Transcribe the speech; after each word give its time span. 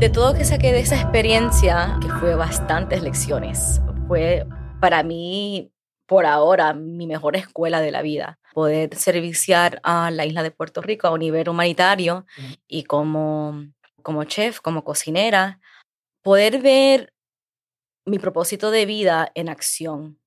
De 0.00 0.08
todo 0.08 0.32
que 0.32 0.46
saqué 0.46 0.72
de 0.72 0.80
esa 0.80 0.98
experiencia, 0.98 1.98
que 2.00 2.08
fue 2.08 2.34
bastantes 2.34 3.02
lecciones, 3.02 3.82
fue 4.08 4.46
para 4.80 5.02
mí, 5.02 5.74
por 6.06 6.24
ahora, 6.24 6.72
mi 6.72 7.06
mejor 7.06 7.36
escuela 7.36 7.82
de 7.82 7.90
la 7.90 8.00
vida. 8.00 8.38
Poder 8.54 8.96
serviciar 8.96 9.78
a 9.84 10.10
la 10.10 10.24
isla 10.24 10.42
de 10.42 10.52
Puerto 10.52 10.80
Rico 10.80 11.06
a 11.06 11.10
un 11.10 11.20
nivel 11.20 11.50
humanitario 11.50 12.24
y 12.66 12.84
como, 12.84 13.62
como 14.02 14.24
chef, 14.24 14.60
como 14.60 14.84
cocinera, 14.84 15.60
poder 16.22 16.62
ver 16.62 17.12
mi 18.06 18.18
propósito 18.18 18.70
de 18.70 18.86
vida 18.86 19.30
en 19.34 19.50
acción 19.50 20.18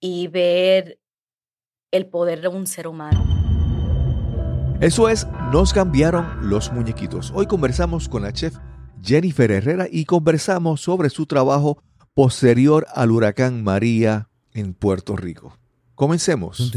y 0.00 0.28
ver 0.28 1.00
el 1.90 2.06
poder 2.06 2.40
de 2.40 2.48
un 2.48 2.66
ser 2.66 2.88
humano. 2.88 3.26
Eso 4.80 5.10
es, 5.10 5.26
nos 5.52 5.74
cambiaron 5.74 6.48
los 6.48 6.72
muñequitos. 6.72 7.30
Hoy 7.34 7.46
conversamos 7.46 8.08
con 8.08 8.22
la 8.22 8.32
chef 8.32 8.56
Jennifer 9.02 9.50
Herrera 9.50 9.86
y 9.90 10.04
conversamos 10.04 10.80
sobre 10.80 11.10
su 11.10 11.26
trabajo 11.26 11.82
posterior 12.14 12.86
al 12.94 13.10
huracán 13.10 13.62
María 13.62 14.28
en 14.52 14.74
Puerto 14.74 15.16
Rico. 15.16 15.56
Comencemos. 15.94 16.72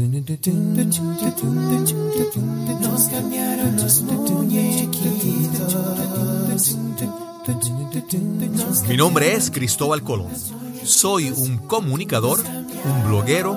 Mi 8.88 8.96
nombre 8.96 9.34
es 9.34 9.50
Cristóbal 9.50 10.02
Colón. 10.02 10.30
Soy 10.84 11.30
un 11.30 11.58
comunicador, 11.58 12.40
un 12.40 13.08
bloguero, 13.08 13.52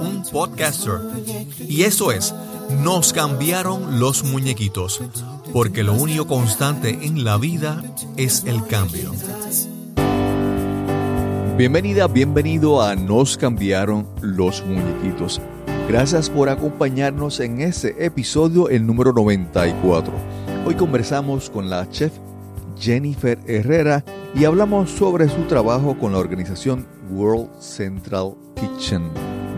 un 0.00 0.22
podcaster. 0.30 1.00
Y 1.68 1.82
eso 1.82 2.12
es, 2.12 2.34
nos 2.82 3.12
cambiaron 3.12 4.00
los 4.00 4.24
muñequitos, 4.24 5.00
porque 5.52 5.82
lo 5.82 5.94
único 5.94 6.26
constante 6.26 6.98
en 7.02 7.24
la 7.24 7.36
vida 7.36 7.82
es 8.16 8.44
el 8.46 8.64
cambio. 8.66 9.12
Bienvenida, 11.56 12.06
bienvenido 12.06 12.82
a 12.82 12.94
Nos 12.94 13.36
cambiaron 13.36 14.06
los 14.22 14.64
muñequitos. 14.64 15.40
Gracias 15.88 16.30
por 16.30 16.48
acompañarnos 16.48 17.40
en 17.40 17.60
este 17.60 18.04
episodio, 18.04 18.68
el 18.68 18.86
número 18.86 19.12
94. 19.12 20.12
Hoy 20.64 20.74
conversamos 20.74 21.50
con 21.50 21.68
la 21.68 21.88
chef 21.90 22.12
Jennifer 22.78 23.38
Herrera 23.46 24.04
y 24.34 24.44
hablamos 24.44 24.90
sobre 24.90 25.28
su 25.28 25.42
trabajo 25.42 25.98
con 25.98 26.12
la 26.12 26.18
organización 26.18 26.86
World 27.10 27.50
Central 27.60 28.36
Kitchen. 28.54 29.10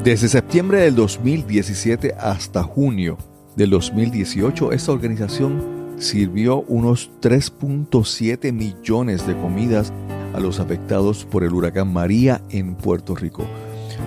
Desde 0.02 0.28
septiembre 0.28 0.80
del 0.80 0.96
2017 0.96 2.14
hasta 2.18 2.62
junio 2.62 3.18
del 3.54 3.70
2018, 3.70 4.72
esta 4.72 4.90
organización 4.90 5.81
sirvió 6.02 6.62
unos 6.62 7.10
3.7 7.20 8.52
millones 8.52 9.26
de 9.26 9.36
comidas 9.36 9.92
a 10.34 10.40
los 10.40 10.60
afectados 10.60 11.24
por 11.24 11.44
el 11.44 11.52
huracán 11.52 11.92
María 11.92 12.42
en 12.50 12.74
Puerto 12.74 13.14
Rico. 13.14 13.44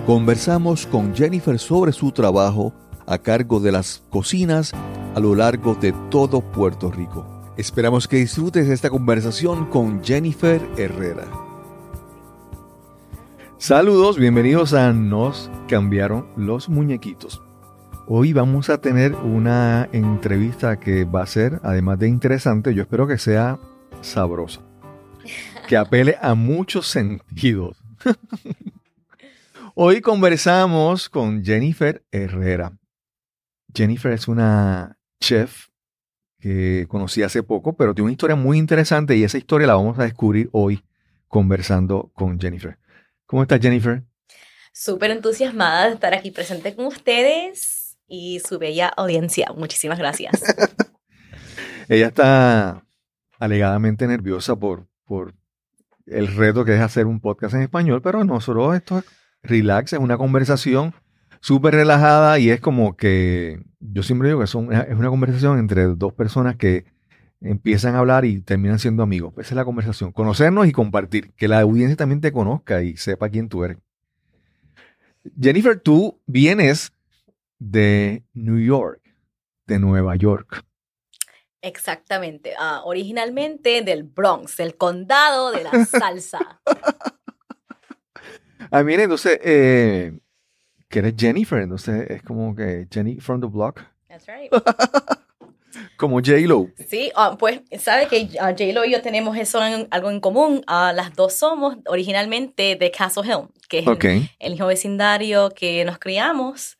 Conversamos 0.06 0.86
con 0.86 1.14
Jennifer 1.14 1.58
sobre 1.58 1.92
su 1.92 2.12
trabajo 2.12 2.74
a 3.06 3.18
cargo 3.18 3.60
de 3.60 3.72
las 3.72 4.02
cocinas 4.10 4.72
a 5.14 5.20
lo 5.20 5.34
largo 5.34 5.74
de 5.74 5.92
todo 6.10 6.40
Puerto 6.40 6.90
Rico. 6.90 7.26
Esperamos 7.56 8.06
que 8.06 8.16
disfrutes 8.16 8.68
esta 8.68 8.90
conversación 8.90 9.66
con 9.66 10.04
Jennifer 10.04 10.60
Herrera. 10.76 11.24
Saludos, 13.56 14.18
bienvenidos 14.18 14.74
a 14.74 14.92
Nos 14.92 15.50
cambiaron 15.66 16.26
los 16.36 16.68
muñequitos. 16.68 17.45
Hoy 18.08 18.32
vamos 18.32 18.70
a 18.70 18.80
tener 18.80 19.16
una 19.16 19.88
entrevista 19.92 20.78
que 20.78 21.04
va 21.04 21.22
a 21.22 21.26
ser, 21.26 21.58
además 21.64 21.98
de 21.98 22.06
interesante, 22.06 22.72
yo 22.72 22.82
espero 22.82 23.08
que 23.08 23.18
sea 23.18 23.58
sabrosa 24.00 24.62
que 25.66 25.76
apele 25.76 26.16
a 26.22 26.34
muchos 26.34 26.86
sentidos. 26.86 27.82
Hoy 29.74 30.00
conversamos 30.02 31.08
con 31.08 31.44
Jennifer 31.44 32.04
Herrera. 32.12 32.78
Jennifer 33.74 34.12
es 34.12 34.28
una 34.28 34.96
chef 35.20 35.66
que 36.38 36.86
conocí 36.88 37.24
hace 37.24 37.42
poco, 37.42 37.76
pero 37.76 37.92
tiene 37.92 38.04
una 38.04 38.12
historia 38.12 38.36
muy 38.36 38.56
interesante 38.56 39.16
y 39.16 39.24
esa 39.24 39.38
historia 39.38 39.66
la 39.66 39.74
vamos 39.74 39.98
a 39.98 40.04
descubrir 40.04 40.48
hoy 40.52 40.84
conversando 41.26 42.12
con 42.14 42.38
Jennifer. 42.38 42.78
¿Cómo 43.26 43.42
estás, 43.42 43.58
Jennifer? 43.60 44.04
Súper 44.72 45.10
entusiasmada 45.10 45.88
de 45.88 45.94
estar 45.94 46.14
aquí 46.14 46.30
presente 46.30 46.72
con 46.76 46.86
ustedes 46.86 47.85
y 48.08 48.40
su 48.40 48.58
bella 48.58 48.88
audiencia. 48.88 49.48
Muchísimas 49.56 49.98
gracias. 49.98 50.42
Ella 51.88 52.08
está 52.08 52.84
alegadamente 53.38 54.06
nerviosa 54.06 54.56
por, 54.56 54.86
por 55.04 55.34
el 56.06 56.28
reto 56.28 56.64
que 56.64 56.74
es 56.74 56.80
hacer 56.80 57.06
un 57.06 57.20
podcast 57.20 57.54
en 57.54 57.62
español, 57.62 58.02
pero 58.02 58.24
nosotros 58.24 58.74
esto 58.76 58.98
es 58.98 59.04
relax, 59.42 59.92
es 59.92 59.98
una 59.98 60.18
conversación 60.18 60.94
súper 61.40 61.74
relajada 61.74 62.38
y 62.38 62.50
es 62.50 62.60
como 62.60 62.96
que 62.96 63.62
yo 63.78 64.02
siempre 64.02 64.28
digo 64.28 64.40
que 64.40 64.46
es 64.46 64.54
una 64.54 65.08
conversación 65.08 65.58
entre 65.58 65.86
dos 65.86 66.12
personas 66.12 66.56
que 66.56 66.86
empiezan 67.40 67.94
a 67.94 67.98
hablar 67.98 68.24
y 68.24 68.40
terminan 68.40 68.78
siendo 68.78 69.02
amigos. 69.02 69.34
Esa 69.36 69.50
es 69.50 69.56
la 69.56 69.64
conversación, 69.64 70.12
conocernos 70.12 70.66
y 70.66 70.72
compartir, 70.72 71.32
que 71.34 71.48
la 71.48 71.60
audiencia 71.60 71.96
también 71.96 72.20
te 72.20 72.32
conozca 72.32 72.82
y 72.82 72.96
sepa 72.96 73.28
quién 73.28 73.48
tú 73.48 73.64
eres. 73.64 73.78
Jennifer, 75.40 75.78
tú 75.78 76.20
vienes 76.26 76.92
de 77.58 78.24
New 78.34 78.58
York, 78.58 79.00
de 79.66 79.78
Nueva 79.78 80.16
York. 80.16 80.64
Exactamente. 81.62 82.54
Ah, 82.58 82.82
originalmente 82.84 83.82
del 83.82 84.04
Bronx, 84.04 84.56
del 84.56 84.76
condado 84.76 85.50
de 85.50 85.64
la 85.64 85.84
salsa. 85.84 86.60
ah, 88.70 88.82
mire, 88.84 89.04
entonces, 89.04 89.40
eh, 89.42 90.16
que 90.88 90.98
eres 91.00 91.14
Jennifer, 91.16 91.60
entonces 91.60 92.08
es 92.10 92.22
como 92.22 92.54
que 92.54 92.86
Jenny 92.90 93.18
from 93.18 93.40
the 93.40 93.48
block. 93.48 93.82
That's 94.08 94.26
right. 94.28 94.52
como 95.96 96.20
J-Lo. 96.20 96.70
Sí, 96.88 97.10
ah, 97.16 97.36
pues 97.38 97.60
sabe 97.80 98.06
que 98.06 98.28
ah, 98.40 98.50
J-Lo 98.50 98.84
y 98.84 98.92
yo 98.92 99.02
tenemos 99.02 99.36
eso 99.36 99.64
en, 99.64 99.88
algo 99.90 100.10
en 100.10 100.20
común. 100.20 100.62
las 100.68 101.14
dos 101.14 101.34
somos 101.34 101.78
originalmente 101.86 102.76
de 102.76 102.90
Castle 102.90 103.24
Hill, 103.24 103.48
que 103.68 103.80
es 103.80 103.86
el, 103.86 104.30
el, 104.38 104.54
hijo 104.54 104.66
vecindario 104.66 105.50
que 105.50 105.84
nos 105.84 105.98
criamos. 105.98 106.78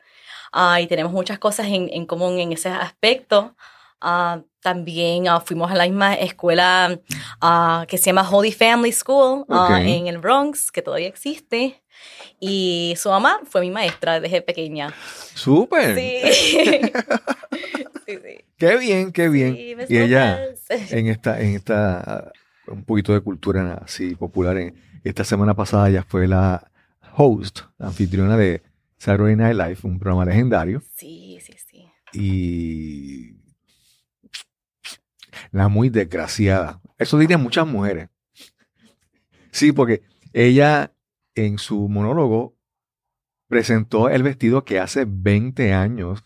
Y 0.80 0.86
tenemos 0.86 1.12
muchas 1.12 1.38
cosas 1.38 1.66
en, 1.66 1.88
en 1.92 2.06
común 2.06 2.38
en 2.38 2.52
ese 2.52 2.68
aspecto. 2.68 3.54
Uh, 4.02 4.42
también 4.60 5.28
uh, 5.28 5.40
fuimos 5.40 5.70
a 5.70 5.74
la 5.74 5.84
misma 5.84 6.14
escuela 6.14 6.98
uh, 7.42 7.86
que 7.86 7.96
se 7.96 8.06
llama 8.06 8.28
Holy 8.28 8.52
Family 8.52 8.92
School 8.92 9.46
en 9.48 10.06
el 10.06 10.18
Bronx, 10.18 10.70
que 10.70 10.82
todavía 10.82 11.08
existe. 11.08 11.82
Y 12.38 12.94
su 12.98 13.08
mamá 13.08 13.40
fue 13.48 13.62
mi 13.62 13.70
maestra 13.70 14.20
desde 14.20 14.42
pequeña. 14.42 14.92
¡Súper! 15.34 15.96
Sí. 15.96 16.20
sí, 18.06 18.18
sí. 18.22 18.44
Qué 18.58 18.76
bien, 18.76 19.12
qué 19.12 19.28
bien. 19.28 19.56
y 19.88 19.96
ella, 19.96 20.44
en 20.68 21.06
esta, 21.08 21.40
en 21.40 21.54
esta, 21.54 22.32
un 22.66 22.84
poquito 22.84 23.14
de 23.14 23.20
cultura 23.20 23.80
así 23.82 24.14
popular, 24.14 24.58
en, 24.58 24.74
esta 25.04 25.24
semana 25.24 25.54
pasada 25.54 25.88
ya 25.88 26.02
fue 26.02 26.26
la 26.26 26.70
host, 27.16 27.60
anfitriona 27.78 28.36
de 28.36 28.62
Saturday 28.98 29.36
Night 29.36 29.56
Live, 29.56 29.78
un 29.84 29.98
programa 29.98 30.24
legendario. 30.24 30.82
Sí, 30.94 31.38
sí, 31.42 31.54
sí. 31.66 31.86
Y 32.12 33.36
la 35.52 35.68
muy 35.68 35.88
desgraciada. 35.88 36.80
Eso 36.98 37.18
dirían 37.18 37.42
muchas 37.42 37.66
mujeres. 37.66 38.08
Sí, 39.50 39.72
porque 39.72 40.02
ella 40.32 40.92
en 41.34 41.58
su 41.58 41.88
monólogo 41.88 42.56
presentó 43.48 44.08
el 44.08 44.22
vestido 44.22 44.64
que 44.64 44.80
hace 44.80 45.04
20 45.06 45.72
años 45.72 46.24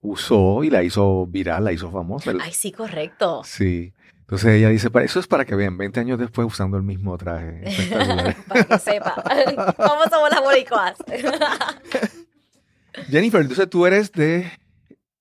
usó 0.00 0.64
y 0.64 0.70
la 0.70 0.82
hizo 0.82 1.26
viral, 1.26 1.64
la 1.64 1.72
hizo 1.72 1.90
famosa. 1.90 2.32
Ay, 2.40 2.52
sí, 2.52 2.72
correcto. 2.72 3.42
Sí. 3.44 3.94
Entonces 4.24 4.54
ella 4.54 4.70
dice, 4.70 4.88
eso 5.02 5.20
es 5.20 5.26
para 5.26 5.44
que 5.44 5.54
vean 5.54 5.76
20 5.76 6.00
años 6.00 6.18
después 6.18 6.46
usando 6.46 6.78
el 6.78 6.82
mismo 6.82 7.18
traje. 7.18 7.62
para 8.48 8.64
que 8.64 8.78
sepa 8.78 9.22
cómo 9.76 10.04
somos 10.10 10.30
las 10.30 10.40
boricuas. 10.40 10.96
Jennifer, 13.10 13.42
entonces 13.42 13.68
tú 13.68 13.84
eres 13.84 14.12
de 14.12 14.50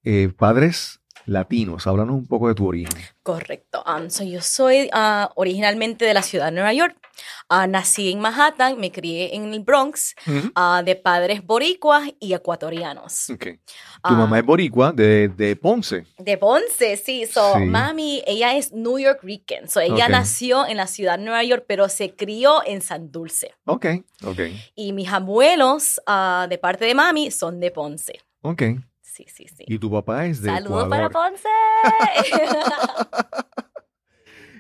eh, 0.04 0.32
padres 0.38 1.02
latinos. 1.26 1.88
Háblanos 1.88 2.16
un 2.16 2.28
poco 2.28 2.48
de 2.48 2.56
tu 2.56 2.68
origen. 2.68 3.00
Correcto. 3.24 3.84
Um, 3.86 4.08
yo 4.28 4.42
soy 4.42 4.90
uh, 4.94 5.30
originalmente 5.36 6.06
de 6.06 6.14
la 6.14 6.22
ciudad 6.22 6.46
de 6.46 6.52
Nueva 6.52 6.74
York. 6.74 6.98
Uh, 7.50 7.68
nací 7.68 8.12
en 8.12 8.20
Manhattan, 8.20 8.80
me 8.80 8.92
crié 8.92 9.36
en 9.36 9.54
el 9.54 9.60
Bronx, 9.62 10.16
uh, 10.28 10.84
de 10.84 10.96
padres 10.96 11.46
boricuas 11.46 12.10
y 12.20 12.34
ecuatorianos. 12.34 13.30
Okay. 13.30 13.60
Tu 14.04 14.14
mamá 14.14 14.40
es 14.40 14.46
boricua 14.46 14.92
de, 14.92 15.30
de, 15.30 15.56
Ponce. 15.56 16.06
De 16.18 16.38
Ponce, 16.38 16.98
sí. 16.98 17.26
So, 17.26 17.60
Mami, 17.60 18.24
ella 18.26 18.58
es 18.58 18.74
New 18.74 19.00
York 19.00 19.20
Rican. 19.22 19.70
So, 19.70 19.80
ella 19.80 20.10
nació 20.10 20.68
en 20.68 20.78
la 20.78 20.88
ciudad 20.88 21.18
de 21.18 21.24
Nueva 21.24 21.44
York, 21.44 21.66
pero 21.68 21.88
se 21.88 22.16
crió 22.16 22.62
en 22.66 22.82
San 22.82 23.12
Dulce. 23.12 23.54
Ok, 23.66 23.86
ok. 24.26 24.40
Y 24.76 24.92
mis 24.92 25.10
abuelos, 25.10 26.02
de 26.50 26.58
parte 26.58 26.86
de 26.86 26.96
mami, 26.96 27.32
son 27.32 27.60
de 27.60 27.72
Ponce. 27.72 28.20
Ok 28.42 28.64
sí, 29.14 29.26
sí, 29.28 29.46
sí. 29.48 29.64
Y 29.68 29.78
tu 29.78 29.92
papá 29.92 30.26
es 30.26 30.42
de 30.42 30.50
Saludos 30.50 30.90
para 30.90 31.10
Ponce. 31.10 31.48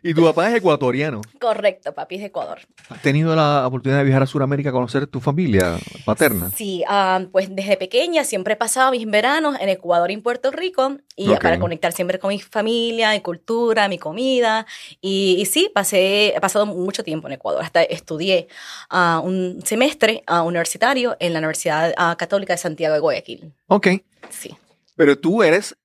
Y 0.05 0.13
tu 0.13 0.21
papá 0.21 0.49
es 0.49 0.55
ecuatoriano. 0.55 1.21
Correcto, 1.39 1.93
papi 1.93 2.15
es 2.15 2.21
de 2.21 2.27
Ecuador. 2.27 2.59
¿Has 2.89 3.01
tenido 3.01 3.33
la 3.37 3.65
oportunidad 3.65 3.99
de 3.99 4.03
viajar 4.03 4.23
a 4.23 4.27
Sudamérica 4.27 4.69
a 4.69 4.73
conocer 4.73 5.07
tu 5.07 5.21
familia 5.21 5.77
paterna? 6.03 6.51
Sí, 6.53 6.83
ah, 6.89 7.21
pues 7.31 7.47
desde 7.55 7.77
pequeña 7.77 8.25
siempre 8.25 8.55
he 8.55 8.57
pasado 8.57 8.91
mis 8.91 9.09
veranos 9.09 9.55
en 9.61 9.69
Ecuador 9.69 10.11
y 10.11 10.15
en 10.15 10.21
Puerto 10.21 10.51
Rico 10.51 10.97
y 11.15 11.29
para 11.35 11.57
conectar 11.57 11.93
siempre 11.93 12.19
con 12.19 12.29
mi 12.29 12.39
familia, 12.39 13.11
mi 13.11 13.21
cultura, 13.21 13.87
mi 13.87 13.97
comida. 13.97 14.65
Y, 14.99 15.47
sí, 15.49 15.71
pasé, 15.73 16.35
he 16.35 16.41
pasado 16.41 16.65
mucho 16.65 17.05
tiempo 17.05 17.27
en 17.27 17.35
Ecuador. 17.35 17.63
Hasta 17.63 17.81
estudié 17.83 18.49
uh, 18.91 19.25
un 19.25 19.61
semestre 19.63 20.25
uh, 20.29 20.41
universitario 20.41 21.15
en 21.21 21.31
la 21.31 21.39
Universidad 21.39 21.93
Católica 22.17 22.53
de 22.53 22.57
Santiago 22.57 22.93
de 22.93 22.99
Guayaquil. 22.99 23.53
Ok. 23.67 23.87
Sí. 24.29 24.53
Pero 24.97 25.17
tú 25.17 25.43
eres 25.43 25.77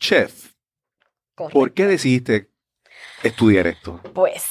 chef. 0.00 0.52
¿Por 1.34 1.74
qué 1.74 1.86
decidiste 1.86 2.55
estudiar 3.26 3.66
esto? 3.66 4.00
Pues, 4.14 4.42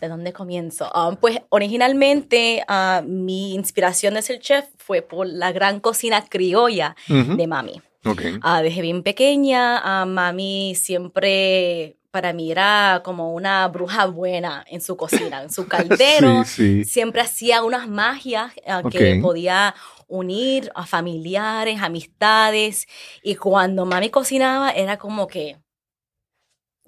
¿de 0.00 0.08
dónde 0.08 0.32
comienzo? 0.32 0.90
Um, 0.92 1.16
pues 1.16 1.40
originalmente 1.48 2.64
uh, 2.68 3.02
mi 3.06 3.54
inspiración 3.54 4.14
de 4.14 4.22
ser 4.22 4.40
chef 4.40 4.66
fue 4.78 5.02
por 5.02 5.26
la 5.26 5.52
gran 5.52 5.80
cocina 5.80 6.24
criolla 6.26 6.96
de 7.08 7.46
mami. 7.46 7.82
Okay. 8.04 8.36
Uh, 8.36 8.62
desde 8.62 8.80
bien 8.80 9.02
pequeña, 9.02 10.04
mami 10.06 10.74
siempre 10.74 11.96
para 12.10 12.32
mí 12.32 12.50
era 12.50 13.02
como 13.04 13.34
una 13.34 13.68
bruja 13.68 14.06
buena 14.06 14.64
en 14.68 14.80
su 14.80 14.96
cocina, 14.96 15.42
en 15.42 15.50
su 15.50 15.66
caldero. 15.68 16.44
Siempre 16.44 17.20
hacía 17.20 17.62
unas 17.62 17.88
magias 17.88 18.52
que 18.90 19.18
podía 19.22 19.74
unir 20.08 20.70
a 20.74 20.86
familiares, 20.86 21.80
amistades. 21.80 22.86
Y 23.22 23.36
cuando 23.36 23.86
mami 23.86 24.10
cocinaba 24.10 24.70
era 24.70 24.98
como 24.98 25.26
que 25.26 25.58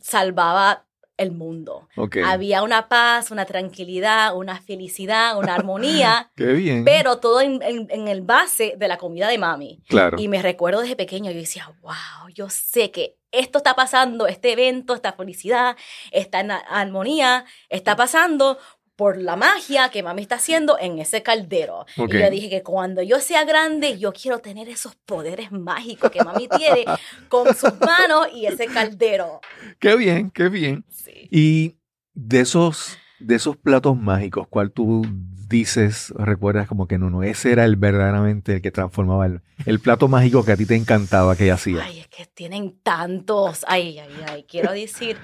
salvaba 0.02 0.84
el 1.16 1.32
mundo. 1.32 1.88
Había 2.24 2.62
una 2.62 2.88
paz, 2.88 3.30
una 3.30 3.44
tranquilidad, 3.44 4.36
una 4.36 4.60
felicidad, 4.60 5.38
una 5.38 5.54
armonía. 5.54 6.30
Qué 6.36 6.52
bien. 6.52 6.84
Pero 6.84 7.18
todo 7.18 7.40
en, 7.40 7.82
el 8.08 8.22
base 8.22 8.74
de 8.76 8.88
la 8.88 8.98
comida 8.98 9.28
de 9.28 9.38
mami. 9.38 9.82
Claro. 9.88 10.18
Y 10.20 10.28
me 10.28 10.42
recuerdo 10.42 10.80
desde 10.80 10.96
pequeño, 10.96 11.30
yo 11.30 11.38
decía, 11.38 11.72
wow, 11.80 12.28
yo 12.34 12.48
sé 12.50 12.90
que 12.90 13.16
esto 13.30 13.58
está 13.58 13.74
pasando, 13.74 14.26
este 14.26 14.52
evento, 14.52 14.94
esta 14.94 15.12
felicidad, 15.12 15.76
esta 16.10 16.40
armonía 16.68 17.46
está 17.70 17.96
pasando 17.96 18.58
por 19.02 19.16
la 19.16 19.34
magia 19.34 19.88
que 19.88 20.00
mami 20.00 20.22
está 20.22 20.36
haciendo 20.36 20.78
en 20.78 21.00
ese 21.00 21.24
caldero. 21.24 21.86
Y 21.96 22.20
yo 22.20 22.30
dije 22.30 22.48
que 22.48 22.62
cuando 22.62 23.02
yo 23.02 23.18
sea 23.18 23.44
grande, 23.44 23.98
yo 23.98 24.12
quiero 24.12 24.38
tener 24.38 24.68
esos 24.68 24.94
poderes 24.94 25.50
mágicos 25.50 26.08
que 26.12 26.22
mami 26.22 26.46
tiene 26.46 26.84
con 27.28 27.52
sus 27.52 27.72
manos 27.80 28.28
y 28.32 28.46
ese 28.46 28.66
caldero. 28.66 29.40
Qué 29.80 29.96
bien, 29.96 30.30
qué 30.30 30.48
bien. 30.48 30.84
Y 31.32 31.78
de 32.14 32.42
esos, 32.42 32.96
de 33.18 33.34
esos 33.34 33.56
platos 33.56 33.96
mágicos, 33.96 34.46
¿cuál 34.48 34.70
tú 34.70 35.04
dices, 35.48 36.14
recuerdas 36.16 36.68
como 36.68 36.86
que 36.86 36.96
no, 36.96 37.10
no, 37.10 37.24
ese 37.24 37.50
era 37.50 37.64
el 37.64 37.74
verdaderamente 37.74 38.54
el 38.54 38.62
que 38.62 38.70
transformaba 38.70 39.26
el, 39.26 39.40
el 39.66 39.80
plato 39.80 40.06
mágico 40.06 40.44
que 40.44 40.52
a 40.52 40.56
ti 40.56 40.64
te 40.64 40.76
encantaba 40.76 41.34
que 41.34 41.46
ella 41.46 41.54
hacía? 41.54 41.82
Ay, 41.82 41.98
es 41.98 42.06
que 42.06 42.26
tienen 42.26 42.78
tantos. 42.84 43.64
Ay, 43.66 43.98
ay, 43.98 44.24
ay, 44.28 44.46
quiero 44.48 44.70
decir, 44.70 45.18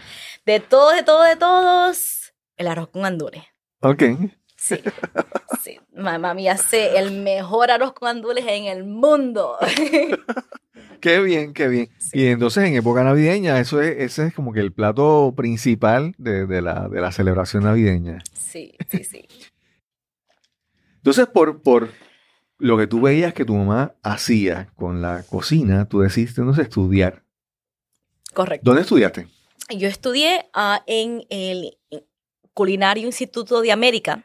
de 0.45 0.59
todos, 0.59 0.97
de 0.97 1.05
todos, 1.05 1.29
de 1.29 1.37
todos, 1.37 2.35
el 2.57 2.67
arroz 2.67 2.89
con 2.89 3.07
andures. 3.07 3.45
Ok. 3.81 4.03
Sí, 4.57 4.77
sí. 5.63 5.79
Mamá 5.95 6.35
mía 6.35 6.53
hace 6.53 6.99
el 6.99 7.23
mejor 7.23 7.71
arroz 7.71 7.93
con 7.93 8.09
andules 8.09 8.45
en 8.49 8.65
el 8.65 8.85
mundo. 8.85 9.57
qué 11.01 11.21
bien, 11.21 11.55
qué 11.55 11.69
bien. 11.69 11.89
Y 12.13 12.27
entonces 12.27 12.65
en 12.65 12.75
época 12.75 13.05
navideña, 13.05 13.61
eso 13.61 13.81
es, 13.81 13.97
ese 13.99 14.27
es 14.27 14.35
como 14.35 14.53
que 14.53 14.61
el 14.61 14.73
plato 14.73 15.33
principal 15.37 16.15
de, 16.19 16.61
la, 16.61 16.89
de 16.89 17.01
la 17.01 17.13
celebración 17.13 17.65
navideña. 17.65 18.19
Sí, 18.33 18.73
sí, 18.91 19.05
sí. 19.05 19.29
Entonces, 20.97 21.29
por, 21.29 21.63
por 21.63 21.91
lo 22.59 22.77
que 22.77 22.89
tú 22.89 23.01
veías 23.01 23.33
que 23.33 23.45
tu 23.45 23.55
mamá 23.55 23.95
hacía 24.03 24.73
con 24.75 25.01
la 25.01 25.23
cocina, 25.23 25.89
tú 25.89 26.01
decidiste 26.01 26.41
entonces 26.41 26.65
estudiar. 26.65 27.23
Correcto. 28.35 28.65
¿Dónde 28.65 28.83
estudiaste? 28.83 29.29
Yo 29.71 29.89
estudié 29.89 30.47
ah, 30.53 30.83
en 30.87 31.25
el 31.31 31.78
Culinario 32.59 33.07
Instituto 33.07 33.61
de 33.61 33.71
América. 33.71 34.25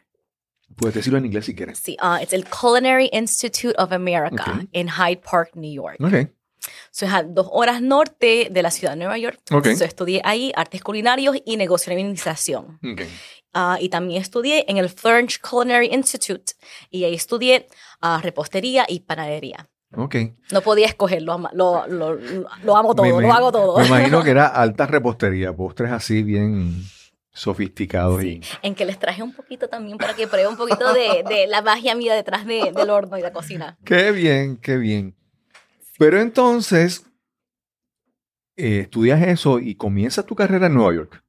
Puedes 0.76 0.96
decirlo 0.96 1.20
en 1.20 1.26
inglés 1.26 1.46
si 1.46 1.54
quieres. 1.54 1.78
Sí, 1.78 1.96
uh, 2.02 2.16
es 2.20 2.34
el 2.34 2.46
Culinary 2.50 3.12
Institute 3.14 3.76
of 3.78 3.92
America 3.92 4.66
en 4.72 4.90
Hyde 4.90 5.22
Park, 5.22 5.52
New 5.54 5.72
York. 5.72 5.98
Ok. 6.02 6.32
So, 6.90 7.06
es 7.06 7.14
a 7.14 7.22
dos 7.22 7.48
horas 7.52 7.80
norte 7.84 8.48
de 8.50 8.64
la 8.64 8.72
ciudad 8.72 8.94
de 8.94 8.98
Nueva 8.98 9.20
York. 9.20 9.40
Okay. 9.52 9.76
So, 9.76 9.86
estudié 9.86 10.20
ahí 10.26 10.52
artes 10.56 10.82
culinarios 10.82 11.38
y 11.46 11.58
negocio 11.58 11.92
de 11.92 12.02
administración. 12.02 12.80
Okay. 12.80 13.08
Uh, 13.54 13.78
y 13.80 13.90
también 13.90 14.20
estudié 14.20 14.66
en 14.68 14.78
el 14.78 14.90
French 14.90 15.40
Culinary 15.40 15.90
Institute 15.94 16.54
y 16.90 17.04
ahí 17.04 17.14
estudié 17.14 17.68
uh, 18.02 18.20
repostería 18.20 18.88
y 18.90 19.02
panadería. 19.02 19.70
Ok. 19.96 20.16
No 20.52 20.62
podía 20.62 20.88
escogerlo, 20.88 21.38
lo, 21.54 21.86
lo, 21.86 22.16
lo, 22.64 22.76
amo 22.76 22.96
todo, 22.96 23.22
lo 23.22 23.32
hago 23.32 23.52
todo. 23.52 23.78
Me 23.78 23.86
imagino 23.86 24.24
que 24.24 24.32
era 24.32 24.48
alta 24.64 24.88
repostería, 24.88 25.56
postres 25.56 25.92
así 25.92 26.24
bien 26.24 26.84
sofisticados. 27.34 28.22
Sí, 28.22 28.42
en 28.62 28.76
que 28.76 28.86
les 28.86 29.00
traje 29.00 29.24
un 29.24 29.34
poquito 29.34 29.68
también 29.68 29.98
para 29.98 30.14
que 30.14 30.28
prueben 30.28 30.52
un 30.52 30.58
poquito 30.58 30.94
de, 30.94 31.46
la 31.50 31.62
magia 31.62 31.96
mía 31.96 32.14
detrás 32.14 32.46
del 32.46 32.90
horno 32.90 33.18
y 33.18 33.22
la 33.22 33.34
cocina. 33.34 33.78
Qué 33.84 34.12
bien, 34.12 34.58
qué 34.58 34.78
bien. 34.78 35.16
Pero 35.98 36.22
entonces, 36.22 37.06
eh, 38.56 38.82
estudias 38.82 39.22
eso 39.24 39.60
y 39.60 39.76
comienzas 39.76 40.26
tu 40.26 40.36
carrera 40.36 40.68
en 40.68 40.76
Nueva 40.76 40.94
York. 40.94 41.24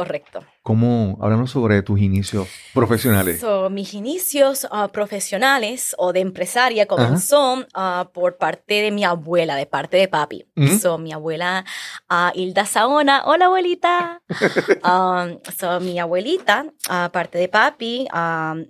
Correcto. 0.00 0.42
¿Cómo? 0.62 1.18
Háblanos 1.20 1.50
sobre 1.50 1.82
tus 1.82 2.00
inicios 2.00 2.48
profesionales. 2.72 3.44
mis 3.70 3.92
inicios 3.92 4.66
ah, 4.70 4.88
profesionales 4.88 5.94
o 5.98 6.14
de 6.14 6.20
empresaria 6.20 6.86
comenzó 6.86 7.58
uh, 7.58 8.10
por 8.14 8.38
parte 8.38 8.80
de 8.80 8.90
mi 8.90 9.04
abuela, 9.04 9.56
de 9.56 9.66
parte 9.66 9.98
de 9.98 10.08
papi. 10.08 10.46
mi 10.54 11.12
abuela 11.12 11.66
uh, 12.08 12.30
Hilda 12.34 12.64
Saona. 12.64 13.24
Hola, 13.26 13.44
abuelita. 13.44 14.22
so, 15.58 15.80
mi 15.80 15.98
abuelita, 15.98 16.64
parte 17.12 17.36
de 17.36 17.48
papi, 17.48 18.08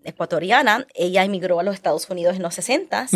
ecuatoriana, 0.03 0.85
ella 0.94 1.23
emigró 1.23 1.61
a 1.61 1.62
los 1.62 1.76
Estados 1.76 2.11
Unidos 2.11 2.35
en 2.35 2.43
los 2.43 2.55
60 2.55 3.06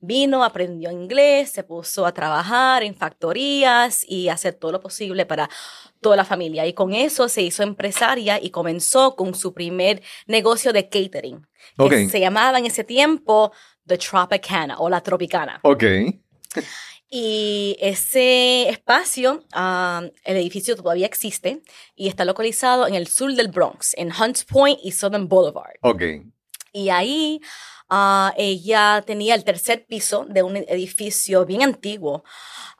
Vino, 0.00 0.42
aprendió 0.42 0.90
inglés, 0.90 1.50
se 1.50 1.62
puso 1.62 2.04
a 2.04 2.12
trabajar 2.12 2.82
en 2.82 2.96
factorías 2.96 4.04
y 4.08 4.28
hacer 4.28 4.54
todo 4.54 4.72
lo 4.72 4.80
posible 4.80 5.24
para 5.24 5.48
toda 6.00 6.16
la 6.16 6.24
familia. 6.24 6.66
Y 6.66 6.72
con 6.72 6.94
eso 6.94 7.28
se 7.28 7.42
hizo 7.42 7.59
empresaria 7.62 8.38
y 8.42 8.50
comenzó 8.50 9.16
con 9.16 9.34
su 9.34 9.54
primer 9.54 10.02
negocio 10.26 10.72
de 10.72 10.88
catering. 10.88 11.46
Que 11.88 12.08
se 12.08 12.20
llamaba 12.20 12.58
en 12.58 12.66
ese 12.66 12.84
tiempo 12.84 13.52
The 13.86 13.98
Tropicana 13.98 14.78
o 14.78 14.88
La 14.88 15.02
Tropicana. 15.02 15.60
Ok. 15.62 15.84
Y 17.12 17.76
ese 17.80 18.68
espacio, 18.68 19.44
um, 19.56 20.10
el 20.24 20.36
edificio 20.36 20.76
todavía 20.76 21.06
existe 21.06 21.60
y 21.96 22.06
está 22.06 22.24
localizado 22.24 22.86
en 22.86 22.94
el 22.94 23.08
sur 23.08 23.34
del 23.34 23.48
Bronx, 23.48 23.94
en 23.96 24.12
Hunts 24.12 24.44
Point 24.44 24.78
y 24.84 24.92
Southern 24.92 25.28
Boulevard. 25.28 25.74
Ok. 25.82 26.02
Y 26.72 26.88
ahí 26.90 27.40
uh, 27.90 28.30
ella 28.36 29.02
tenía 29.06 29.34
el 29.34 29.44
tercer 29.44 29.86
piso 29.86 30.26
de 30.28 30.42
un 30.42 30.56
edificio 30.56 31.44
bien 31.44 31.62
antiguo 31.62 32.24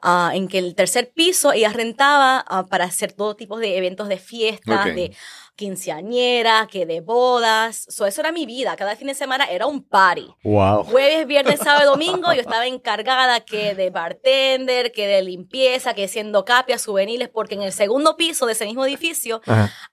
Ah, 0.03 0.31
en 0.33 0.47
que 0.47 0.57
el 0.57 0.73
tercer 0.73 1.11
piso 1.13 1.53
ella 1.53 1.69
rentaba 1.71 2.43
ah, 2.47 2.65
para 2.65 2.85
hacer 2.85 3.13
todo 3.13 3.35
tipo 3.35 3.59
de 3.59 3.77
eventos 3.77 4.07
de 4.07 4.17
fiestas, 4.17 4.85
de 4.95 5.15
quinceañera, 5.61 6.67
que 6.71 6.87
de 6.87 7.01
bodas. 7.01 7.85
eso 7.87 8.21
era 8.21 8.31
mi 8.31 8.47
vida. 8.47 8.75
Cada 8.75 8.95
fin 8.95 9.07
de 9.07 9.13
semana 9.13 9.45
era 9.45 9.67
un 9.67 9.83
party. 9.83 10.27
Wow. 10.43 10.85
Jueves, 10.85 11.27
viernes, 11.27 11.59
sábado, 11.59 11.91
domingo, 11.91 12.33
yo 12.33 12.41
estaba 12.41 12.65
encargada 12.65 13.41
que 13.41 13.75
de 13.75 13.91
bartender, 13.91 14.91
que 14.91 15.05
de 15.05 15.21
limpieza, 15.21 15.93
que 15.93 16.07
siendo 16.07 16.45
capias, 16.45 16.83
juveniles, 16.83 17.29
porque 17.29 17.53
en 17.53 17.61
el 17.61 17.73
segundo 17.73 18.17
piso 18.17 18.47
de 18.47 18.53
ese 18.53 18.65
mismo 18.65 18.83
edificio, 18.85 19.39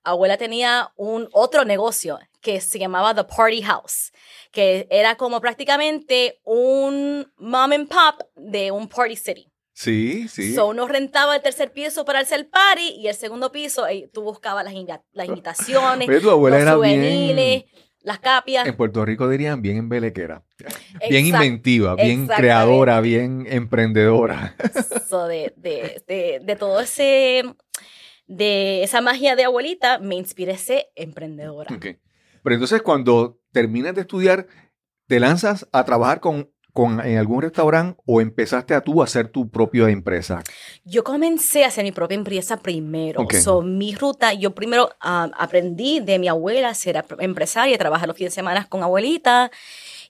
abuela 0.03 0.39
tenía 0.39 0.91
un 0.97 1.29
otro 1.33 1.67
negocio 1.67 2.19
que 2.41 2.63
se 2.63 2.79
llamaba 2.79 3.15
The 3.15 3.25
Party 3.25 3.61
House, 3.61 4.13
que 4.51 4.87
era 4.91 5.17
como 5.17 5.39
prácticamente 5.39 6.41
un 6.45 7.31
mom 7.37 7.73
and 7.73 7.89
pop 7.89 8.23
de 8.37 8.71
un 8.71 8.89
party 8.89 9.17
city. 9.17 9.53
Sí, 9.79 10.27
sí. 10.27 10.57
So, 10.57 10.67
uno 10.67 10.89
rentaba 10.89 11.37
el 11.37 11.41
tercer 11.41 11.73
piso 11.73 12.05
para 12.05 12.19
hacer 12.19 12.41
el 12.41 12.47
party 12.47 12.97
y 12.99 13.07
el 13.07 13.15
segundo 13.15 13.53
piso 13.53 13.87
tú 14.13 14.23
buscabas 14.23 14.65
las, 14.65 14.75
las 15.13 15.29
invitaciones, 15.29 16.09
los 16.09 16.75
juveniles, 16.75 17.63
las 18.01 18.19
capias. 18.19 18.67
En 18.67 18.77
Puerto 18.77 19.05
Rico 19.05 19.29
dirían 19.29 19.63
bien 19.63 19.77
embelequera, 19.77 20.43
bien 21.09 21.27
inventiva, 21.27 21.95
bien 21.95 22.27
creadora, 22.27 23.01
bien 23.01 23.47
emprendedora. 23.49 24.57
So, 25.09 25.29
de, 25.29 25.55
de, 25.57 26.41
de, 26.45 26.57
todo 26.57 26.81
ese, 26.81 27.45
de 28.27 28.83
esa 28.83 29.01
magia 29.01 29.37
de 29.37 29.45
abuelita, 29.45 30.01
me 30.01 30.17
inspiré 30.17 30.55
a 30.55 30.59
ser 30.59 30.89
emprendedora. 30.97 31.73
Okay. 31.73 31.99
Pero 32.43 32.55
entonces 32.55 32.83
cuando 32.83 33.41
terminas 33.53 33.95
de 33.95 34.01
estudiar, 34.01 34.49
te 35.07 35.21
lanzas 35.21 35.69
a 35.71 35.85
trabajar 35.85 36.19
con 36.19 36.51
con, 36.79 37.05
en 37.05 37.19
algún 37.19 37.43
restaurante 37.43 38.01
o 38.07 38.21
empezaste 38.21 38.73
a 38.73 38.81
tú 38.81 39.03
hacer 39.03 39.27
tu 39.27 39.49
propia 39.49 39.89
empresa? 39.89 40.45
Yo 40.85 41.03
comencé 41.03 41.65
a 41.65 41.67
hacer 41.67 41.83
mi 41.83 41.91
propia 41.91 42.15
empresa 42.15 42.57
primero. 42.57 43.27
So, 43.43 43.63
mi 43.63 43.97
ruta, 43.97 44.33
yo 44.33 44.55
primero 44.55 44.89
ah, 45.01 45.29
aprendí 45.37 45.99
de 45.99 46.21
mi 46.21 46.29
abuela 46.29 46.69
a 46.69 46.75
ser 46.75 47.05
empresaria, 47.19 47.77
trabajar 47.77 48.07
los 48.07 48.17
fines 48.17 48.33
de 48.33 48.37
semana 48.37 48.65
con 48.69 48.85
abuelita. 48.85 49.51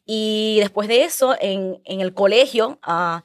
Y 0.04 0.58
después 0.60 0.88
de 0.88 1.04
eso, 1.04 1.34
en, 1.40 1.80
en 1.86 2.02
el 2.02 2.12
colegio, 2.12 2.78
uh, 2.86 3.20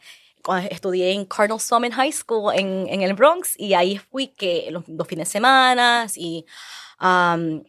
estudié 0.70 1.12
en 1.12 1.26
Cardinal 1.26 1.60
Summit 1.60 1.92
High 1.92 2.14
School 2.14 2.54
en, 2.56 2.88
en, 2.88 3.02
el 3.02 3.14
Bronx 3.14 3.60
y 3.60 3.74
ahí 3.74 3.98
fui 3.98 4.28
que 4.28 4.70
los, 4.72 4.88
los 4.88 5.06
fines 5.06 5.28
de 5.28 5.32
semana 5.34 6.08
y 6.16 6.46
um, 7.02 7.62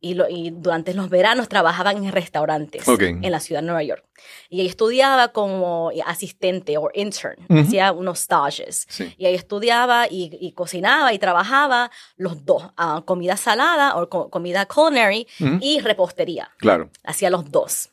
y, 0.00 0.50
durante 0.50 0.94
los 0.94 1.08
veranos 1.08 1.48
trabajaba 1.48 1.92
en 1.92 2.10
restaurantes 2.12 2.86
en 2.86 3.30
la 3.30 3.40
ciudad 3.40 3.60
de 3.60 3.66
Nueva 3.66 3.82
York. 3.82 4.04
Y 4.48 4.60
ahí 4.60 4.66
estudiaba 4.66 5.28
como 5.28 5.90
asistente 6.06 6.78
o 6.78 6.90
intern, 6.94 7.36
hacía 7.48 7.92
unos 7.92 8.20
stages. 8.20 8.86
Y 9.16 9.26
ahí 9.26 9.34
estudiaba 9.34 10.06
y, 10.10 10.52
cocinaba 10.52 11.12
y 11.12 11.18
trabajaba 11.18 11.90
los 12.16 12.44
dos, 12.44 12.64
uh, 12.78 13.02
comida 13.04 13.36
salada 13.36 13.96
o 13.96 14.08
comida 14.08 14.66
culinary 14.66 15.26
y 15.60 15.80
repostería. 15.80 16.50
Claro. 16.58 16.90
Hacía 17.04 17.30
los 17.30 17.50
dos. 17.50 17.90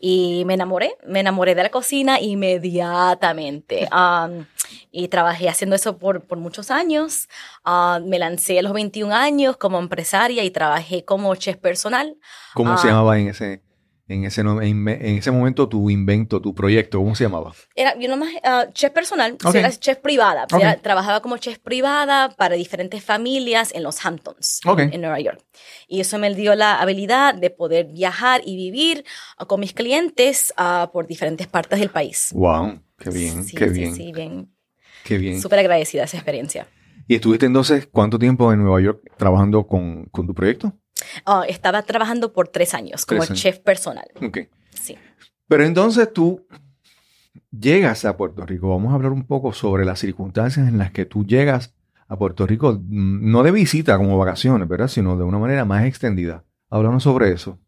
Y 0.00 0.44
me 0.46 0.54
enamoré, 0.54 0.96
me 1.06 1.20
enamoré 1.20 1.54
de 1.54 1.62
la 1.62 1.70
cocina 1.70 2.20
inmediatamente. 2.20 3.88
Um, 4.04 4.44
y 4.90 5.08
trabajé 5.08 5.48
haciendo 5.48 5.76
eso 5.76 5.98
por, 5.98 6.22
por 6.22 6.38
muchos 6.38 6.70
años. 6.70 7.28
Uh, 7.64 8.00
me 8.06 8.18
lancé 8.18 8.58
a 8.58 8.62
los 8.62 8.72
21 8.72 9.14
años 9.14 9.56
como 9.56 9.78
empresaria 9.78 10.42
y 10.44 10.50
trabajé 10.50 11.04
como 11.04 11.34
chef 11.36 11.56
personal. 11.56 12.16
¿Cómo 12.54 12.76
se 12.78 12.88
llamaba 12.88 13.18
en 13.18 13.28
ese, 13.28 13.62
en 14.06 14.24
ese, 14.24 14.42
en, 14.42 14.88
ese 14.88 15.30
momento 15.30 15.68
tu 15.68 15.88
invento, 15.88 16.40
tu 16.40 16.54
proyecto? 16.54 16.98
¿Cómo 16.98 17.14
se 17.14 17.24
llamaba? 17.24 17.52
Era 17.74 17.98
yo 17.98 18.08
nomás 18.08 18.28
uh, 18.44 18.70
chef 18.72 18.92
personal, 18.92 19.36
era 19.54 19.70
chef 19.70 19.98
privada. 19.98 20.46
trabajaba 20.82 21.20
como 21.20 21.38
chef 21.38 21.58
privada 21.58 22.30
para 22.30 22.54
diferentes 22.54 23.02
familias 23.02 23.72
en 23.74 23.82
los 23.82 24.04
Hamptons, 24.04 24.60
en, 24.78 25.00
Nueva 25.00 25.20
York. 25.20 25.42
Y 25.88 26.00
eso 26.00 26.18
me 26.18 26.32
dio 26.34 26.54
la 26.54 26.80
habilidad 26.80 27.34
de 27.34 27.50
poder 27.50 27.86
viajar 27.86 28.42
y 28.44 28.56
vivir 28.56 29.04
con 29.46 29.60
mis 29.60 29.72
clientes 29.72 30.52
por 30.92 31.06
diferentes 31.06 31.46
partes 31.46 31.80
del 31.80 31.90
país. 31.90 32.30
¡Wow! 32.34 32.80
¡Qué 32.98 33.10
bien! 33.10 33.46
¡Qué 33.46 33.66
bien! 33.66 33.94
Sí, 33.94 34.12
bien. 34.12 34.54
Qué 35.04 35.18
bien. 35.18 35.40
Súper 35.40 35.58
agradecida 35.60 36.04
esa 36.04 36.16
experiencia. 36.16 36.66
¿Y 37.06 37.16
estuviste 37.16 37.44
entonces 37.44 37.86
cuánto 37.86 38.18
tiempo 38.18 38.52
en 38.52 38.60
Nueva 38.62 38.80
York 38.80 39.02
trabajando 39.18 39.66
con, 39.66 40.06
con 40.06 40.26
tu 40.26 40.34
proyecto? 40.34 40.72
Ah, 41.26 41.44
estaba 41.48 41.82
trabajando 41.82 42.32
por 42.32 42.48
tres 42.48 42.74
años 42.74 43.06
como 43.06 43.24
chef 43.26 43.58
personal. 43.58 44.06
Ok. 44.22 44.38
Sí. 44.70 44.96
Pero 45.48 45.64
entonces 45.64 46.12
tú 46.12 46.46
llegas 47.50 48.04
a 48.04 48.16
Puerto 48.16 48.44
Rico. 48.44 48.68
Vamos 48.68 48.92
a 48.92 48.94
hablar 48.94 49.12
un 49.12 49.26
poco 49.26 49.52
sobre 49.52 49.84
las 49.84 50.00
circunstancias 50.00 50.68
en 50.68 50.78
las 50.78 50.90
que 50.90 51.04
tú 51.04 51.24
llegas 51.24 51.74
a 52.08 52.16
Puerto 52.16 52.46
Rico, 52.46 52.72
mm, 52.72 53.30
no 53.30 53.42
de 53.42 53.50
visita 53.50 53.96
como 53.96 54.18
vacaciones, 54.18 54.68
¿verdad? 54.68 54.88
Sino 54.88 55.16
de 55.16 55.24
una 55.24 55.38
manera 55.38 55.64
más 55.64 55.84
extendida. 55.84 56.44
Háblanos 56.70 57.02
sobre 57.02 57.32
eso. 57.32 57.58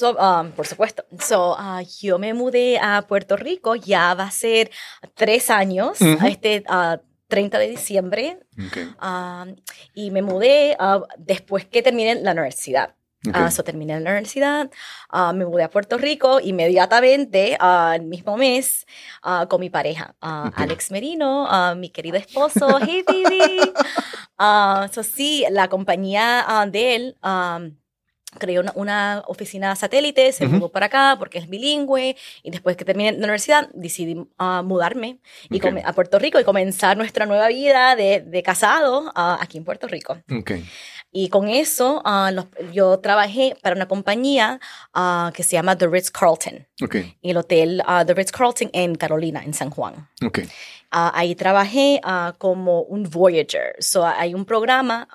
Um, 0.00 0.52
por 0.52 0.66
supuesto. 0.66 1.04
So, 1.18 1.52
uh, 1.52 1.82
yo 2.00 2.18
me 2.18 2.32
mudé 2.32 2.78
a 2.78 3.02
Puerto 3.02 3.36
Rico, 3.36 3.74
ya 3.74 4.14
va 4.14 4.24
a 4.24 4.30
ser 4.30 4.70
tres 5.14 5.50
años, 5.50 6.00
este 6.00 6.64
30 7.32 7.56
uh, 7.56 7.60
de 7.60 7.68
diciembre. 7.68 8.38
Y 9.94 10.10
me 10.10 10.20
mudé 10.20 10.76
uh, 10.78 11.02
después 11.16 11.64
que 11.64 11.82
terminé 11.82 12.14
la 12.16 12.32
universidad. 12.32 12.94
Okay. 13.24 13.52
so 13.52 13.62
terminé 13.62 14.00
la 14.00 14.10
universidad, 14.10 14.68
me 15.32 15.46
mudé 15.46 15.62
a 15.62 15.70
Puerto 15.70 15.96
Rico 15.96 16.40
inmediatamente, 16.40 17.56
el 17.60 18.02
mismo 18.02 18.36
mes, 18.36 18.84
con 19.48 19.60
mi 19.60 19.70
pareja, 19.70 20.16
Alex 20.20 20.90
Merino, 20.90 21.46
mi 21.76 21.90
querido 21.90 22.16
esposo, 22.16 22.80
hey 22.84 23.04
baby. 23.06 23.60
so 24.92 25.04
sí, 25.04 25.44
la 25.50 25.68
compañía 25.68 26.44
de 26.68 26.96
él 26.96 27.16
um, 27.22 27.76
creó 28.38 28.62
una, 28.74 29.22
oficina 29.26 29.74
satélite, 29.76 30.32
se 30.32 30.46
mudó 30.46 30.68
para 30.70 30.86
acá 30.86 31.16
porque 31.18 31.38
es 31.38 31.48
bilingüe 31.48 32.16
y 32.42 32.50
después 32.50 32.76
que 32.76 32.84
terminé 32.84 33.12
la 33.12 33.18
universidad 33.18 33.68
decidí 33.74 34.26
ah, 34.38 34.62
mudarme 34.64 35.18
y 35.50 35.60
a 35.84 35.92
Puerto 35.92 36.18
Rico 36.18 36.40
y 36.40 36.44
comenzar 36.44 36.96
nuestra 36.96 37.26
nueva 37.26 37.48
vida 37.48 37.96
de, 37.96 38.20
de 38.20 38.42
casado 38.42 39.12
ah, 39.14 39.38
aquí 39.40 39.58
en 39.58 39.64
Puerto 39.64 39.86
Rico. 39.86 40.18
Y 41.14 41.28
con 41.28 41.48
eso 41.48 42.00
ah, 42.04 42.30
yo 42.72 42.98
trabajé 43.00 43.56
para 43.62 43.76
una 43.76 43.86
compañía 43.86 44.60
que 45.34 45.42
se 45.42 45.52
llama 45.52 45.76
The 45.76 45.88
Ritz 45.88 46.10
Carlton. 46.10 46.66
Y 47.20 47.30
el 47.30 47.36
hotel 47.36 47.82
The 48.06 48.14
Ritz 48.14 48.32
Carlton 48.32 48.70
en 48.72 48.94
Carolina, 48.94 49.42
en 49.44 49.54
San 49.54 49.70
Juan. 49.70 50.08
ahí 50.90 51.34
trabajé 51.34 52.00
como 52.38 52.82
un 52.82 53.04
Voyager. 53.04 53.74
So, 53.78 54.06
hay 54.06 54.34
un 54.34 54.44
programa 54.44 55.06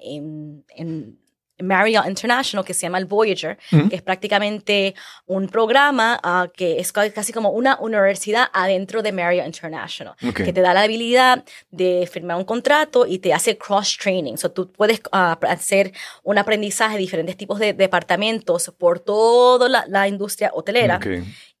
en, 0.00 0.64
en 0.76 1.18
Marriott 1.62 2.06
International, 2.06 2.64
que 2.64 2.74
se 2.74 2.82
llama 2.82 2.98
el 2.98 3.04
Voyager, 3.04 3.58
que 3.88 3.96
es 3.96 4.02
prácticamente 4.02 4.94
un 5.26 5.48
programa 5.48 6.18
ah, 6.22 6.48
que 6.54 6.80
es 6.80 6.92
casi 6.92 7.32
como 7.32 7.50
una 7.50 7.78
universidad 7.80 8.48
adentro 8.52 9.02
de 9.02 9.12
Marriott 9.12 9.46
International, 9.46 10.14
que 10.34 10.52
te 10.52 10.60
da 10.60 10.74
la 10.74 10.82
habilidad 10.82 11.44
de 11.70 12.08
firmar 12.10 12.36
un 12.36 12.44
contrato 12.44 13.06
y 13.06 13.18
te 13.18 13.32
hace 13.32 13.56
cross-training. 13.56 14.36
So, 14.36 14.50
tú 14.50 14.70
puedes 14.70 15.00
ah, 15.12 15.38
hacer 15.48 15.92
un 16.22 16.38
aprendizaje 16.38 16.94
de 16.94 17.00
diferentes 17.00 17.36
tipos 17.36 17.58
de 17.58 17.72
departamentos 17.72 18.72
por 18.76 19.00
toda 19.00 19.84
la, 19.86 20.08
industria 20.08 20.50
hotelera. 20.52 21.00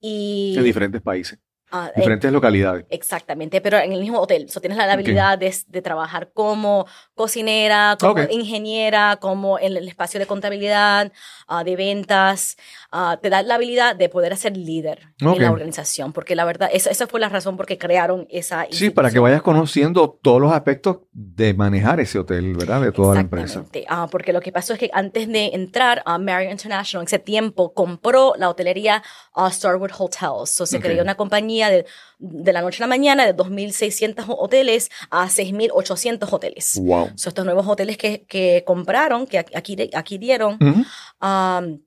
Y, 0.00 0.54
en 0.56 0.64
diferentes 0.64 1.00
países. 1.00 1.38
Ah, 1.76 1.90
Diferentes 1.96 2.30
localidades. 2.30 2.86
Exactamente, 2.88 3.60
pero 3.60 3.78
en 3.78 3.92
el 3.92 3.98
mismo 3.98 4.20
hotel. 4.20 4.48
So, 4.48 4.60
tienes 4.60 4.78
la 4.78 4.92
habilidad 4.92 5.36
de, 5.36 5.52
de, 5.66 5.82
trabajar 5.82 6.30
como 6.32 6.86
cocinera, 7.16 7.96
como 7.98 8.22
ingeniera, 8.30 9.18
como 9.20 9.58
en 9.58 9.76
el 9.76 9.88
espacio 9.88 10.20
de 10.20 10.26
contabilidad, 10.26 11.10
uh, 11.48 11.64
de 11.64 11.74
ventas. 11.74 12.56
Uh, 12.92 13.16
te 13.20 13.28
da 13.28 13.42
la 13.42 13.56
habilidad 13.56 13.96
de 13.96 14.08
poder 14.08 14.36
ser 14.36 14.56
líder 14.56 15.00
en 15.18 15.42
la 15.42 15.50
organización, 15.50 16.12
porque 16.12 16.36
la 16.36 16.44
verdad, 16.44 16.70
esa, 16.72 16.90
esa 16.90 17.08
fue 17.08 17.18
la 17.18 17.28
razón 17.28 17.56
por 17.56 17.66
que 17.66 17.76
crearon 17.76 18.28
esa 18.30 18.68
Sí, 18.70 18.90
para 18.90 19.10
que 19.10 19.18
vayas 19.18 19.42
conociendo 19.42 20.16
todos 20.22 20.40
los 20.40 20.52
aspectos 20.52 20.98
de 21.10 21.54
manejar 21.54 21.98
ese 21.98 22.20
hotel, 22.20 22.54
¿verdad? 22.54 22.82
De 22.82 22.92
toda 22.92 23.16
la 23.16 23.22
empresa. 23.22 23.64
Uh, 23.90 24.08
porque 24.12 24.32
lo 24.32 24.40
que 24.40 24.52
pasó 24.52 24.74
es 24.74 24.78
que 24.78 24.90
antes 24.92 25.26
de 25.26 25.46
entrar 25.46 26.04
a 26.06 26.18
Marriott 26.18 26.52
International, 26.52 27.02
en 27.02 27.06
ese 27.08 27.18
tiempo 27.18 27.74
compró 27.74 28.34
la 28.38 28.48
hotelería 28.48 29.02
Starwood 29.50 29.90
Hotels. 29.98 30.50
So, 30.50 30.66
se 30.66 30.78
creó 30.78 31.02
una 31.02 31.16
compañía 31.16 31.63
de, 31.70 31.86
de 32.18 32.52
la 32.52 32.62
noche 32.62 32.82
a 32.82 32.86
la 32.86 32.88
mañana 32.88 33.26
de 33.26 33.34
2.600 33.34 34.24
hoteles 34.28 34.90
a 35.10 35.26
6.800 35.26 36.32
hoteles. 36.32 36.80
Wow. 36.82 37.10
estos 37.14 37.44
nuevos 37.44 37.66
hoteles 37.66 37.96
que, 37.96 38.24
que 38.24 38.64
compraron, 38.66 39.26
que 39.26 39.38
aquí, 39.38 39.76
aquí 39.94 40.18
dieron, 40.18 40.58
um, 40.60 41.78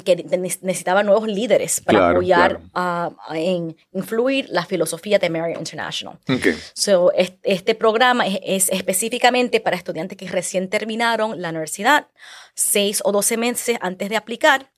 que 0.00 0.16
necesitaban 0.16 1.04
nuevos 1.04 1.28
líderes 1.28 1.80
para 1.80 2.10
apoyar 2.10 2.60
uh, 2.74 3.14
en 3.34 3.76
influir 3.92 4.48
la 4.48 4.64
filosofía 4.64 5.18
de 5.18 5.28
Marriott 5.28 5.58
International. 5.58 6.18
Okay. 6.28 6.56
So, 6.72 7.12
este, 7.12 7.74
programa 7.74 8.26
es, 8.26 8.70
específicamente 8.70 9.60
para 9.60 9.76
estudiantes 9.76 10.16
que 10.16 10.26
recién 10.28 10.70
terminaron 10.70 11.42
la 11.42 11.50
universidad, 11.50 12.08
seis 12.54 13.02
o 13.04 13.12
doce 13.12 13.36
meses 13.36 13.76
antes 13.82 14.08
de 14.08 14.16
aplicar, 14.16 14.70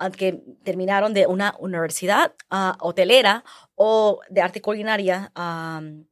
uh, 0.00 0.10
que 0.10 0.40
terminaron 0.64 1.12
de 1.12 1.26
una 1.26 1.54
universidad 1.58 2.32
uh, 2.50 2.72
hotelera 2.80 3.44
o 3.74 4.20
de 4.30 4.40
arte 4.40 4.62
culinaria 4.62 5.32
um, 5.36 6.04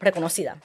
reconocida 0.00 0.58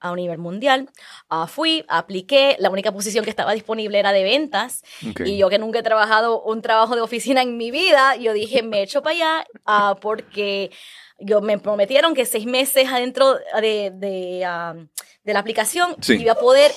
a 0.00 0.10
un 0.10 0.16
nivel 0.16 0.38
mundial. 0.38 0.88
Uh, 1.30 1.46
fui, 1.46 1.84
apliqué, 1.88 2.56
la 2.58 2.70
única 2.70 2.92
posición 2.92 3.24
que 3.24 3.30
estaba 3.30 3.52
disponible 3.52 3.98
era 3.98 4.12
de 4.12 4.22
ventas 4.22 4.82
y 5.24 5.36
yo 5.36 5.48
que 5.48 5.58
nunca 5.58 5.80
he 5.80 5.82
trabajado 5.82 6.42
un 6.42 6.62
trabajo 6.62 6.94
de 6.94 7.02
oficina 7.02 7.42
en 7.42 7.56
mi 7.56 7.70
vida, 7.70 8.16
yo 8.16 8.32
dije, 8.32 8.62
me 8.62 8.82
echo 8.82 9.02
para 9.02 9.14
allá 9.14 9.46
uh, 9.66 10.00
porque 10.00 10.70
yo 11.18 11.40
me 11.40 11.58
prometieron 11.58 12.14
que 12.14 12.26
seis 12.26 12.46
meses 12.46 12.88
adentro 12.90 13.38
de, 13.60 13.92
de, 13.94 14.86
de 15.24 15.32
la 15.32 15.38
aplicación 15.38 15.96
iba 16.08 16.32
a 16.32 16.36
poder 16.36 16.72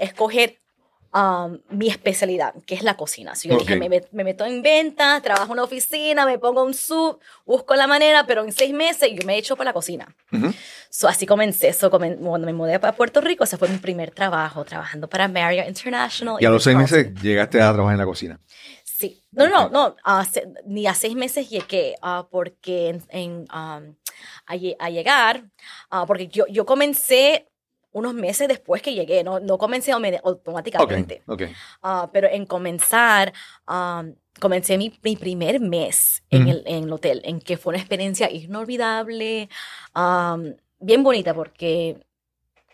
escoger 0.00 0.60
Um, 1.16 1.60
mi 1.70 1.88
especialidad, 1.88 2.52
que 2.66 2.74
es 2.74 2.82
la 2.82 2.94
cocina. 2.94 3.34
Si 3.34 3.48
yo 3.48 3.56
dije, 3.56 3.76
me, 3.76 3.88
me, 3.88 4.22
meto 4.24 4.44
en 4.44 4.60
venta, 4.60 5.18
trabajo 5.22 5.46
en 5.46 5.52
una 5.52 5.62
oficina, 5.62 6.26
me 6.26 6.38
pongo 6.38 6.62
un 6.62 6.74
sub, 6.74 7.20
busco 7.46 7.74
la 7.74 7.86
manera, 7.86 8.26
pero 8.26 8.44
en 8.44 8.52
seis 8.52 8.74
meses 8.74 9.08
yo 9.14 9.26
me 9.26 9.34
he 9.34 9.38
hecho 9.38 9.56
para 9.56 9.70
la 9.70 9.72
cocina. 9.72 10.14
so, 10.90 11.08
así 11.08 11.24
comencé. 11.24 11.72
So, 11.72 11.88
cuando 11.88 12.40
me 12.40 12.52
mudé 12.52 12.78
para 12.78 12.94
Puerto 12.94 13.22
Rico, 13.22 13.44
ese 13.44 13.56
fue 13.56 13.70
mi 13.70 13.78
primer 13.78 14.10
trabajo, 14.10 14.66
trabajando 14.66 15.08
para 15.08 15.26
Marriott 15.26 15.68
International. 15.68 16.36
¿Y 16.38 16.44
a 16.44 16.50
los 16.50 16.62
seis 16.62 16.76
meses 16.76 17.14
llegaste 17.22 17.62
a 17.62 17.72
trabajar 17.72 17.94
en 17.94 18.00
la 18.00 18.04
cocina? 18.04 18.38
Sí. 18.84 19.22
No, 19.30 19.48
no, 19.48 19.70
no. 19.70 19.96
ni 20.66 20.86
a 20.86 20.92
seis 20.92 21.14
meses 21.14 21.48
llegué, 21.48 21.94
uh, 22.02 22.28
porque 22.30 23.00
en, 23.08 23.46
um, 23.54 23.94
a, 24.46 24.56
llegar, 24.90 25.44
uh, 25.90 26.04
porque 26.06 26.28
yo, 26.28 26.46
yo 26.48 26.66
comencé 26.66 27.48
unos 27.96 28.12
meses 28.12 28.46
después 28.46 28.82
que 28.82 28.92
llegué, 28.92 29.24
no, 29.24 29.40
no 29.40 29.56
comencé 29.56 29.90
automáticamente. 29.90 31.22
Okay, 31.26 31.54
ah, 31.82 32.10
pero 32.12 32.28
en 32.28 32.44
comenzar, 32.44 33.32
comencé 34.38 34.76
mi, 34.76 34.90
primer 34.90 35.60
mes 35.60 36.22
en, 36.28 36.48
el, 36.48 36.62
en, 36.66 36.84
el, 36.84 36.92
hotel, 36.92 37.22
en 37.24 37.40
que 37.40 37.56
fue 37.56 37.70
una 37.70 37.78
experiencia 37.78 38.30
inolvidable, 38.30 39.48
bien 40.78 41.02
bonita, 41.02 41.32
porque 41.32 42.06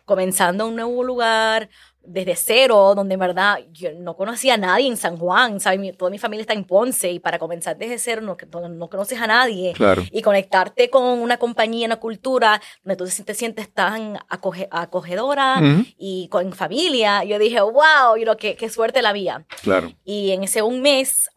comenzando 0.04 0.66
un 0.66 0.74
nuevo 0.74 1.04
lugar, 1.04 1.70
desde 2.04 2.36
cero, 2.36 2.94
donde 2.94 3.14
en 3.14 3.20
verdad 3.20 3.58
yo 3.72 3.90
no 3.92 4.16
conocía 4.16 4.54
a 4.54 4.56
nadie 4.56 4.88
en 4.88 4.96
San 4.96 5.16
Juan, 5.16 5.60
¿sabes? 5.60 5.96
toda 5.96 6.10
mi 6.10 6.18
familia 6.18 6.42
está 6.42 6.54
en 6.54 6.64
Ponce 6.64 7.10
y 7.10 7.18
para 7.18 7.38
comenzar 7.38 7.76
desde 7.76 7.98
cero 7.98 8.22
no, 8.22 8.36
no 8.68 8.90
conoces 8.90 9.20
a 9.20 9.26
nadie 9.26 9.74
y 10.10 10.22
conectarte 10.22 10.90
con 10.90 11.02
una 11.04 11.38
compañía, 11.38 11.86
una 11.86 11.96
cultura 11.96 12.60
donde 12.82 12.96
tú 12.96 13.24
te 13.24 13.34
sientes 13.34 13.72
tan 13.72 14.18
acogedora 14.28 15.60
y 15.96 16.28
con 16.28 16.52
familia, 16.52 17.24
yo 17.24 17.38
dije, 17.38 17.60
wow, 17.60 18.16
you 18.16 18.26
qué, 18.38 18.56
qué, 18.56 18.68
suerte 18.68 19.02
la 19.02 19.12
vía. 19.12 19.44
Claro. 19.62 19.92
Y 20.04 20.30
en 20.32 20.44
ese 20.44 20.62
un 20.62 20.82
mes, 20.82 21.30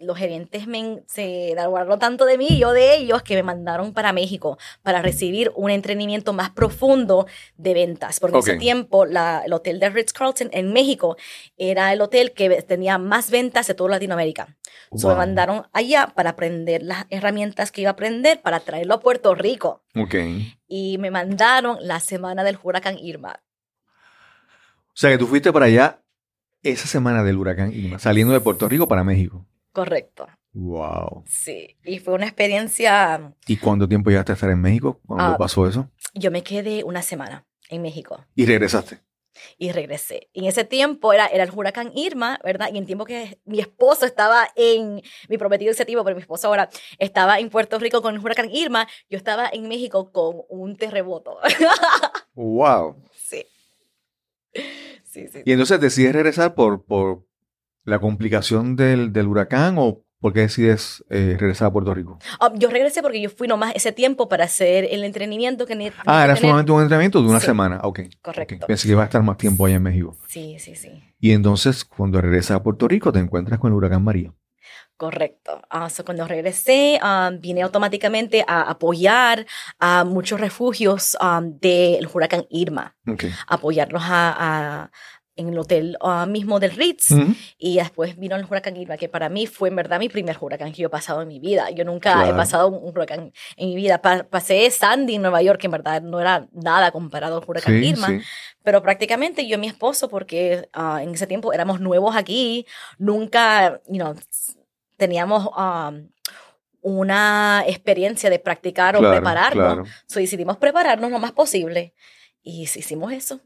los 0.00 0.16
gerentes 0.16 0.66
me, 0.66 1.02
se 1.06 1.52
enamoraron 1.52 1.98
tanto 1.98 2.24
de 2.24 2.38
mí 2.38 2.48
y 2.50 2.58
yo 2.58 2.72
de 2.72 2.96
ellos 2.96 3.22
que 3.22 3.34
me 3.34 3.42
mandaron 3.42 3.92
para 3.92 4.12
México 4.12 4.58
para 4.82 5.02
recibir 5.02 5.52
un 5.54 5.70
entrenamiento 5.70 6.32
más 6.32 6.50
profundo 6.50 7.26
de 7.56 7.74
ventas, 7.74 8.20
porque 8.20 8.36
en 8.36 8.42
ese 8.42 8.56
tiempo 8.56 9.04
la, 9.04 9.42
el 9.44 9.52
hotel 9.52 9.80
de 9.80 9.87
Ritz 9.92 10.12
Carlton 10.12 10.48
en 10.52 10.72
México 10.72 11.16
era 11.56 11.92
el 11.92 12.00
hotel 12.00 12.32
que 12.32 12.62
tenía 12.62 12.98
más 12.98 13.30
ventas 13.30 13.66
de 13.66 13.74
toda 13.74 13.90
Latinoamérica. 13.90 14.56
me 14.92 15.14
mandaron 15.14 15.66
allá 15.72 16.12
para 16.14 16.30
aprender 16.30 16.82
las 16.82 17.06
herramientas 17.10 17.72
que 17.72 17.82
iba 17.82 17.90
a 17.90 17.92
aprender 17.92 18.40
para 18.40 18.60
traerlo 18.60 18.94
a 18.94 19.00
Puerto 19.00 19.34
Rico. 19.34 19.84
Okay. 19.94 20.54
Y 20.66 20.98
me 20.98 21.10
mandaron 21.10 21.78
la 21.80 22.00
semana 22.00 22.44
del 22.44 22.58
huracán 22.62 22.98
Irma. 22.98 23.40
O 24.88 25.00
sea 25.00 25.10
que 25.10 25.18
tú 25.18 25.26
fuiste 25.26 25.52
para 25.52 25.66
allá 25.66 26.02
esa 26.62 26.86
semana 26.86 27.22
del 27.22 27.36
huracán 27.36 27.72
Irma, 27.72 27.98
saliendo 27.98 28.32
de 28.32 28.40
Puerto 28.40 28.68
Rico 28.68 28.88
para 28.88 29.04
México. 29.04 29.46
Correcto. 29.72 30.26
Wow. 30.52 31.24
Sí, 31.26 31.76
y 31.84 32.00
fue 32.00 32.14
una 32.14 32.26
experiencia. 32.26 33.32
¿Y 33.46 33.58
cuánto 33.58 33.88
tiempo 33.88 34.10
llegaste 34.10 34.32
a 34.32 34.34
estar 34.34 34.50
en 34.50 34.60
México 34.60 35.00
cuando 35.06 35.34
ah, 35.34 35.38
pasó 35.38 35.68
eso? 35.68 35.88
Yo 36.14 36.30
me 36.30 36.42
quedé 36.42 36.82
una 36.84 37.02
semana 37.02 37.46
en 37.68 37.82
México. 37.82 38.24
¿Y 38.34 38.46
regresaste? 38.46 38.98
Y 39.56 39.72
regresé. 39.72 40.28
en 40.34 40.44
ese 40.44 40.64
tiempo 40.64 41.12
era, 41.12 41.26
era 41.26 41.44
el 41.44 41.50
huracán 41.50 41.92
Irma, 41.94 42.38
¿verdad? 42.44 42.70
Y 42.72 42.78
en 42.78 42.86
tiempo 42.86 43.04
que 43.04 43.38
mi 43.44 43.60
esposo 43.60 44.06
estaba 44.06 44.48
en, 44.56 45.02
mi 45.28 45.38
prometido 45.38 45.70
incentivo, 45.70 46.04
pero 46.04 46.16
mi 46.16 46.22
esposo 46.22 46.48
ahora 46.48 46.68
estaba 46.98 47.38
en 47.38 47.50
Puerto 47.50 47.78
Rico 47.78 48.02
con 48.02 48.14
el 48.14 48.20
huracán 48.20 48.50
Irma, 48.50 48.88
yo 49.08 49.16
estaba 49.16 49.48
en 49.52 49.68
México 49.68 50.12
con 50.12 50.42
un 50.48 50.76
terremoto. 50.76 51.38
¡Wow! 52.34 52.96
Sí. 53.14 53.44
Sí, 55.04 55.26
sí. 55.28 55.42
Y 55.44 55.52
entonces 55.52 55.80
decides 55.80 56.12
regresar 56.12 56.54
por, 56.54 56.84
por 56.84 57.24
la 57.84 57.98
complicación 57.98 58.76
del, 58.76 59.12
del 59.12 59.26
huracán 59.26 59.76
o 59.78 60.02
¿Por 60.20 60.32
qué 60.32 60.40
decides 60.40 61.04
eh, 61.10 61.36
regresar 61.38 61.68
a 61.68 61.72
Puerto 61.72 61.94
Rico? 61.94 62.18
Ah, 62.40 62.52
yo 62.56 62.68
regresé 62.70 63.02
porque 63.02 63.20
yo 63.20 63.30
fui 63.30 63.46
nomás 63.46 63.72
ese 63.76 63.92
tiempo 63.92 64.28
para 64.28 64.44
hacer 64.44 64.88
el 64.90 65.04
entrenamiento 65.04 65.64
que 65.64 65.76
necesitaba. 65.76 66.20
Ah, 66.20 66.24
era 66.24 66.34
solamente 66.34 66.72
un 66.72 66.82
entrenamiento 66.82 67.22
de 67.22 67.28
una 67.28 67.40
semana. 67.40 67.80
Ok. 67.84 68.00
Correcto. 68.20 68.66
Pensé 68.66 68.88
que 68.88 68.92
iba 68.92 69.02
a 69.02 69.06
estar 69.06 69.22
más 69.22 69.36
tiempo 69.36 69.66
allá 69.66 69.76
en 69.76 69.82
México. 69.82 70.16
Sí, 70.28 70.56
sí, 70.58 70.74
sí. 70.74 70.90
Y 71.20 71.32
entonces, 71.32 71.84
cuando 71.84 72.20
regresas 72.20 72.56
a 72.56 72.62
Puerto 72.62 72.88
Rico, 72.88 73.12
te 73.12 73.20
encuentras 73.20 73.60
con 73.60 73.70
el 73.70 73.76
huracán 73.76 74.02
María. 74.02 74.32
Correcto. 74.98 75.62
Uh, 75.72 76.02
cuando 76.02 76.26
regresé, 76.26 76.98
um, 77.00 77.40
vine 77.40 77.62
automáticamente 77.62 78.44
a 78.44 78.62
apoyar 78.62 79.46
a 79.78 80.02
muchos 80.02 80.40
refugios 80.40 81.16
um, 81.20 81.56
del 81.60 82.08
huracán 82.12 82.46
Irma. 82.50 82.96
Okay. 83.06 83.30
Apoyarlos 83.46 84.02
a, 84.04 84.90
en 85.38 85.48
el 85.48 85.58
hotel 85.58 85.96
ah, 86.00 86.26
mismo 86.26 86.58
del 86.58 86.72
Ritz 86.72 87.10
y 87.58 87.76
después 87.76 88.18
vino 88.18 88.34
el 88.34 88.44
huracán 88.44 88.76
Irma, 88.76 88.96
que 88.96 89.08
para 89.08 89.28
mí 89.28 89.46
fue 89.46 89.68
en 89.68 89.76
verdad 89.76 90.00
mi 90.00 90.08
primer 90.08 90.36
huracán 90.38 90.72
que 90.72 90.82
yo 90.82 90.88
he 90.88 90.90
pasado 90.90 91.22
en 91.22 91.28
mi 91.28 91.38
vida. 91.38 91.70
Yo 91.70 91.84
nunca 91.84 92.28
he 92.28 92.34
pasado 92.34 92.68
un, 92.68 92.88
huracán 92.88 93.32
en 93.56 93.68
mi 93.68 93.76
vida. 93.76 94.02
pasé 94.02 94.68
Sandy 94.70 95.14
en 95.14 95.22
Nueva 95.22 95.40
York, 95.40 95.60
que 95.60 95.68
en 95.68 95.70
verdad 95.70 96.02
no 96.02 96.20
era 96.20 96.48
nada 96.52 96.90
comparado 96.90 97.38
al 97.38 97.44
huracán 97.48 97.82
Irma, 97.82 98.08
pero 98.64 98.82
prácticamente 98.82 99.46
yo 99.46 99.54
y 99.54 99.60
mi 99.60 99.68
esposo, 99.68 100.08
porque 100.08 100.68
ah, 100.72 101.00
en 101.02 101.14
ese 101.14 101.28
tiempo 101.28 101.52
éramos 101.52 101.80
nuevos 101.80 102.16
aquí, 102.16 102.66
nunca, 102.98 103.80
you 103.88 103.98
know, 103.98 104.14
teníamos... 104.96 105.48
Ah, 105.56 105.92
una 106.80 107.64
experiencia 107.66 108.30
de 108.30 108.38
practicar 108.38 108.96
o 108.96 109.00
prepararnos. 109.00 109.88
So, 110.06 110.20
decidimos 110.20 110.58
prepararnos 110.58 111.10
lo 111.10 111.18
más 111.18 111.32
posible. 111.32 111.92
Y 112.40 112.62
hicimos 112.62 113.12
eso 113.12 113.40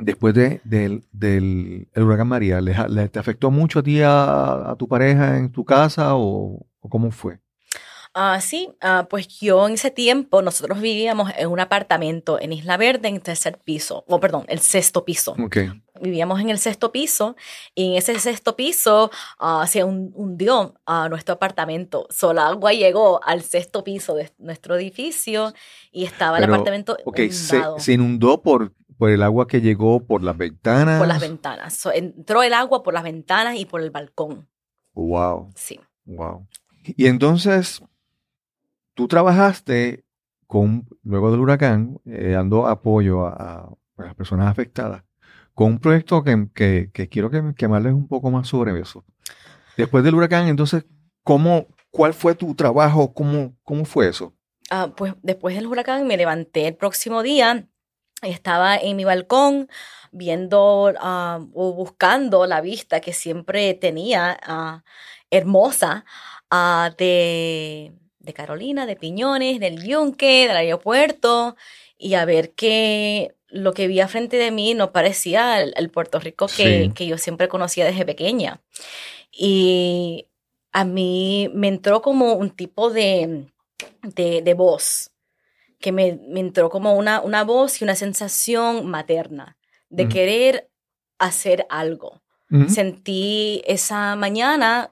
después 0.00 0.34
de, 0.34 0.60
del, 0.64 1.04
del 1.12 1.88
huracán 1.96 2.28
María, 2.28 2.60
¿le, 2.60 3.08
te 3.08 3.18
afectó 3.18 3.50
mucho 3.50 3.80
a 3.80 3.82
ti, 3.82 4.00
a, 4.02 4.74
tu 4.78 4.88
pareja 4.88 5.38
en 5.38 5.50
tu 5.50 5.64
casa 5.64 6.16
o, 6.16 6.66
cómo 6.80 7.10
fue? 7.10 7.38
Ah, 8.12 8.40
sí, 8.40 8.68
ah, 8.80 9.06
pues 9.08 9.28
yo 9.28 9.68
en 9.68 9.74
ese 9.74 9.92
tiempo 9.92 10.42
nosotros 10.42 10.80
vivíamos 10.80 11.30
en 11.38 11.46
un 11.46 11.60
apartamento 11.60 12.40
en 12.40 12.52
Isla 12.52 12.76
Verde 12.76 13.06
en 13.06 13.20
tercer 13.20 13.58
piso, 13.62 14.04
o 14.08 14.18
perdón, 14.18 14.44
el 14.48 14.58
sexto 14.58 15.04
piso. 15.04 15.36
Okay. 15.44 15.70
Vivíamos 16.00 16.40
en 16.40 16.50
el 16.50 16.58
sexto 16.58 16.90
piso 16.90 17.36
y 17.72 17.92
en 17.92 17.98
ese 17.98 18.18
sexto 18.18 18.56
piso 18.56 19.12
ah, 19.38 19.64
se 19.68 19.84
hundió 19.84 20.74
a 20.86 21.08
nuestro 21.08 21.36
apartamento. 21.36 22.08
Solo 22.10 22.40
agua 22.40 22.72
llegó 22.72 23.22
al 23.22 23.42
sexto 23.42 23.84
piso 23.84 24.16
de 24.16 24.32
nuestro 24.38 24.74
edificio 24.74 25.54
y 25.92 26.04
estaba 26.04 26.38
el 26.38 26.44
apartamento 26.44 26.96
okay, 27.04 27.30
se, 27.30 27.92
inundó 27.92 28.42
por 28.42 28.72
por 29.00 29.08
el 29.08 29.22
agua 29.22 29.46
que 29.46 29.62
llegó 29.62 30.04
por 30.04 30.22
las 30.22 30.36
ventanas. 30.36 30.98
Por 30.98 31.08
las 31.08 31.22
ventanas. 31.22 31.86
entró 31.94 32.42
el 32.42 32.52
agua 32.52 32.82
por 32.82 32.92
las 32.92 33.02
ventanas 33.02 33.56
y 33.56 33.64
por 33.64 33.80
el 33.80 33.90
balcón. 33.90 34.46
Wow. 34.92 35.50
Sí. 35.54 35.80
Wow. 36.04 36.46
Y 36.84 37.06
entonces, 37.06 37.82
tú 38.92 39.08
trabajaste 39.08 40.04
con, 40.46 40.86
luego 41.02 41.30
del 41.30 41.40
huracán, 41.40 41.98
eh, 42.04 42.32
dando 42.32 42.66
apoyo 42.66 43.24
a, 43.26 43.74
las 43.96 44.14
personas 44.16 44.48
afectadas, 44.48 45.02
con 45.54 45.68
un 45.68 45.78
proyecto 45.78 46.22
que, 46.22 46.90
quiero 46.92 47.30
que, 47.30 47.54
que 47.56 47.68
me 47.68 47.76
hables 47.76 47.94
un 47.94 48.06
poco 48.06 48.30
más 48.30 48.48
sobre 48.48 48.78
eso. 48.78 49.06
Después 49.78 50.04
del 50.04 50.14
huracán, 50.14 50.46
entonces, 50.48 50.84
¿cómo, 51.22 51.68
¿cuál 51.90 52.12
fue 52.12 52.34
tu 52.34 52.54
trabajo? 52.54 53.14
¿Cómo, 53.14 53.56
cómo 53.62 53.86
fue 53.86 54.08
eso? 54.08 54.34
Ah, 54.70 54.92
pues 54.94 55.14
después 55.22 55.56
del 55.56 55.66
huracán 55.66 56.06
me 56.06 56.18
levanté 56.18 56.68
el 56.68 56.76
próximo 56.76 57.22
día 57.22 57.66
estaba 58.22 58.76
en 58.76 58.96
mi 58.96 59.04
balcón 59.04 59.68
viendo 60.12 60.92
ah, 61.00 61.40
o 61.54 61.72
buscando 61.72 62.46
la 62.46 62.60
vista 62.60 63.00
que 63.00 63.12
siempre 63.12 63.74
tenía 63.74 64.38
ah, 64.42 64.82
hermosa 65.30 66.04
uh, 66.50 66.94
de, 66.96 67.92
de, 68.18 68.32
Carolina, 68.34 68.86
de 68.86 68.96
Piñones, 68.96 69.60
del 69.60 69.82
Yunque, 69.84 70.48
del 70.48 70.56
aeropuerto, 70.56 71.56
y 71.96 72.14
a 72.14 72.24
ver 72.24 72.52
que 72.52 73.34
lo 73.48 73.72
que 73.72 73.86
vi 73.88 74.00
frente 74.02 74.36
de 74.36 74.50
mí 74.50 74.74
no 74.74 74.92
parecía 74.92 75.60
el, 75.60 75.90
Puerto 75.90 76.18
Rico 76.18 76.46
que, 76.46 76.92
que, 76.94 77.06
yo 77.06 77.18
siempre 77.18 77.48
conocía 77.48 77.84
desde 77.84 78.04
pequeña. 78.04 78.60
Y 79.32 80.28
a 80.72 80.84
mí 80.84 81.50
me 81.54 81.68
entró 81.68 82.00
como 82.02 82.34
un 82.34 82.50
tipo 82.50 82.90
de, 82.90 83.46
de, 84.02 84.42
de 84.42 84.54
voz 84.54 85.09
que 85.80 85.92
me, 85.92 86.20
entró 86.36 86.70
como 86.70 86.94
una, 86.94 87.20
una 87.20 87.42
voz 87.44 87.80
y 87.80 87.84
una 87.84 87.94
sensación 87.94 88.86
materna 88.86 89.56
de 89.88 90.08
querer 90.08 90.70
hacer 91.18 91.66
algo. 91.68 92.22
Sentí 92.68 93.62
esa 93.64 94.16
mañana 94.16 94.90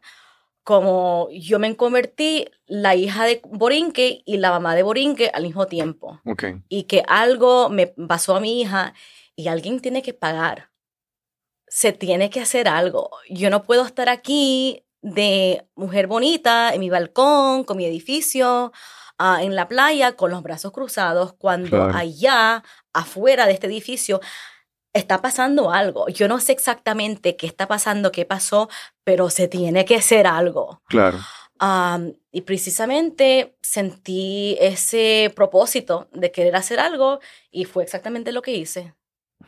como 0.63 1.29
yo 1.33 1.59
me 1.59 1.75
convertí 1.75 2.47
la 2.67 2.95
hija 2.95 3.25
de 3.25 3.41
Borinque 3.43 4.23
y 4.27 4.37
la 4.37 4.51
mamá 4.51 4.77
de 4.77 4.83
Borinque 4.83 5.31
al 5.33 5.45
mismo 5.45 5.67
tiempo. 5.67 6.21
Y 6.69 6.83
que 6.83 7.03
algo 7.09 7.69
me 7.69 7.87
pasó 7.87 8.37
a 8.37 8.41
mi 8.41 8.61
hija 8.61 8.93
y 9.35 9.49
alguien 9.49 9.81
tiene 9.81 10.03
que 10.03 10.13
pagar. 10.13 10.71
Se 11.67 11.93
tiene 11.93 12.29
que 12.29 12.41
hacer 12.41 12.69
algo. 12.69 13.11
Yo 13.31 13.51
no 13.51 13.63
puedo 13.63 13.85
estar 13.85 14.09
aquí 14.09 14.85
de 15.01 15.67
mujer 15.75 16.07
bonita 16.07 16.75
en 16.75 16.81
mi 16.81 16.91
balcón, 16.91 17.65
con 17.65 17.77
mi 17.77 17.87
edificio, 17.87 18.73
en 19.19 19.55
la 19.55 19.69
playa 19.69 20.13
con 20.13 20.31
los 20.31 20.43
brazos 20.43 20.73
cruzados 20.73 21.33
cuando 21.33 21.85
allá, 21.85 22.63
afuera 22.93 23.47
de 23.47 23.53
este 23.53 23.67
edificio, 23.67 24.21
está 24.93 25.21
pasando 25.21 25.71
algo. 25.73 26.09
Yo 26.09 26.29
no 26.29 26.41
sé 26.41 26.53
exactamente 26.53 27.37
qué 27.37 27.47
está 27.47 27.67
pasando, 27.67 28.13
qué 28.13 28.25
pasó, 28.25 28.69
pero 29.05 29.31
se 29.31 29.49
tiene 29.49 29.85
que 29.85 29.97
hacer 29.97 30.27
algo. 30.27 30.83
Claro. 30.89 31.19
y 32.31 32.43
precisamente 32.43 33.57
sentí 33.61 34.57
ese 34.61 35.33
propósito 35.35 36.09
de 36.13 36.31
querer 36.31 36.55
hacer 36.55 36.79
algo 36.79 37.19
y 37.51 37.65
fue 37.65 37.83
exactamente 37.83 38.31
lo 38.31 38.43
que 38.43 38.53
hice. 38.53 38.95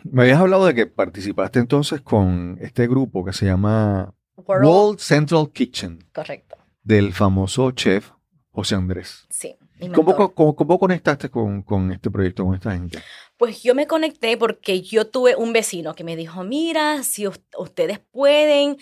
Me 0.03 0.23
habías 0.23 0.41
hablado 0.41 0.67
de 0.67 0.75
que 0.75 0.87
participaste 0.87 1.61
entonces 1.61 2.01
con 2.01 2.59
este 2.61 2.89
grupo 2.89 3.25
que 3.25 3.33
se 3.33 3.47
llama 3.47 4.13
World 4.37 4.99
Central 4.99 5.51
Kitchen. 5.53 6.05
Correcto. 6.13 6.57
Del 6.83 7.13
famoso 7.13 7.71
chef 7.73 8.11
José 8.53 8.75
Andrés. 8.75 9.27
Sí. 9.29 9.57
¿Cómo, 9.95 10.35
cómo, 10.35 10.79
conectaste 10.79 11.31
con, 11.31 11.63
con, 11.63 11.93
este 11.93 12.11
proyecto, 12.11 12.45
con 12.45 12.55
esta 12.55 12.73
gente? 12.73 12.99
Pues 13.37 13.63
yo 13.63 13.75
me 13.75 13.87
conecté 13.87 14.37
porque 14.37 14.83
yo 14.83 15.07
tuve 15.07 15.37
un 15.37 15.53
vecino 15.53 15.95
que 15.95 16.05
me 16.05 16.17
dijo, 16.17 16.45
mira, 16.45 17.03
si 17.03 17.27
ustedes 17.27 17.99
pueden 18.11 18.77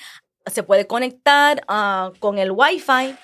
se 0.50 0.62
puede 0.62 0.86
conectar 0.86 1.64
con 2.18 2.38
el 2.38 2.50
Wi-Fi 2.50 3.14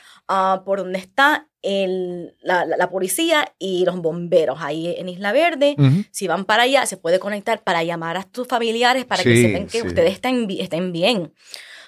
por 0.65 0.79
donde 0.79 0.99
está 0.99 1.49
el, 1.63 2.35
la, 2.43 2.91
policía 2.91 3.55
y 3.59 3.85
los 3.85 3.97
bomberos 3.97 4.59
ahí 4.61 4.95
en 4.99 5.09
Isla 5.09 5.33
Verde. 5.33 5.77
Si 6.11 6.27
van 6.27 6.45
para 6.45 6.65
allá, 6.65 6.87
se 6.87 6.97
puede 6.97 7.19
conectar 7.19 7.63
para 7.63 7.83
llamar 7.83 8.17
a 8.17 8.25
tus 8.25 8.47
familiares 8.47 9.05
para 9.05 9.23
que 9.23 9.43
sepan 9.43 9.67
que 9.67 9.83
ustedes 9.83 10.13
estén, 10.13 10.47
estén 10.51 10.93
bien. 10.93 11.33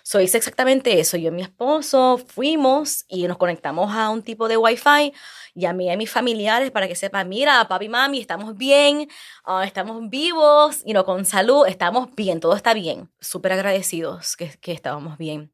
So, 0.08 0.20
hice 0.20 0.38
exactamente 0.38 1.00
eso. 1.00 1.16
Yo 1.16 1.30
y 1.30 1.32
mi 1.32 1.42
esposo 1.42 2.18
fuimos 2.28 3.04
y 3.08 3.26
nos 3.26 3.38
conectamos 3.38 3.92
a 3.92 4.08
un 4.10 4.22
tipo 4.22 4.46
de 4.46 4.56
Wi-Fi. 4.56 5.12
Llamé 5.56 5.92
a 5.92 5.96
mis 5.96 6.08
familiares 6.12 6.70
para 6.70 6.86
que 6.86 6.94
sepan, 6.94 7.28
mira, 7.28 7.66
papi, 7.66 7.88
mami, 7.88 8.20
estamos 8.20 8.56
bien, 8.56 9.08
ah, 9.44 9.64
estamos 9.64 10.08
vivos, 10.08 10.82
y 10.84 10.92
no 10.92 11.04
con 11.04 11.24
salud, 11.24 11.66
estamos 11.66 12.14
bien, 12.14 12.38
todo 12.38 12.54
está 12.54 12.72
bien. 12.72 13.10
Súper 13.20 13.50
agradecidos 13.54 14.36
que, 14.36 14.56
que 14.60 14.70
estábamos 14.70 15.18
bien. 15.18 15.52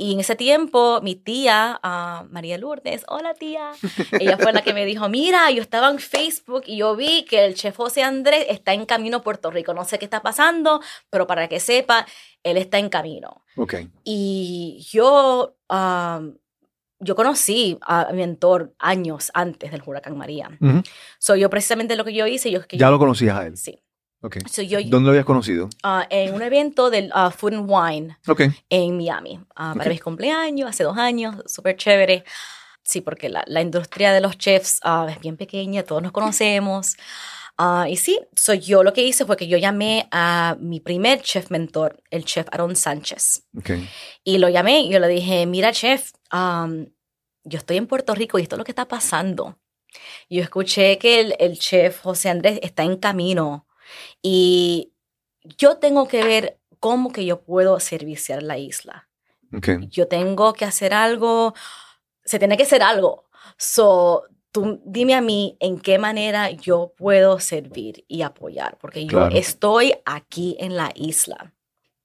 Y 0.00 0.14
en 0.14 0.20
ese 0.20 0.34
tiempo, 0.34 1.02
mi 1.02 1.14
tía, 1.14 1.78
uh, 1.84 2.24
María 2.32 2.56
Lourdes, 2.56 3.04
hola 3.06 3.34
tía, 3.34 3.72
ella 4.18 4.38
fue 4.38 4.50
la 4.50 4.62
que 4.62 4.72
me 4.72 4.86
dijo, 4.86 5.10
mira, 5.10 5.50
yo 5.50 5.60
estaba 5.60 5.90
en 5.90 5.98
Facebook 5.98 6.62
y 6.64 6.78
yo 6.78 6.96
vi 6.96 7.26
que 7.26 7.44
el 7.44 7.54
chef 7.54 7.76
José 7.76 8.02
Andrés 8.02 8.46
está 8.48 8.72
en 8.72 8.86
camino 8.86 9.18
a 9.18 9.22
Puerto 9.22 9.50
Rico. 9.50 9.74
No 9.74 9.84
sé 9.84 9.98
qué 9.98 10.06
está 10.06 10.22
pasando, 10.22 10.80
pero 11.10 11.26
para 11.26 11.48
que 11.48 11.60
sepa, 11.60 12.06
él 12.42 12.56
está 12.56 12.78
en 12.78 12.88
camino. 12.88 13.44
Ok. 13.56 13.74
Y 14.02 14.82
yo, 14.90 15.54
yo 15.68 17.14
conocí 17.14 17.76
a 17.82 18.08
mi 18.12 18.20
mentor 18.20 18.72
años 18.78 19.30
antes 19.34 19.70
del 19.70 19.82
huracán 19.84 20.16
María. 20.16 20.48
Soy 21.18 21.40
yo 21.40 21.50
precisamente 21.50 21.94
lo 21.96 22.06
que 22.06 22.14
yo 22.14 22.26
hice. 22.26 22.50
Yo, 22.50 22.66
que 22.66 22.78
¿Ya 22.78 22.88
lo 22.88 22.98
conocías 22.98 23.36
a 23.36 23.46
él? 23.46 23.58
Sí. 23.58 23.78
Okay. 24.22 24.42
¿Dónde 24.84 25.06
lo 25.06 25.10
habías 25.10 25.24
conocido? 25.24 25.70
Uh, 25.82 26.02
en 26.10 26.34
un 26.34 26.42
evento 26.42 26.90
del 26.90 27.10
uh, 27.14 27.30
Food 27.30 27.54
and 27.54 27.66
Wine 27.66 28.18
okay. 28.28 28.50
en 28.68 28.98
Miami, 28.98 29.38
uh, 29.38 29.76
para 29.76 29.88
mis 29.88 30.02
cumpleaños, 30.02 30.68
hace 30.68 30.84
dos 30.84 30.98
años, 30.98 31.36
súper 31.46 31.76
chévere. 31.76 32.24
Sí, 32.82 33.00
porque 33.00 33.30
la, 33.30 33.44
la, 33.46 33.62
industria 33.62 34.12
de 34.12 34.20
los 34.20 34.36
chefs 34.36 34.80
es 35.08 35.20
bien 35.20 35.36
pequeña, 35.36 35.84
todos 35.84 36.02
nos 36.02 36.12
conocemos. 36.12 36.96
y 37.88 37.96
sí, 37.96 38.18
soy 38.34 38.58
yo 38.60 38.82
lo 38.82 38.92
que 38.92 39.02
hice 39.02 39.24
fue 39.24 39.36
que 39.36 39.46
yo 39.46 39.58
llamé 39.58 40.08
a 40.10 40.56
mi 40.60 40.80
primer 40.80 41.22
chef 41.22 41.50
mentor, 41.50 42.02
el 42.10 42.24
chef 42.24 42.46
Aaron 42.50 42.74
Sánchez. 42.74 43.44
Okay. 43.58 43.88
Y 44.24 44.38
lo 44.38 44.48
llamé 44.48 44.80
y 44.80 44.90
yo 44.90 44.98
le 44.98 45.08
dije, 45.08 45.46
mira 45.46 45.72
chef, 45.72 46.12
um, 46.32 46.86
yo 47.44 47.58
estoy 47.58 47.76
en 47.76 47.86
Puerto 47.86 48.14
Rico 48.14 48.38
y 48.38 48.42
esto 48.42 48.56
es 48.56 48.58
lo 48.58 48.64
que 48.64 48.72
está 48.72 48.88
pasando. 48.88 49.58
Yo 50.28 50.42
escuché 50.42 50.98
que 50.98 51.20
el, 51.20 51.36
el 51.38 51.58
chef 51.58 52.00
José 52.00 52.28
Andrés 52.28 52.58
está 52.62 52.82
en 52.82 52.96
camino 52.96 53.66
y 54.22 54.92
yo 55.42 55.78
tengo 55.78 56.08
que 56.08 56.24
ver 56.24 56.60
cómo 56.78 57.12
que 57.12 57.24
yo 57.24 57.42
puedo 57.42 57.78
serviciar 57.80 58.42
la 58.42 58.58
isla. 58.58 59.08
Yo 59.90 60.06
tengo 60.06 60.52
que 60.52 60.64
hacer 60.64 60.94
algo, 60.94 61.54
se 62.24 62.38
tiene 62.38 62.56
que 62.56 62.62
hacer 62.62 62.82
algo. 62.82 63.24
So, 63.56 64.24
tú 64.52 64.80
dime 64.84 65.14
a 65.14 65.20
mí 65.20 65.56
en 65.60 65.80
qué 65.80 65.98
manera 65.98 66.50
yo 66.50 66.94
puedo 66.96 67.40
servir 67.40 68.04
y 68.08 68.22
apoyar, 68.22 68.78
porque 68.78 69.06
yo 69.06 69.26
estoy 69.28 69.94
aquí 70.04 70.56
en 70.60 70.76
la 70.76 70.92
isla. 70.94 71.54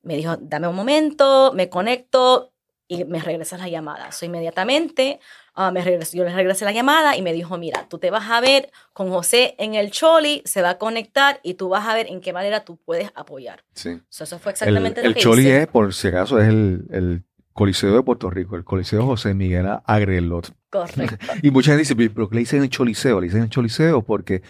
Me 0.02 0.16
dijo, 0.16 0.38
dame 0.38 0.68
un 0.68 0.76
momento, 0.76 1.52
me 1.54 1.70
conecto 1.70 2.54
y 2.88 3.06
me 3.06 3.20
regresa 3.20 3.58
la 3.58 3.70
llamada. 3.70 4.12
So, 4.12 4.26
inmediatamente 4.26 5.20
Ah, 5.58 5.72
me 5.72 5.82
regresó, 5.82 6.18
yo 6.18 6.26
le 6.26 6.34
regresé 6.34 6.66
la 6.66 6.74
llamada 6.74 7.16
y 7.16 7.22
me 7.22 7.32
dijo, 7.32 7.58
mira, 7.58 7.88
tú 7.88 7.98
te 7.98 8.12
vas 8.12 8.30
a 8.30 8.42
ver 8.42 8.72
con 8.92 9.10
José 9.10 9.56
en 9.58 9.74
el 9.74 9.90
Choli, 9.90 10.42
se 10.44 10.62
va 10.62 10.72
a 10.72 10.78
conectar 10.78 11.40
y 11.44 11.54
tú 11.54 11.70
vas 11.70 11.88
a 11.88 11.94
ver 11.94 12.08
en 12.08 12.20
qué 12.20 12.34
manera 12.34 12.66
tú 12.66 12.78
puedes 12.78 13.10
apoyar. 13.16 13.64
Sí. 13.74 14.02
eso 14.10 14.38
fue 14.38 14.52
exactamente 14.52 15.00
el, 15.00 15.08
lo 15.08 15.14
que 15.14 15.20
El 15.20 15.24
Choli 15.24 15.50
es, 15.50 15.68
por 15.68 15.94
si 15.94 16.10
acaso, 16.10 16.40
es 16.40 16.50
el, 16.50 17.24
Coliseo 17.54 17.96
de 17.96 18.04
Puerto 18.04 18.30
Rico, 18.30 18.58
el 18.58 18.66
Coliseo 18.66 19.06
José 19.06 19.34
Miguel 19.34 19.66
Agrelot. 19.86 20.54
Correcto. 20.70 21.26
y 21.42 21.52
mucha 21.52 21.72
gente 21.72 21.84
dice, 21.84 21.96
¿pero 21.96 22.28
qué 22.28 22.36
le 22.36 22.40
dicen 22.42 22.62
el 22.62 22.70
Choliseo? 22.70 23.22
Le 23.22 23.28
dicen 23.28 23.44
el 23.44 23.50
Choliseo 23.50 24.02
porque 24.02 24.42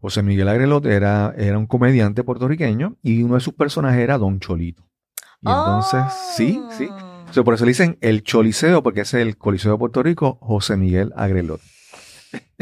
José 0.00 0.22
Miguel 0.22 0.48
Agrelot 0.48 0.86
era, 0.86 1.34
era 1.36 1.58
un 1.58 1.66
comediante 1.66 2.24
puertorriqueño 2.24 2.96
y 3.02 3.22
uno 3.22 3.34
de 3.34 3.40
sus 3.40 3.52
personajes 3.52 4.00
era 4.00 4.16
Don 4.16 4.40
Cholito. 4.40 4.82
Y 5.42 5.48
entonces, 5.48 6.04
sí, 6.34 6.58
sí. 6.70 6.88
Por 7.42 7.54
eso 7.54 7.64
le 7.64 7.70
dicen 7.70 7.98
el 8.00 8.22
Choliseo, 8.22 8.82
porque 8.82 9.00
es 9.00 9.14
el 9.14 9.36
Coliseo 9.36 9.72
de 9.72 9.78
Puerto 9.78 10.02
Rico, 10.02 10.38
José 10.40 10.76
Miguel 10.76 11.12
Agrelot. 11.16 11.60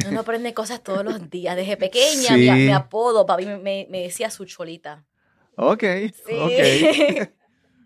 Uno 0.08 0.20
aprende 0.20 0.54
cosas 0.54 0.82
todos 0.82 1.04
los 1.04 1.30
días. 1.30 1.56
Desde 1.56 1.76
pequeña, 1.76 2.36
mi, 2.36 2.70
apodo, 2.70 3.26
papi 3.26 3.46
me, 3.46 3.86
me, 3.90 4.00
decía 4.02 4.30
su 4.30 4.44
cholita. 4.44 5.04
Ok, 5.56 5.84
ok. 6.40 7.28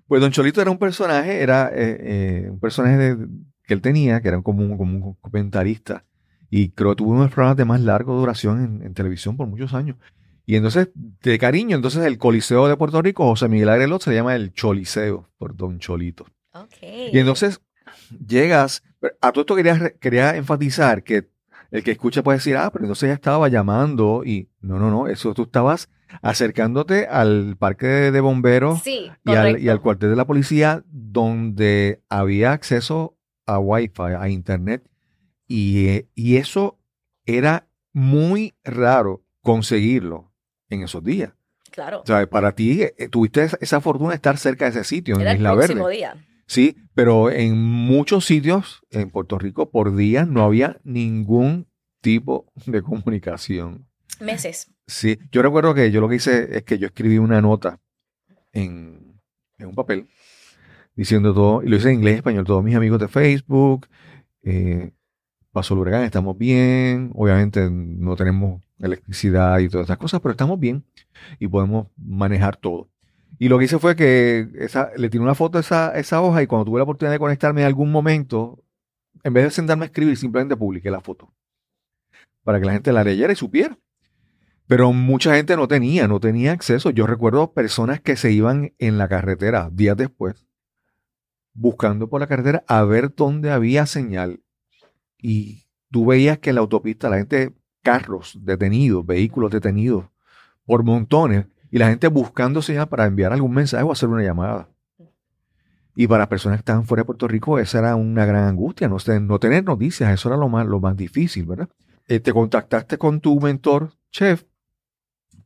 Pues 0.07 0.21
Don 0.21 0.31
Cholito 0.31 0.61
era 0.63 0.71
un 0.71 0.79
personaje, 0.79 1.43
era 1.43 1.69
eh, 1.75 1.99
eh, 2.01 2.49
un 2.51 2.61
personaje 2.61 3.17
que 3.65 3.75
él 3.75 3.81
tenía, 3.81 4.21
que 4.21 4.29
era 4.29 4.41
como 4.41 4.63
un, 4.63 4.79
como 4.79 5.09
un 5.09 5.15
comentarista. 5.15 6.05
Y 6.49 6.71
creo 6.71 6.91
que 6.91 6.97
tuvo 6.97 7.11
unos 7.11 7.33
programas 7.33 7.57
de 7.57 7.65
más 7.65 7.81
larga 7.81 8.13
duración 8.13 8.83
en, 8.85 8.95
televisión 8.95 9.37
por 9.37 9.49
muchos 9.49 9.75
años. 9.75 9.97
Y 10.45 10.55
entonces, 10.55 10.91
de 10.95 11.39
cariño, 11.41 11.75
entonces 11.75 12.05
el 12.05 12.19
Coliseo 12.19 12.69
de 12.69 12.77
Puerto 12.77 13.03
Rico, 13.03 13.25
José 13.25 13.49
Miguel 13.49 13.69
Agrelot, 13.69 14.01
se 14.01 14.15
llama 14.15 14.37
el 14.37 14.53
Choliseo, 14.53 15.29
por 15.39 15.57
Don 15.57 15.81
Cholito. 15.81 16.27
Y 16.81 17.19
entonces 17.19 17.61
llegas, 18.27 18.83
a 19.21 19.33
todo 19.33 19.43
esto 19.43 19.57
quería, 19.57 19.91
quería 20.01 20.37
enfatizar 20.37 21.03
que 21.03 21.29
el 21.71 21.83
que 21.83 21.93
escucha 21.93 22.23
puede 22.23 22.39
decir, 22.39 22.57
ah, 22.57 22.71
pero 22.73 22.85
entonces 22.85 23.09
ya 23.09 23.15
estaba 23.15 23.49
llamando 23.49 24.23
y 24.25 24.49
no, 24.61 24.79
no, 24.79 24.91
no, 24.91 25.09
eso 25.09 25.35
tú 25.35 25.45
estabas 25.45 25.89
acercándote 26.23 27.07
al 27.07 27.57
parque 27.59 27.87
de, 27.87 28.21
bomberos 28.21 28.87
y, 28.87 29.11
al, 29.25 29.61
y, 29.61 29.69
al, 29.69 29.81
cuartel 29.81 30.11
de 30.11 30.17
la 30.17 30.27
policía 30.27 30.85
donde 30.87 32.03
había 32.09 32.53
acceso 32.53 33.17
a 33.45 33.59
Wi-Fi, 33.59 34.15
a 34.19 34.29
Internet 34.29 34.89
y, 35.49 36.07
y 36.15 36.37
eso 36.37 36.79
era 37.25 37.67
muy 37.93 38.55
raro 38.65 39.25
conseguirlo 39.43 40.33
en 40.69 40.83
esos 40.83 41.03
días. 41.03 41.33
Claro. 41.71 42.01
O 42.01 42.07
sea, 42.07 42.27
para 42.29 42.53
ti 42.53 42.83
eh, 42.83 43.09
tuviste 43.11 43.49
esa, 43.61 43.81
fortuna 43.81 44.11
de 44.11 44.17
estar 44.17 44.39
cerca 44.39 44.65
de 44.65 44.71
ese 44.71 44.85
sitio, 44.85 45.21
en 45.21 45.37
Isla 45.37 45.55
Verde. 45.55 45.91
Día. 45.91 46.17
Sí, 46.47 46.77
pero 46.95 47.31
en 47.31 47.61
muchos 47.61 48.25
sitios 48.25 48.83
en 48.91 49.11
Puerto 49.11 49.39
Rico 49.39 49.71
por 49.71 49.97
día 49.97 50.25
no 50.25 50.45
había 50.45 50.81
ningún 50.85 51.67
tipo 52.01 52.47
de 52.67 52.83
comunicación. 52.83 53.89
Meses. 54.21 54.73
Sí, 54.87 55.19
yo 55.33 55.43
recuerdo 55.43 55.75
que 55.75 55.91
yo 55.91 56.01
lo 56.01 56.09
que 56.09 56.17
hice 56.17 56.57
es 56.57 56.63
que 56.63 56.79
yo 56.79 56.87
escribí 56.87 57.19
una 57.19 57.43
nota 57.43 57.81
en, 58.53 59.21
un 59.59 59.75
papel 59.75 60.09
diciendo 60.95 61.35
todo, 61.35 61.63
y 61.63 61.69
lo 61.69 61.77
hice 61.77 61.89
en 61.89 61.97
inglés 61.97 62.15
y 62.15 62.17
español, 62.19 62.45
todos 62.45 62.65
mis 62.65 62.77
amigos 62.77 63.01
de 63.01 63.09
Facebook, 63.09 63.89
eh, 64.45 64.93
pasó 65.53 65.75
el 65.75 65.81
huracán, 65.81 66.05
estamos 66.05 66.39
bien, 66.39 67.11
obviamente 67.15 67.69
no 67.71 68.17
tenemos 68.17 68.63
electricidad 68.79 69.59
y 69.59 69.69
todas 69.69 69.87
esas 69.87 69.99
cosas, 69.99 70.21
pero 70.21 70.31
estamos 70.31 70.59
bien 70.59 70.85
y 71.39 71.49
podemos 71.49 71.89
manejar 71.97 72.57
todo. 72.57 72.89
Y 73.39 73.49
lo 73.49 73.59
que 73.59 73.67
hice 73.67 73.79
fue 73.79 73.97
que 73.97 74.49
le 74.97 75.11
tiré 75.11 75.23
una 75.23 75.35
foto 75.35 75.59
a 75.59 75.61
esa, 75.61 75.97
esa 75.99 76.23
hoja 76.23 76.43
y 76.43 76.47
cuando 76.47 76.65
tuve 76.65 76.79
la 76.79 76.85
oportunidad 76.85 77.13
de 77.13 77.19
conectarme 77.19 77.61
en 77.61 77.67
algún 77.67 77.93
momento, 77.93 78.63
en 79.23 79.35
vez 79.35 79.45
de 79.45 79.51
sentarme 79.51 79.85
a 79.85 79.87
escribir, 79.87 80.17
simplemente 80.17 80.57
publiqué 80.57 80.91
la 80.91 81.01
foto. 81.01 81.33
Para 82.45 82.59
que 82.59 82.67
la 82.67 82.73
gente 82.73 82.93
la 82.93 83.05
leyera 83.05 83.33
y 83.33 83.37
supiera. 83.37 83.79
Pero 84.67 84.93
mucha 84.93 85.35
gente 85.37 85.57
no 85.57 85.69
tenía, 85.69 86.09
no 86.09 86.19
tenía 86.19 86.53
acceso. 86.53 86.91
Yo 86.91 87.07
recuerdo 87.07 87.53
personas 87.53 88.01
que 88.01 88.17
se 88.17 88.33
iban 88.33 88.75
en 88.79 88.99
la 88.99 89.09
carretera 89.09 89.71
días 89.73 89.97
después, 89.97 90.47
buscando 91.53 92.09
por 92.09 92.21
la 92.21 92.27
carretera 92.27 92.65
a 92.67 92.83
ver 92.85 93.15
dónde 93.15 93.51
había 93.51 93.87
señal. 93.87 94.43
Y 95.19 95.67
tú 95.91 96.07
veías 96.07 96.39
que 96.39 96.51
en 96.51 96.57
la 96.57 96.63
autopista 96.63 97.09
la 97.09 97.19
gente, 97.19 97.55
carros 97.83 98.39
detenidos, 98.43 99.07
vehículos 99.07 99.51
detenidos, 99.51 100.07
por 100.65 100.83
montones, 100.83 101.47
y 101.71 101.79
la 101.79 101.89
gente 101.89 102.09
buscando 102.09 102.63
señal 102.63 102.89
para 102.89 103.07
enviar 103.07 103.33
algún 103.33 103.53
mensaje 103.53 103.83
o 103.83 103.93
hacer 103.93 104.09
una 104.09 104.23
llamada. 104.23 104.69
Y 105.95 106.07
para 106.07 106.29
personas 106.29 106.59
que 106.59 106.61
estaban 106.61 106.85
fuera 106.85 107.03
de 107.03 107.07
Puerto 107.07 107.27
Rico, 107.27 107.59
esa 107.59 107.79
era 107.79 107.97
una 107.97 108.27
gran 108.27 108.45
angustia, 108.45 108.87
no, 108.87 108.99
no 109.21 109.39
tener 109.39 109.65
noticias, 109.65 110.13
eso 110.13 110.29
era 110.29 110.37
lo 110.37 110.49
más, 110.49 110.67
lo 110.67 110.79
más 110.79 110.97
difícil, 110.97 111.47
¿verdad? 111.47 111.69
Eh, 112.07 112.21
te 112.21 112.33
contactaste 112.33 112.99
con 112.99 113.21
tu 113.21 113.41
mentor, 113.41 113.93
chef, 114.11 114.45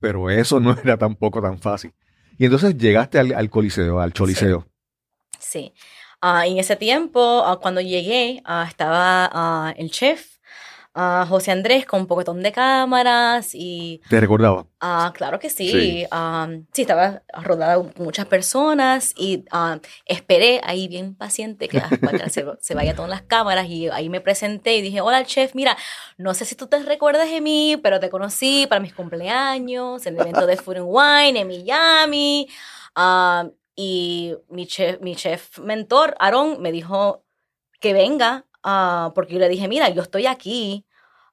pero 0.00 0.28
eso 0.28 0.58
no 0.58 0.72
era 0.84 0.96
tampoco 0.96 1.40
tan 1.40 1.58
fácil. 1.58 1.92
Y 2.36 2.46
entonces 2.46 2.76
llegaste 2.76 3.18
al, 3.18 3.50
coliseo, 3.50 4.00
al 4.00 4.12
choliseo. 4.12 4.66
Sí. 5.38 5.72
Ah, 6.20 6.46
en 6.46 6.58
ese 6.58 6.74
tiempo, 6.74 7.44
ah, 7.44 7.60
cuando 7.60 7.80
llegué, 7.80 8.42
ah, 8.44 8.64
estaba 8.68 9.72
el 9.76 9.90
chef 9.90 10.38
a 10.92 11.24
José 11.28 11.52
Andrés 11.52 11.86
con 11.86 12.00
un 12.00 12.06
poquetón 12.06 12.42
de 12.42 12.50
cámaras 12.50 13.50
y... 13.54 14.00
¿Te 14.08 14.18
recordaba? 14.20 14.66
Ah, 14.80 15.12
claro 15.14 15.38
que 15.38 15.48
sí. 15.48 15.70
Sí, 15.70 16.06
sí 16.72 16.82
estaba 16.82 17.22
rodada 17.32 17.76
con 17.76 17.92
muchas 18.04 18.26
personas 18.26 19.14
y 19.16 19.44
esperé 20.04 20.60
ahí 20.64 20.88
bien 20.88 21.14
paciente 21.14 21.68
que, 21.68 21.80
para 22.02 22.18
que 22.18 22.30
se, 22.30 22.44
se 22.60 22.74
vaya 22.74 22.94
todas 22.94 23.10
las 23.10 23.22
cámaras 23.22 23.68
y 23.68 23.88
ahí 23.88 24.08
me 24.08 24.20
presenté 24.20 24.76
y 24.76 24.82
dije, 24.82 25.00
hola 25.00 25.24
chef, 25.24 25.54
mira, 25.54 25.76
no 26.16 26.34
sé 26.34 26.44
si 26.44 26.56
tú 26.56 26.66
te 26.66 26.82
recuerdas 26.82 27.30
de 27.30 27.40
mí, 27.40 27.78
pero 27.82 28.00
te 28.00 28.10
conocí 28.10 28.66
para 28.68 28.80
mis 28.80 28.94
cumpleaños, 28.94 30.04
en 30.06 30.14
el 30.14 30.22
evento 30.22 30.46
de 30.46 30.56
Food 30.56 30.78
and 30.78 30.86
Wine 30.88 31.40
en 31.40 31.48
Miami. 31.48 32.48
y 33.76 34.34
mi 34.48 34.66
chef, 34.66 35.00
mi 35.00 35.14
chef 35.14 35.58
mentor, 35.60 36.16
Aaron, 36.18 36.60
me 36.60 36.72
dijo 36.72 37.24
que 37.80 37.92
venga, 37.92 38.44
uh, 38.64 39.12
porque 39.14 39.34
yo 39.34 39.40
le 39.40 39.48
dije, 39.48 39.68
mira, 39.68 39.88
yo 39.88 40.02
estoy 40.02 40.26
aquí. 40.26 40.84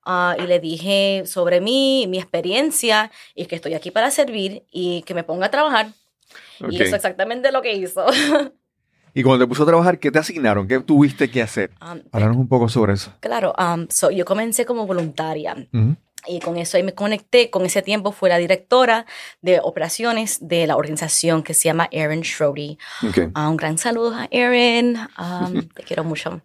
Uh, 0.05 0.41
y 0.41 0.47
le 0.47 0.61
dije 0.61 1.23
sobre 1.25 1.59
mí, 1.59 2.05
mi 2.07 2.17
experiencia, 2.17 3.11
y 3.35 3.45
que 3.45 3.57
estoy 3.57 3.73
aquí 3.73 3.91
para 3.91 4.09
servir 4.09 4.63
y 4.71 5.01
que 5.01 5.13
me 5.13 5.25
ponga 5.25 5.47
a 5.47 5.51
trabajar. 5.51 5.87
Y 6.69 6.75
eso 6.75 6.85
es 6.85 6.93
exactamente 6.93 7.51
lo 7.51 7.61
que 7.61 7.73
hizo. 7.73 8.05
Y 9.17 9.23
cuando 9.23 9.43
te 9.43 9.49
puso 9.49 9.63
a 9.63 9.65
trabajar, 9.65 9.97
¿qué 9.97 10.11
te 10.11 10.19
asignaron? 10.19 10.67
¿Qué 10.67 10.79
tuviste 10.79 11.31
que 11.31 11.41
hacer? 11.41 11.71
Um, 11.81 12.01
Háblanos 12.11 12.37
un 12.37 12.47
poco 12.47 12.69
sobre 12.69 12.93
eso. 12.93 13.11
Claro, 13.19 13.51
um, 13.57 13.87
yo 14.15 14.25
comencé 14.25 14.63
como 14.63 14.85
voluntaria. 14.85 15.55
Y 16.27 16.39
con 16.39 16.55
eso 16.57 16.77
ahí 16.77 16.83
me 16.83 16.93
conecté. 16.93 17.49
Con 17.49 17.65
ese 17.65 17.81
tiempo 17.81 18.11
fue 18.11 18.29
la 18.29 18.37
directora 18.37 19.07
de 19.41 19.59
operaciones 19.59 20.37
de 20.47 20.67
la 20.67 20.75
organización 20.75 21.41
que 21.41 21.55
se 21.55 21.63
llama 21.63 21.87
Erin 21.89 22.23
Schrody. 22.23 22.77
Ah, 23.33 23.49
un 23.49 23.57
gran 23.57 23.79
saludo 23.79 24.13
a 24.13 24.27
Erin. 24.29 24.97
Um, 25.17 25.67
te 25.69 25.81
quiero 25.81 26.03
mucho. 26.03 26.43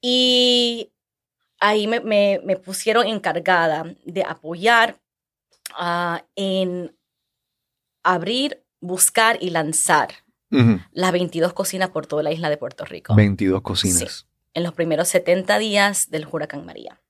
Y 0.00 0.92
ahí 1.60 1.86
me, 1.86 2.00
me, 2.00 2.56
pusieron 2.56 3.06
encargada 3.06 3.84
de 4.04 4.22
apoyar 4.24 5.00
uh, 5.78 6.18
en 6.34 6.96
abrir, 8.02 8.64
buscar 8.80 9.38
y 9.40 9.50
lanzar 9.50 10.08
las 10.92 11.12
22 11.12 11.52
cocinas 11.52 11.90
por 11.90 12.06
toda 12.06 12.22
la 12.22 12.32
isla 12.32 12.48
de 12.48 12.56
Puerto 12.56 12.84
Rico. 12.84 13.14
22 13.14 13.60
cocinas. 13.60 14.26
en 14.54 14.62
los 14.62 14.72
primeros 14.72 15.08
70 15.08 15.58
días 15.58 16.08
del 16.08 16.26
huracán 16.30 16.64
María. 16.64 17.02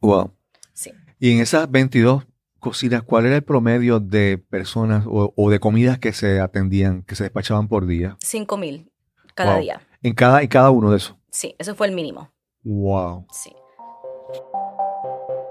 Wow. 0.00 0.34
Sí. 0.74 0.90
Y 1.18 1.32
en 1.32 1.40
esas 1.40 1.70
22 1.70 2.26
cocinas, 2.58 3.02
¿cuál 3.02 3.26
era 3.26 3.36
el 3.36 3.44
promedio 3.44 3.98
de 3.98 4.36
personas 4.36 5.04
o, 5.06 5.50
de 5.50 5.58
comidas 5.58 5.98
que 5.98 6.12
se 6.12 6.40
atendían, 6.40 7.02
que 7.02 7.14
se 7.14 7.22
despachaban 7.22 7.68
por 7.68 7.86
día? 7.86 8.16
5 8.20 8.56
mil 8.58 8.91
cada 9.34 9.58
día. 9.58 9.80
¿En 10.02 10.14
cada, 10.14 10.42
¿En 10.42 10.48
cada 10.48 10.70
uno 10.70 10.90
de 10.90 10.96
esos? 10.98 11.14
Sí, 11.30 11.54
eso 11.58 11.74
fue 11.74 11.86
el 11.86 11.94
mínimo. 11.94 12.30
Wow. 12.62 13.26
Sí. 13.32 13.54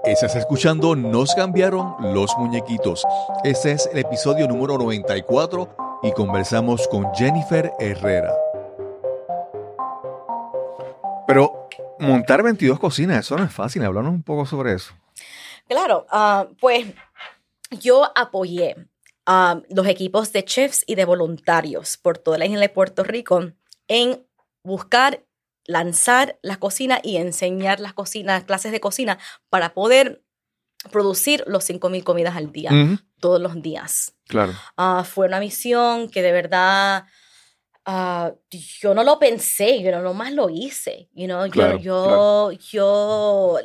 Estás 0.04 0.34
escuchando 0.34 0.96
Nos 0.96 1.34
cambiaron 1.34 1.94
los 2.00 2.36
muñequitos. 2.36 3.04
Este 3.44 3.72
es 3.72 3.88
el 3.92 3.98
episodio 3.98 4.48
número 4.48 4.76
94 4.78 6.00
y 6.02 6.12
conversamos 6.12 6.88
con 6.88 7.14
Jennifer 7.14 7.72
Herrera. 7.78 8.34
Pero 11.26 11.68
montar 12.00 12.42
22 12.42 12.78
cocinas, 12.78 13.20
eso 13.20 13.36
no 13.36 13.44
es 13.44 13.52
fácil. 13.52 13.84
Háblanos 13.84 14.12
un 14.12 14.22
poco 14.22 14.44
sobre 14.44 14.74
eso. 14.74 14.92
Claro, 15.68 16.06
ah, 16.10 16.48
pues 16.60 16.86
yo 17.70 18.10
apoyé 18.16 18.76
a 19.24 19.60
los 19.70 19.86
equipos 19.86 20.32
de 20.32 20.44
chefs 20.44 20.84
y 20.86 20.96
de 20.96 21.04
voluntarios 21.04 21.96
por 21.96 22.18
toda 22.18 22.38
la 22.38 22.46
isla 22.46 22.60
de 22.60 22.68
Puerto 22.68 23.04
Rico 23.04 23.52
en 23.92 24.26
buscar 24.64 25.22
lanzar 25.66 26.38
la 26.40 26.56
cocina 26.56 27.00
y 27.02 27.18
enseñar 27.18 27.78
las 27.78 27.92
cocinas, 27.92 28.44
clases 28.44 28.72
de 28.72 28.80
cocina 28.80 29.18
para 29.50 29.74
poder 29.74 30.24
producir 30.90 31.44
los 31.46 31.68
5.000 31.68 32.02
comidas 32.02 32.34
al 32.34 32.52
día, 32.52 32.70
todos 33.20 33.38
los 33.38 33.60
días. 33.60 34.14
Claro. 34.26 34.54
Ah, 34.78 35.04
fue 35.04 35.26
una 35.26 35.40
misión 35.40 36.08
que 36.08 36.22
de 36.22 36.32
verdad 36.32 37.04
uh, 37.86 38.34
yo 38.80 38.94
no 38.94 39.04
lo 39.04 39.18
pensé, 39.18 39.82
yo 39.82 40.00
no 40.00 40.14
más 40.14 40.32
lo 40.32 40.48
hice. 40.48 41.10
You 41.12 41.26
know? 41.26 41.44
yo, 41.44 41.76
yo, 41.76 42.50
yo, 42.52 43.58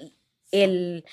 el, 0.52 1.06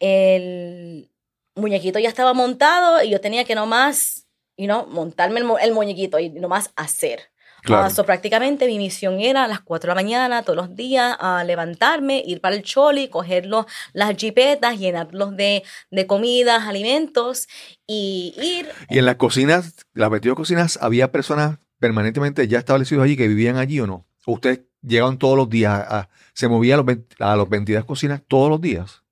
el 0.00 1.10
muñequito 1.54 1.98
ya 1.98 2.08
estaba 2.08 2.32
montado 2.32 3.02
y 3.02 3.10
yo 3.10 3.20
tenía 3.20 3.44
que 3.44 3.54
nomás, 3.54 4.26
you 4.56 4.64
know, 4.64 4.86
montarme 4.86 5.40
el, 5.40 5.50
el 5.60 5.72
muñequito 5.72 6.18
y 6.18 6.30
nomás 6.30 6.72
hacer. 6.76 7.30
Claro. 7.62 7.92
Uh, 7.92 8.04
prácticamente 8.04 8.66
mi 8.66 8.78
misión 8.78 9.20
era 9.20 9.44
a 9.44 9.48
las 9.48 9.60
4 9.60 9.88
de 9.88 9.94
la 9.94 9.94
mañana, 9.94 10.42
todos 10.42 10.56
los 10.56 10.76
días, 10.76 11.16
a 11.18 11.44
levantarme, 11.44 12.22
ir 12.24 12.40
para 12.40 12.56
el 12.56 12.62
choli, 12.62 13.08
coger 13.08 13.46
las 13.46 14.16
jipetas, 14.16 14.78
llenarlos 14.78 15.36
de, 15.36 15.64
de 15.90 16.06
comidas, 16.06 16.66
alimentos 16.66 17.48
y 17.86 18.34
ir. 18.40 18.68
¿Y 18.88 18.98
en 18.98 19.06
las 19.06 19.16
cocinas, 19.16 19.74
las 19.94 20.10
22 20.10 20.36
cocinas, 20.36 20.78
había 20.80 21.12
personas 21.12 21.58
permanentemente 21.78 22.46
ya 22.48 22.58
establecidos 22.58 23.04
allí 23.04 23.16
que 23.16 23.28
vivían 23.28 23.56
allí 23.56 23.80
o 23.80 23.86
no? 23.86 24.06
¿O 24.26 24.32
ustedes 24.32 24.62
llegaban 24.82 25.18
todos 25.18 25.36
los 25.36 25.48
días, 25.48 25.72
a, 25.72 26.08
se 26.34 26.48
movían 26.48 26.80
a 26.80 26.82
los, 26.82 26.96
a 27.18 27.36
los 27.36 27.48
22 27.48 27.84
cocinas 27.84 28.22
todos 28.26 28.50
los 28.50 28.60
días? 28.60 29.02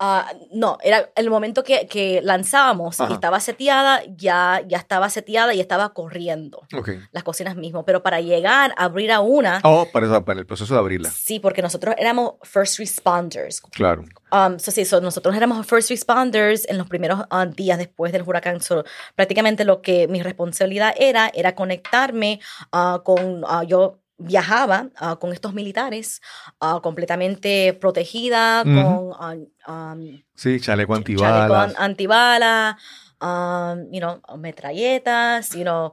Ah, 0.00 0.30
no, 0.52 0.78
era 0.82 1.10
el 1.16 1.28
momento 1.28 1.64
que, 1.64 1.88
que 1.88 2.20
lanzábamos 2.22 3.00
y 3.00 3.12
estaba 3.12 3.40
seteada, 3.40 4.02
ya, 4.16 4.62
ya 4.66 4.78
estaba 4.78 5.10
seteada 5.10 5.54
y 5.54 5.60
estaba 5.60 5.92
corriendo 5.92 6.62
las 7.10 7.24
cocinas 7.24 7.56
mismo. 7.56 7.84
Pero 7.84 8.02
para 8.02 8.20
llegar 8.20 8.74
a 8.76 8.84
abrir 8.84 9.10
a 9.10 9.20
una. 9.20 9.60
Oh, 9.64 9.88
para, 9.92 10.24
para 10.24 10.38
el 10.38 10.46
proceso 10.46 10.74
de 10.74 10.80
abrirla. 10.80 11.10
Sí, 11.10 11.40
porque 11.40 11.62
nosotros 11.62 11.96
éramos 11.98 12.34
first 12.42 12.78
responders. 12.78 13.60
Claro. 13.72 14.04
Um, 14.30 14.58
sí, 14.58 14.84
nosotros 15.02 15.34
éramos 15.34 15.66
first 15.66 15.90
responders 15.90 16.68
en 16.68 16.78
los 16.78 16.88
primeros 16.88 17.20
uh, 17.32 17.46
días 17.46 17.78
después 17.78 18.12
del 18.12 18.22
huracán. 18.22 18.60
prácticamente 19.16 19.64
lo 19.64 19.82
que 19.82 20.06
mi 20.06 20.22
responsabilidad 20.22 20.94
era, 20.96 21.30
era 21.34 21.54
conectarme 21.54 22.40
uh, 22.72 23.02
con. 23.02 23.42
Yo 23.66 23.98
viajaba 24.18 24.88
ah, 24.96 25.16
con 25.20 25.32
estos 25.32 25.54
militares 25.54 26.20
uh, 26.60 26.80
completamente 26.80 27.72
protegida, 27.80 28.62
con... 28.64 29.48
Um, 29.66 30.22
sí, 30.34 30.60
chaleco 30.60 30.94
antibalas. 30.94 31.48
Chaleco 31.48 31.82
antibalas, 31.82 32.76
you 33.90 34.00
know, 34.00 34.20
metralletas, 34.36 35.50
you 35.50 35.62
know, 35.62 35.92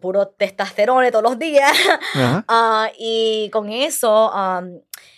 puro 0.00 0.28
testosterona 0.28 1.10
todos 1.10 1.24
los 1.24 1.38
días. 1.38 1.76
y 2.98 3.50
con 3.52 3.70
eso 3.70 4.32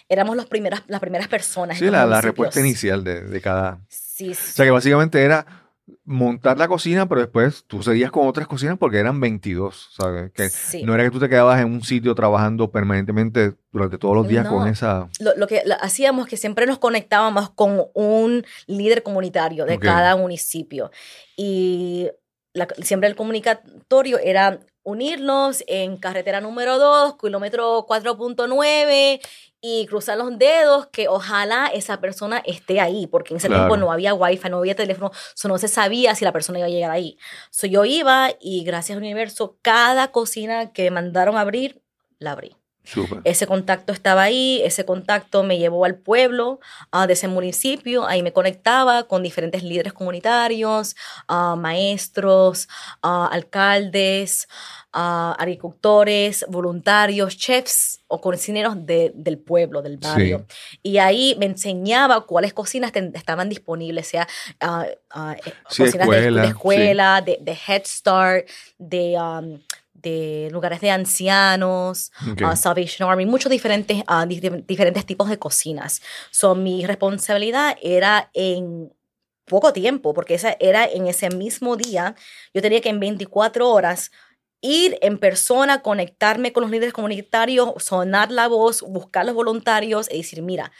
éramos 0.08 0.36
los 0.36 0.46
primeras, 0.46 0.82
las 0.88 1.00
primeras 1.00 1.28
personas. 1.28 1.78
Sí, 1.78 1.90
la, 1.90 2.06
la, 2.06 2.20
respuesta 2.20 2.60
inicial 2.60 3.04
de, 3.04 3.22
de 3.22 3.40
cada... 3.40 3.80
Sí, 3.88 4.34
sí. 4.34 4.50
O 4.52 4.56
sea 4.56 4.64
que 4.64 4.70
básicamente 4.72 5.22
era 5.22 5.67
montar 6.04 6.58
la 6.58 6.68
cocina, 6.68 7.08
pero 7.08 7.20
después 7.20 7.64
tú 7.66 7.82
seguías 7.82 8.10
con 8.10 8.26
otras 8.26 8.46
cocinas 8.46 8.78
porque 8.78 8.98
eran 8.98 9.20
22, 9.20 9.90
¿sabes? 9.92 10.32
Que 10.32 10.48
no 10.84 10.94
era 10.94 11.04
que 11.04 11.10
tú 11.10 11.20
te 11.20 11.28
quedabas 11.28 11.60
en 11.60 11.66
un 11.66 11.82
sitio 11.82 12.14
trabajando 12.14 12.70
permanentemente 12.70 13.54
durante 13.72 13.98
todos 13.98 14.14
los 14.14 14.28
días 14.28 14.48
con 14.48 14.68
esa... 14.68 15.08
Lo, 15.20 15.46
que 15.46 15.62
hacíamos 15.80 16.26
que 16.26 16.36
siempre 16.36 16.66
nos 16.66 16.78
conectábamos 16.78 17.50
con 17.50 17.84
un 17.94 18.44
líder 18.66 19.02
comunitario 19.02 19.64
de 19.64 19.78
cada 19.78 20.16
municipio. 20.16 20.90
Y 21.36 22.08
siempre 22.82 23.08
el 23.08 23.16
comunicatorio 23.16 24.18
era 24.18 24.60
unirnos 24.82 25.62
en 25.66 25.98
carretera 25.98 26.40
número 26.40 26.78
2, 26.78 27.16
kilómetro 27.18 27.86
4.9 27.86 29.20
y 29.60 29.86
cruzar 29.86 30.18
los 30.18 30.38
dedos 30.38 30.86
que 30.88 31.08
ojalá 31.08 31.66
esa 31.66 32.00
persona 32.00 32.42
esté 32.46 32.80
ahí, 32.80 33.06
porque 33.06 33.34
en 33.34 33.38
ese 33.38 33.48
tiempo 33.48 33.76
no 33.76 33.90
había 33.90 34.14
wifi, 34.14 34.48
no 34.48 34.58
había 34.58 34.76
teléfono, 34.76 35.10
no 35.44 35.58
se 35.58 35.68
sabía 35.68 36.14
si 36.14 36.24
la 36.24 36.32
persona 36.32 36.58
iba 36.58 36.66
a 36.66 36.70
llegar 36.70 36.90
ahí. 36.90 37.18
So, 37.50 37.66
yo 37.66 37.84
iba 37.84 38.30
y 38.40 38.64
gracias 38.64 38.96
al 38.96 39.02
universo, 39.02 39.58
cada 39.62 40.12
cocina 40.12 40.72
que 40.72 40.84
me 40.84 40.90
mandaron 40.92 41.36
a 41.36 41.40
abrir, 41.40 41.82
la 42.18 42.32
abrí. 42.32 42.56
Ese 43.24 43.46
contacto 43.46 43.92
estaba 43.92 44.22
ahí, 44.22 44.62
ese 44.64 44.84
contacto 44.84 45.42
me 45.42 45.58
llevó 45.58 45.84
al 45.84 45.96
pueblo 45.96 46.58
uh, 46.92 47.06
de 47.06 47.12
ese 47.12 47.28
municipio, 47.28 48.06
ahí 48.06 48.22
me 48.22 48.32
conectaba 48.32 49.04
con 49.04 49.22
diferentes 49.22 49.62
líderes 49.62 49.92
comunitarios, 49.92 50.96
uh, 51.28 51.56
maestros, 51.56 52.68
uh, 53.02 53.28
alcaldes, 53.30 54.48
agricultores, 54.92 56.44
voluntarios, 56.48 57.36
chefs 57.36 58.00
o 58.08 58.20
cocineros 58.20 58.74
del 58.84 59.38
pueblo, 59.38 59.82
del 59.82 59.98
barrio. 59.98 60.46
Y 60.82 60.98
ahí 60.98 61.36
me 61.38 61.46
enseñaba 61.46 62.26
cuáles 62.26 62.52
cocinas 62.52 62.92
estaban 63.14 63.48
disponibles, 63.48 64.08
sea 64.08 64.26
eh, 64.60 65.52
cocinas 65.64 66.08
de, 66.08 66.46
escuela, 66.46 67.20
de, 67.20 67.58
Head 67.66 67.82
Start, 67.84 68.48
de... 68.78 69.16
Um, 69.18 69.60
de 70.08 70.50
lugares 70.50 70.80
de 70.80 70.90
ancianos, 70.90 72.12
uh, 72.26 72.56
Salvation 72.56 73.08
Army, 73.08 73.26
muchos 73.26 73.50
diferentes, 73.50 74.02
uh, 74.08 74.26
diferentes 74.26 75.04
tipos 75.06 75.28
de 75.28 75.38
cocinas. 75.38 76.00
So, 76.30 76.54
mi 76.54 76.86
responsabilidad 76.86 77.76
era 77.82 78.30
en 78.34 78.92
poco 79.44 79.72
tiempo, 79.72 80.14
porque 80.14 80.34
esa 80.34 80.56
era 80.60 80.86
en 80.86 81.06
ese 81.06 81.30
mismo 81.30 81.76
día, 81.76 82.14
yo 82.54 82.62
tenía 82.62 82.80
que 82.80 82.90
en 82.90 83.00
24 83.00 83.68
horas 83.68 84.10
ir 84.60 84.98
en 85.02 85.18
persona, 85.18 85.82
conectarme 85.82 86.52
con 86.52 86.62
los 86.62 86.70
líderes 86.70 86.92
comunitarios, 86.92 87.72
sonar 87.78 88.30
la 88.30 88.48
voz, 88.48 88.82
buscar 88.82 89.24
los 89.24 89.34
voluntarios 89.34 90.08
y 90.10 90.18
decir, 90.18 90.42
mira, 90.42 90.72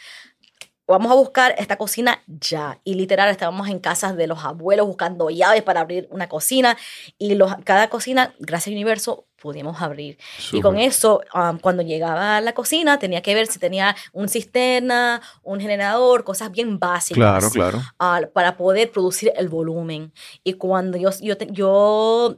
vamos 0.89 1.11
a 1.11 1.15
buscar 1.15 1.55
esta 1.57 1.77
cocina 1.77 2.21
ya. 2.27 2.79
Y 2.83 2.95
literal, 2.95 3.29
estábamos 3.29 3.69
en 3.69 3.79
casas 3.79 4.17
de 4.17 4.27
los 4.27 4.43
abuelos 4.43 4.87
buscando 4.87 5.29
llaves 5.29 5.61
para 5.63 5.81
abrir 5.81 6.07
una 6.11 6.27
cocina. 6.27 6.77
Y 7.17 7.35
los, 7.35 7.53
cada 7.63 7.89
cocina, 7.89 8.33
gracias 8.39 8.67
al 8.67 8.73
universo, 8.73 9.25
pudimos 9.39 9.81
abrir. 9.81 10.17
Y 10.51 10.61
con 10.61 10.77
eso, 10.77 11.21
um, 11.33 11.59
cuando 11.59 11.83
llegaba 11.83 12.37
a 12.37 12.41
la 12.41 12.53
cocina, 12.53 12.99
tenía 12.99 13.21
que 13.21 13.35
ver 13.35 13.47
si 13.47 13.59
tenía 13.59 13.95
un 14.13 14.27
cisterna, 14.29 15.21
un 15.43 15.59
generador, 15.59 16.23
cosas 16.23 16.51
bien 16.51 16.79
básicas. 16.79 17.17
Claro, 17.17 17.49
claro. 17.51 17.81
Uh, 17.99 18.27
para 18.33 18.57
poder 18.57 18.91
producir 18.91 19.31
el 19.35 19.47
volumen. 19.47 20.11
Y 20.43 20.53
cuando 20.53 20.97
yo, 20.97 21.11
yo, 21.21 21.35
yo 21.49 22.37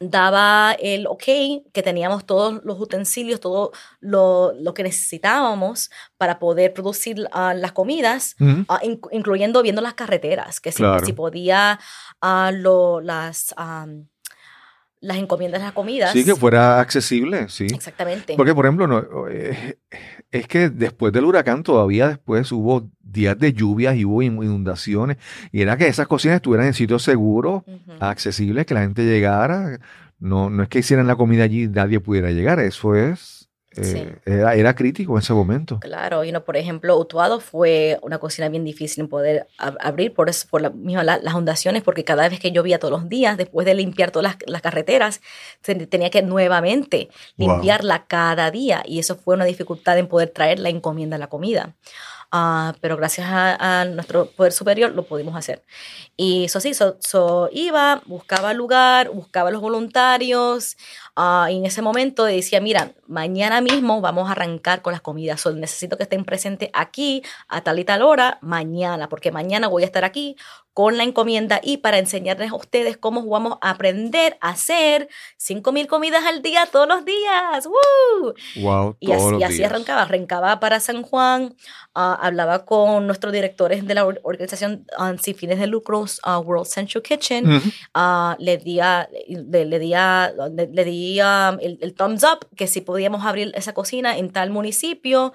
daba 0.00 0.72
el 0.78 1.06
ok, 1.06 1.24
que 1.72 1.82
teníamos 1.82 2.26
todos 2.26 2.60
los 2.64 2.80
utensilios, 2.80 3.40
todo 3.40 3.72
lo, 4.00 4.54
que 4.74 4.82
necesitábamos 4.82 5.90
para 6.16 6.38
poder 6.38 6.72
producir 6.72 7.28
ah, 7.32 7.54
las 7.54 7.72
comidas, 7.72 8.36
ah, 8.68 8.80
incluyendo 9.10 9.62
viendo 9.62 9.82
las 9.82 9.94
carreteras, 9.94 10.60
que 10.60 10.72
si, 10.72 10.82
si 11.04 11.12
podía 11.12 11.78
lo, 12.52 13.00
las 13.00 13.54
las 15.02 15.16
encomiendas 15.16 15.60
las 15.60 15.72
comidas. 15.72 16.12
Sí, 16.12 16.24
que 16.24 16.36
fuera 16.36 16.80
accesible, 16.80 17.48
sí. 17.48 17.66
Exactamente. 17.66 18.34
Porque, 18.36 18.54
por 18.54 18.64
ejemplo, 18.64 18.86
no, 18.86 19.28
eh, 19.28 19.78
es 20.32 20.48
que 20.48 20.70
después 20.70 21.12
del 21.12 21.26
huracán 21.26 21.62
todavía 21.62 22.08
después 22.08 22.50
hubo 22.52 22.90
días 23.02 23.38
de 23.38 23.52
lluvias 23.52 23.94
y 23.96 24.06
hubo 24.06 24.22
inundaciones. 24.22 25.18
Y 25.52 25.60
era 25.60 25.76
que 25.76 25.86
esas 25.86 26.08
cocinas 26.08 26.36
estuvieran 26.36 26.66
en 26.66 26.74
sitios 26.74 27.02
seguros, 27.02 27.62
accesibles, 28.00 28.64
que 28.66 28.74
la 28.74 28.80
gente 28.80 29.04
llegara. 29.04 29.78
No, 30.18 30.48
no 30.48 30.62
es 30.62 30.68
que 30.70 30.78
hicieran 30.78 31.06
la 31.06 31.16
comida 31.16 31.44
allí 31.44 31.64
y 31.64 31.68
nadie 31.68 32.00
pudiera 32.00 32.30
llegar. 32.30 32.58
Eso 32.60 32.94
es 32.96 33.41
eh, 33.76 34.16
era, 34.26 34.74
crítico 34.74 35.12
en 35.12 35.18
ese 35.18 35.32
momento. 35.32 35.80
Claro, 35.80 36.24
y 36.24 36.32
no, 36.32 36.44
por 36.44 36.56
ejemplo, 36.56 36.98
Utuado 36.98 37.40
fue 37.40 37.98
una 38.02 38.18
cocina 38.18 38.48
bien 38.48 38.64
difícil 38.64 39.04
en 39.04 39.08
poder 39.08 39.46
abrir 39.58 40.12
por 40.12 40.28
eso, 40.28 40.46
por 40.50 40.62
la, 40.62 40.70
misma, 40.70 41.04
las 41.04 41.34
ondaciones, 41.34 41.82
porque 41.82 42.04
cada 42.04 42.28
vez 42.28 42.40
que 42.40 42.52
llovía 42.52 42.78
todos 42.78 42.92
los 42.92 43.08
días, 43.08 43.36
después 43.36 43.64
de 43.66 43.74
limpiar 43.74 44.10
todas 44.10 44.36
las, 44.46 44.62
carreteras, 44.62 45.20
tenía 45.62 46.10
que 46.10 46.22
nuevamente 46.22 47.08
limpiarla 47.36 48.06
cada 48.06 48.50
día, 48.50 48.82
y 48.86 48.98
eso 48.98 49.16
fue 49.16 49.34
una 49.34 49.44
dificultad 49.44 49.98
en 49.98 50.06
poder 50.06 50.30
traer 50.30 50.58
la 50.58 50.68
encomienda 50.68 51.16
a 51.16 51.18
la 51.18 51.28
comida. 51.28 51.74
Ah, 52.34 52.74
pero 52.80 52.96
gracias 52.96 53.26
a, 53.30 53.84
nuestro 53.84 54.24
poder 54.24 54.52
superior 54.52 54.92
lo 54.92 55.02
pudimos 55.02 55.36
hacer. 55.36 55.62
Y 56.16 56.46
eso 56.46 56.60
sí, 56.60 56.72
so, 56.72 57.50
iba, 57.52 58.00
buscaba 58.06 58.54
lugar, 58.54 59.10
buscaba 59.10 59.50
los 59.50 59.60
voluntarios, 59.60 60.78
uh, 61.16 61.48
y 61.48 61.58
en 61.58 61.66
ese 61.66 61.82
momento 61.82 62.24
decía, 62.24 62.60
mira, 62.60 62.92
mañana 63.06 63.60
mismo 63.60 64.00
vamos 64.00 64.28
a 64.28 64.32
arrancar 64.32 64.82
con 64.82 64.92
las 64.92 65.00
comidas, 65.00 65.44
necesito 65.54 65.96
que 65.96 66.04
estén 66.04 66.24
presentes 66.24 66.70
aquí 66.72 67.22
a 67.48 67.62
tal 67.62 67.78
y 67.78 67.84
tal 67.84 68.02
hora, 68.02 68.38
mañana, 68.40 69.08
porque 69.08 69.32
mañana 69.32 69.68
voy 69.68 69.82
a 69.82 69.86
estar 69.86 70.04
aquí 70.04 70.36
con 70.74 70.96
la 70.96 71.04
encomienda 71.04 71.60
y 71.62 71.78
para 71.78 71.98
enseñarles 71.98 72.50
a 72.50 72.54
ustedes 72.54 72.96
cómo 72.96 73.26
vamos 73.26 73.58
a 73.60 73.70
aprender 73.70 74.38
a 74.40 74.50
hacer 74.50 75.08
5.000 75.38 75.86
comidas 75.86 76.24
al 76.24 76.40
día 76.40 76.66
todos 76.70 76.88
los 76.88 77.04
días. 77.04 77.66
¡Woo! 77.66 78.34
Wow, 78.56 78.96
y 78.98 79.12
así, 79.12 79.62
arrancaba, 79.62 80.02
arrancaba 80.02 80.60
para 80.60 80.80
San 80.80 81.02
Juan, 81.02 81.54
ah, 81.94 82.18
hablaba 82.20 82.64
con 82.64 83.06
nuestros 83.06 83.32
directores 83.32 83.86
de 83.86 83.94
la 83.94 84.06
organización 84.06 84.86
ah, 84.96 85.14
sin 85.20 85.34
fines 85.34 85.58
de 85.58 85.66
lucros, 85.66 86.20
uh, 86.24 86.38
World 86.38 86.66
Central 86.66 87.02
Kitchen, 87.02 87.44
le 88.38 88.56
di, 88.56 88.80
le, 89.28 89.64
le, 89.66 89.78
di, 89.78 89.94
le, 90.72 90.84
di 90.84 91.20
el, 91.20 91.78
el, 91.80 91.94
thumbs 91.94 92.24
up 92.24 92.46
que 92.56 92.66
si 92.66 92.80
podíamos 92.80 93.26
abrir 93.26 93.52
esa 93.54 93.74
cocina 93.74 94.16
en 94.16 94.30
tal 94.30 94.50
municipio, 94.50 95.34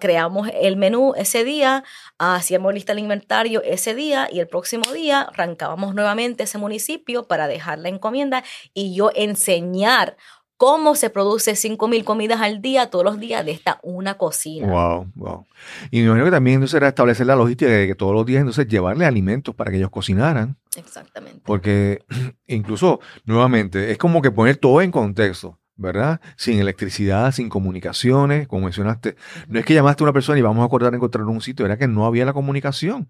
creamos 0.00 0.48
el 0.52 0.76
menú 0.76 1.14
ese 1.16 1.44
día, 1.44 1.84
hacíamos 2.18 2.74
lista 2.74 2.92
del 2.92 3.02
inventario 3.02 3.62
ese 3.62 3.94
día 3.94 4.28
y 4.30 4.40
el 4.40 4.48
próximo 4.48 4.71
día 4.94 5.22
arrancábamos 5.22 5.94
nuevamente 5.94 6.44
ese 6.44 6.58
municipio 6.58 7.24
para 7.24 7.46
dejar 7.46 7.78
la 7.78 7.88
encomienda 7.88 8.44
y 8.74 8.94
yo 8.94 9.10
enseñar 9.14 10.16
cómo 10.62 10.94
se 10.94 11.10
produce 11.10 11.54
5.000 11.54 12.04
comidas 12.04 12.40
al 12.40 12.62
día, 12.62 12.88
todos 12.88 13.04
los 13.04 13.18
días, 13.18 13.44
de 13.44 13.50
esta 13.50 13.80
una 13.82 14.14
cocina. 14.14 14.68
Wow, 14.68 15.10
wow. 15.16 15.44
Y 15.90 15.98
me 15.98 16.06
imagino 16.06 16.26
que 16.26 16.30
también 16.30 16.54
entonces 16.54 16.76
era 16.76 16.86
establecer 16.86 17.26
la 17.26 17.34
logística 17.34 17.68
de 17.68 17.88
que 17.88 17.96
todos 17.96 18.14
los 18.14 18.24
días 18.24 18.42
entonces 18.42 18.68
llevarle 18.68 19.04
alimentos 19.04 19.56
para 19.56 19.72
que 19.72 19.78
ellos 19.78 19.90
cocinaran. 19.90 20.56
Exactamente. 20.76 21.40
Porque 21.44 22.04
incluso, 22.46 23.00
nuevamente, 23.24 23.90
es 23.90 23.98
como 23.98 24.22
que 24.22 24.30
poner 24.30 24.56
todo 24.56 24.80
en 24.82 24.92
contexto. 24.92 25.58
¿verdad? 25.74 26.20
Sin 26.36 26.60
electricidad, 26.60 27.32
sin 27.32 27.48
comunicaciones, 27.48 28.46
como 28.46 28.66
mencionaste. 28.66 29.16
No 29.48 29.58
es 29.58 29.64
que 29.64 29.74
llamaste 29.74 30.04
a 30.04 30.06
una 30.06 30.12
persona 30.12 30.38
y 30.38 30.42
vamos 30.42 30.62
a 30.62 30.66
acordar 30.66 30.94
encontrar 30.94 31.24
un 31.24 31.40
sitio, 31.40 31.66
era 31.66 31.76
que 31.76 31.88
no 31.88 32.06
había 32.06 32.24
la 32.24 32.32
comunicación. 32.32 33.08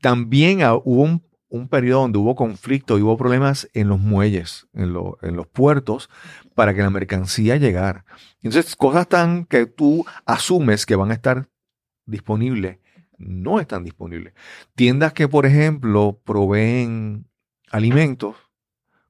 También 0.00 0.60
hubo 0.62 1.02
un, 1.02 1.22
un 1.48 1.68
periodo 1.68 2.02
donde 2.02 2.18
hubo 2.18 2.34
conflicto 2.34 2.98
y 2.98 3.02
hubo 3.02 3.16
problemas 3.16 3.68
en 3.74 3.88
los 3.88 4.00
muelles, 4.00 4.68
en, 4.72 4.94
en 5.22 5.36
los 5.36 5.46
puertos, 5.46 6.10
para 6.54 6.74
que 6.74 6.82
la 6.82 6.90
mercancía 6.90 7.56
llegara. 7.56 8.04
Entonces, 8.42 8.76
cosas 8.76 9.08
tan 9.08 9.44
que 9.44 9.66
tú 9.66 10.04
asumes 10.26 10.86
que 10.86 10.96
van 10.96 11.10
a 11.10 11.14
estar 11.14 11.48
disponibles, 12.06 12.78
no 13.18 13.60
están 13.60 13.84
disponibles. 13.84 14.34
Tiendas 14.74 15.12
que, 15.12 15.28
por 15.28 15.46
ejemplo, 15.46 16.20
proveen 16.24 17.26
alimentos, 17.70 18.36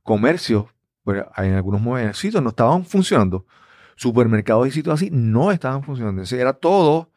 comercios 0.02 0.66
pero 1.04 1.30
en 1.36 1.54
algunos 1.54 2.16
sitios 2.16 2.42
no 2.42 2.50
estaban 2.50 2.84
funcionando. 2.84 3.46
Supermercados 3.96 4.68
y 4.68 4.70
sitios 4.70 4.94
así 4.94 5.10
no 5.10 5.50
estaban 5.50 5.82
funcionando. 5.82 6.20
Entonces 6.20 6.38
era 6.38 6.52
todo. 6.52 7.09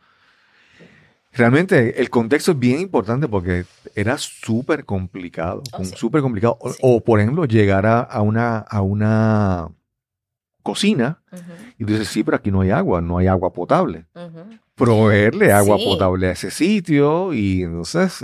Realmente 1.36 2.00
el 2.00 2.10
contexto 2.10 2.52
es 2.52 2.60
bien 2.60 2.80
importante 2.80 3.28
porque 3.28 3.66
era 3.96 4.18
súper 4.18 4.86
complicado. 4.86 5.64
Oh, 5.72 5.84
súper 5.84 6.22
complicado. 6.22 6.58
O, 6.82 7.02
por 7.02 7.20
ejemplo, 7.20 7.46
llegar 7.46 7.86
a, 7.86 8.22
una, 8.22 8.60
a 8.60 8.82
una 8.82 9.70
cocina 10.62 11.22
y 11.78 11.86
dices, 11.86 12.08
sí, 12.08 12.24
pero 12.24 12.38
aquí 12.38 12.52
no 12.52 12.62
hay 12.62 12.70
agua, 12.70 13.02
no 13.02 13.18
hay 13.18 13.28
agua 13.28 13.52
potable. 13.52 14.06
Proveerle 14.76 15.52
agua 15.52 15.78
potable 15.78 16.28
a 16.28 16.32
ese 16.32 16.52
sitio 16.52 17.34
y 17.34 17.64
entonces 17.64 18.24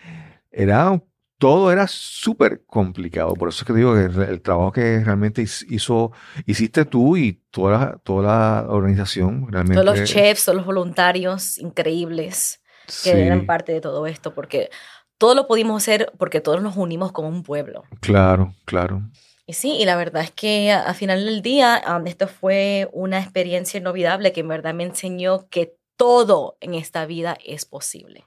era 0.50 0.90
un 0.90 1.09
todo 1.40 1.72
era 1.72 1.88
súper 1.88 2.64
complicado. 2.66 3.32
Por 3.32 3.48
eso 3.48 3.62
es 3.62 3.66
que 3.66 3.72
digo 3.72 3.94
que 3.94 4.04
el, 4.04 4.42
trabajo 4.42 4.72
que 4.72 5.02
realmente 5.02 5.42
hizo, 5.42 6.12
hiciste 6.44 6.84
tú 6.84 7.16
y 7.16 7.40
toda 7.50 7.78
la, 7.78 7.96
toda 8.04 8.22
la 8.22 8.66
organización 8.68 9.50
realmente. 9.50 9.82
Todos 9.82 9.98
los 9.98 10.08
chefs, 10.08 10.44
todos 10.44 10.56
los 10.56 10.66
voluntarios 10.66 11.56
increíbles 11.56 12.60
que 13.02 13.24
eran 13.24 13.46
parte 13.46 13.72
de 13.72 13.80
todo 13.80 14.06
esto, 14.06 14.34
porque 14.34 14.68
todo 15.16 15.34
lo 15.34 15.46
pudimos 15.46 15.82
hacer 15.82 16.12
porque 16.18 16.42
todos 16.42 16.62
nos 16.62 16.76
unimos 16.76 17.10
como 17.10 17.28
un 17.28 17.42
pueblo. 17.42 17.84
Claro, 18.00 18.54
claro. 18.66 19.02
Y 19.46 19.54
sí, 19.54 19.78
y 19.80 19.86
la 19.86 19.96
verdad 19.96 20.22
es 20.22 20.32
que 20.32 20.70
al 20.70 20.94
final 20.94 21.24
del 21.24 21.40
día, 21.40 21.82
um, 21.88 22.06
esto 22.06 22.28
fue 22.28 22.90
una 22.92 23.18
experiencia 23.18 23.80
inolvidable 23.80 24.32
que 24.32 24.40
en 24.40 24.48
verdad 24.48 24.74
me 24.74 24.84
enseñó 24.84 25.48
que 25.48 25.74
todo 25.96 26.58
en 26.60 26.74
esta 26.74 27.06
vida 27.06 27.38
es 27.42 27.64
posible 27.64 28.26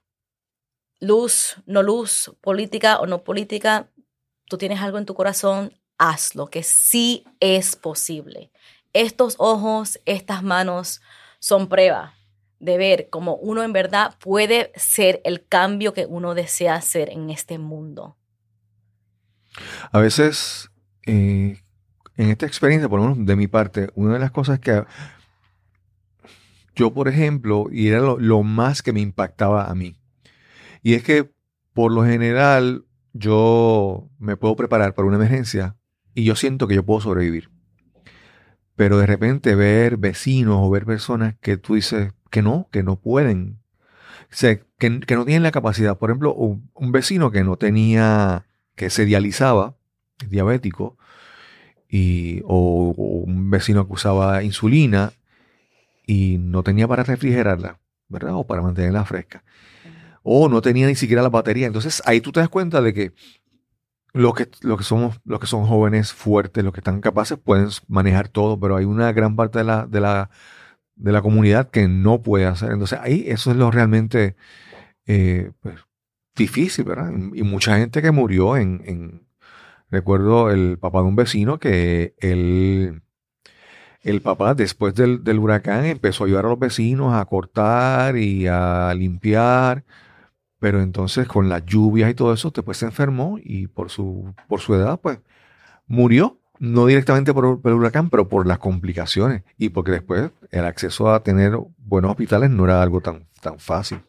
luz, 1.04 1.58
no 1.66 1.84
luz, 1.84 2.32
política 2.42 3.00
o 3.00 3.06
no 3.06 3.24
política, 3.24 3.90
tú 4.46 4.58
tienes 4.58 4.82
algo 4.82 4.98
en 4.98 5.06
tu 5.06 5.14
corazón, 5.14 5.74
hazlo, 5.98 6.48
que 6.48 6.64
sí 6.64 7.26
es 7.40 7.76
posible. 7.76 8.52
Estos 8.94 9.36
ojos, 9.38 10.00
estas 10.06 10.44
manos 10.44 11.02
son 11.40 11.68
prueba 11.68 12.14
de 12.60 12.78
ver 12.78 13.10
cómo 13.10 13.36
uno 13.36 13.64
en 13.64 13.74
verdad 13.74 14.16
puede 14.20 14.72
ser 14.76 15.22
el 15.26 15.46
cambio 15.46 15.94
que 15.94 16.06
uno 16.06 16.34
desea 16.34 16.76
hacer 16.76 17.10
en 17.10 17.30
este 17.30 17.58
mundo. 17.58 18.18
A 19.92 20.00
veces, 20.00 20.72
eh, 21.06 21.60
en 22.16 22.30
esta 22.30 22.46
experiencia, 22.46 22.88
por 22.88 23.02
lo 23.02 23.10
menos 23.10 23.26
de 23.26 23.36
mi 23.36 23.48
parte, 23.48 23.90
una 23.96 24.14
de 24.14 24.20
las 24.20 24.32
cosas 24.32 24.60
que 24.60 24.84
yo, 26.76 26.94
por 26.94 27.08
ejemplo, 27.08 27.68
y 27.72 27.90
era 27.90 28.00
lo 28.00 28.44
más 28.44 28.82
que 28.82 28.94
me 28.94 29.02
impactaba 29.02 29.66
a 29.66 29.76
mí, 29.76 29.98
y 30.84 30.96
es 30.96 31.04
que 31.04 31.32
por 31.74 31.92
lo 31.92 32.06
general 32.06 32.86
yo 33.14 34.10
me 34.20 34.36
puedo 34.38 34.56
preparar 34.56 34.94
para 34.94 35.08
una 35.08 35.16
emergencia 35.16 35.78
y 36.14 36.26
yo 36.26 36.36
siento 36.36 36.68
que 36.68 36.76
yo 36.76 36.86
puedo 36.86 37.02
sobrevivir. 37.02 37.50
Pero 38.76 38.98
de 38.98 39.06
repente 39.06 39.56
ver 39.56 39.98
vecinos 39.98 40.60
o 40.60 40.70
ver 40.70 40.86
personas 40.86 41.36
que 41.40 41.58
tú 41.58 41.76
dices 41.76 42.14
que 42.30 42.42
no, 42.42 42.68
que 42.72 42.84
no 42.84 42.98
pueden, 42.98 43.60
que, 44.78 44.90
no 45.16 45.26
tienen 45.26 45.44
la 45.44 45.52
capacidad. 45.52 45.98
Por 45.98 46.10
ejemplo, 46.10 46.34
un, 46.34 46.92
vecino 46.92 47.32
que 47.32 47.44
no 47.44 47.56
tenía, 47.56 48.46
que 48.76 48.90
se 48.90 49.06
dializaba, 49.06 49.76
diabético, 50.28 50.98
y, 51.88 52.42
o, 52.46 52.94
un 52.98 53.52
vecino 53.52 53.88
que 53.88 53.94
usaba 53.94 54.44
insulina 54.44 55.14
y 56.06 56.38
no 56.40 56.64
tenía 56.64 56.88
para 56.88 57.04
refrigerarla, 57.04 57.80
¿verdad? 58.10 58.34
O 58.36 58.48
para 58.48 58.64
mantenerla 58.64 59.06
fresca 59.06 59.44
o 60.24 60.50
no 60.50 60.62
tenía 60.62 60.88
ni 60.88 60.96
siquiera 60.96 61.22
la 61.22 61.30
batería. 61.30 61.68
Entonces 61.68 62.02
ahí 62.06 62.22
tú 62.22 62.32
te 62.32 62.40
das 62.40 62.50
cuenta 62.50 62.82
de 62.82 62.94
que 62.94 63.14
los 64.14 64.34
que, 64.36 64.48
lo 64.62 64.78
que, 64.78 64.84
somos, 64.84 65.20
los 65.26 65.40
que 65.40 65.48
son 65.48 65.66
jóvenes 65.66 66.14
fuertes, 66.14 66.64
los 66.64 66.74
que 66.74 66.80
están 66.80 67.02
capaces, 67.02 67.38
pueden 67.38 67.70
manejar 67.88 68.30
todo, 68.30 68.60
pero 68.60 68.78
hay 68.78 68.86
una 68.86 69.12
gran 69.12 69.36
parte 69.36 69.60
de 69.60 69.66
la, 69.66 69.88
de 69.88 70.00
la, 70.02 70.30
de 70.96 71.12
la 71.12 71.22
comunidad 71.22 71.70
que 71.70 71.88
no 71.88 72.22
puede 72.22 72.46
hacer. 72.46 72.72
Entonces 72.72 73.00
ahí 73.02 73.26
eso 73.28 73.52
es 73.52 73.58
lo 73.58 73.72
realmente 73.72 74.36
eh, 75.08 75.52
pues, 75.62 75.80
difícil, 76.36 76.86
¿verdad? 76.86 77.12
Y 77.34 77.44
mucha 77.44 77.78
gente 77.78 78.02
que 78.02 78.12
murió 78.12 78.58
en, 78.58 78.82
en, 78.86 79.28
recuerdo 79.90 80.52
el 80.52 80.78
papá 80.80 81.00
de 81.00 81.06
un 81.06 81.16
vecino 81.16 81.60
que 81.60 82.16
él 82.20 83.02
el 84.04 84.22
papá, 84.22 84.54
después 84.54 84.94
del, 84.96 85.24
del, 85.24 85.40
huracán, 85.40 85.86
empezó 85.86 86.24
a 86.24 86.28
ayudar 86.28 86.46
a 86.46 86.50
los 86.50 86.60
vecinos 86.60 87.14
a 87.14 87.24
cortar 87.26 88.18
y 88.18 88.48
a 88.48 88.94
limpiar. 88.94 89.86
Pero 90.64 90.82
entonces 90.82 91.28
con 91.28 91.50
las 91.50 91.66
lluvias 91.66 92.10
y 92.10 92.14
todo 92.14 92.32
eso, 92.32 92.50
después 92.52 92.78
se 92.78 92.86
enfermó 92.86 93.38
y 93.38 93.68
por 93.68 93.90
su, 93.90 94.34
por 94.48 94.62
su 94.62 94.74
edad, 94.74 94.98
pues 94.98 95.20
murió. 95.88 96.40
no 96.58 96.86
directamente 96.86 97.34
por, 97.34 97.60
el 97.66 97.74
huracán, 97.74 98.10
pero 98.10 98.30
por 98.30 98.48
las 98.48 98.60
complicaciones 98.60 99.44
y 99.58 99.68
porque 99.68 99.92
después 99.92 100.32
el 100.52 100.64
acceso 100.64 101.12
a 101.12 101.22
tener 101.22 101.58
buenos 101.80 102.12
hospitales 102.12 102.50
no 102.50 102.64
era 102.64 102.82
algo 102.82 103.02
tan, 103.02 103.28
tan 103.42 103.60
fácil. 103.60 104.00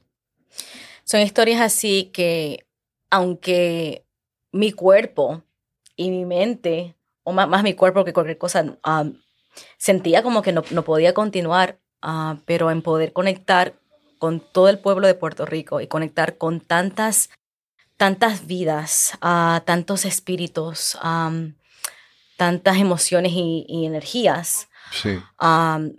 Son 1.03 1.21
historias 1.23 1.61
así 1.61 2.13
que, 2.13 2.65
aunque 3.11 4.07
mi 4.53 4.71
cuerpo 4.71 5.43
y 5.97 6.13
mi 6.13 6.25
mente, 6.25 6.95
o 7.25 7.33
más, 7.33 7.65
mi 7.65 7.75
cuerpo 7.75 8.05
que 8.05 8.13
cualquier 8.13 8.39
cosa, 8.39 8.79
ah, 8.85 9.07
sentía 9.77 10.23
como 10.23 10.41
que 10.43 10.53
no, 10.53 10.63
podía 10.63 11.15
continuar, 11.15 11.81
ah, 12.01 12.37
pero 12.45 12.71
en 12.71 12.81
poder 12.81 13.13
conectar 13.13 13.75
con 14.25 14.41
todo 14.41 14.71
el 14.71 14.79
pueblo 14.79 15.07
de 15.07 15.13
Puerto 15.13 15.45
Rico 15.45 15.83
y 15.83 15.87
conectar 15.87 16.39
con 16.39 16.61
tantas, 16.61 17.29
tantas 17.99 18.47
vidas, 18.47 19.19
uh, 19.23 19.61
tantos 19.67 20.07
espíritus, 20.07 20.97
tantas 22.39 22.79
emociones 22.79 23.33
y, 23.35 23.85
energías. 23.85 24.71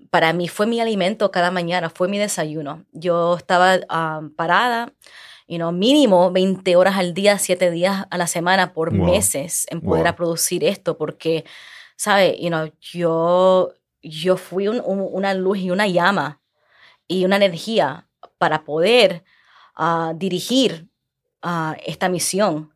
para 0.09 0.33
mí 0.33 0.47
fue 0.47 0.65
mi 0.65 0.81
alimento 0.81 1.29
cada 1.29 1.51
mañana, 1.51 1.91
fue 1.91 2.07
mi 2.07 2.17
desayuno. 2.17 2.83
Yo 2.93 3.37
estaba 3.37 3.77
parada, 4.35 4.91
you 5.47 5.57
know, 5.57 5.71
mínimo 5.71 6.31
20 6.31 6.75
horas 6.77 6.97
al 6.97 7.13
día, 7.13 7.37
7 7.37 7.69
días 7.69 8.07
a 8.09 8.17
la 8.17 8.25
semana 8.25 8.73
por 8.73 8.91
meses 8.91 9.67
en 9.69 9.81
poder 9.81 10.15
producir 10.15 10.63
esto, 10.63 10.97
porque, 10.97 11.45
¿sabe? 11.95 12.39
You 12.41 12.47
know, 12.47 12.71
yo, 12.81 13.71
yo 14.01 14.35
fui 14.35 14.67
una 14.67 15.35
luz 15.35 15.59
y 15.59 15.69
una 15.69 15.85
llama 15.85 16.41
y 17.07 17.25
una 17.25 17.35
energía 17.35 18.04
para 18.37 18.63
poder 18.63 19.23
ah, 19.75 20.13
dirigir 20.15 20.87
uh, 21.43 21.73
esta 21.85 22.09
misión 22.09 22.73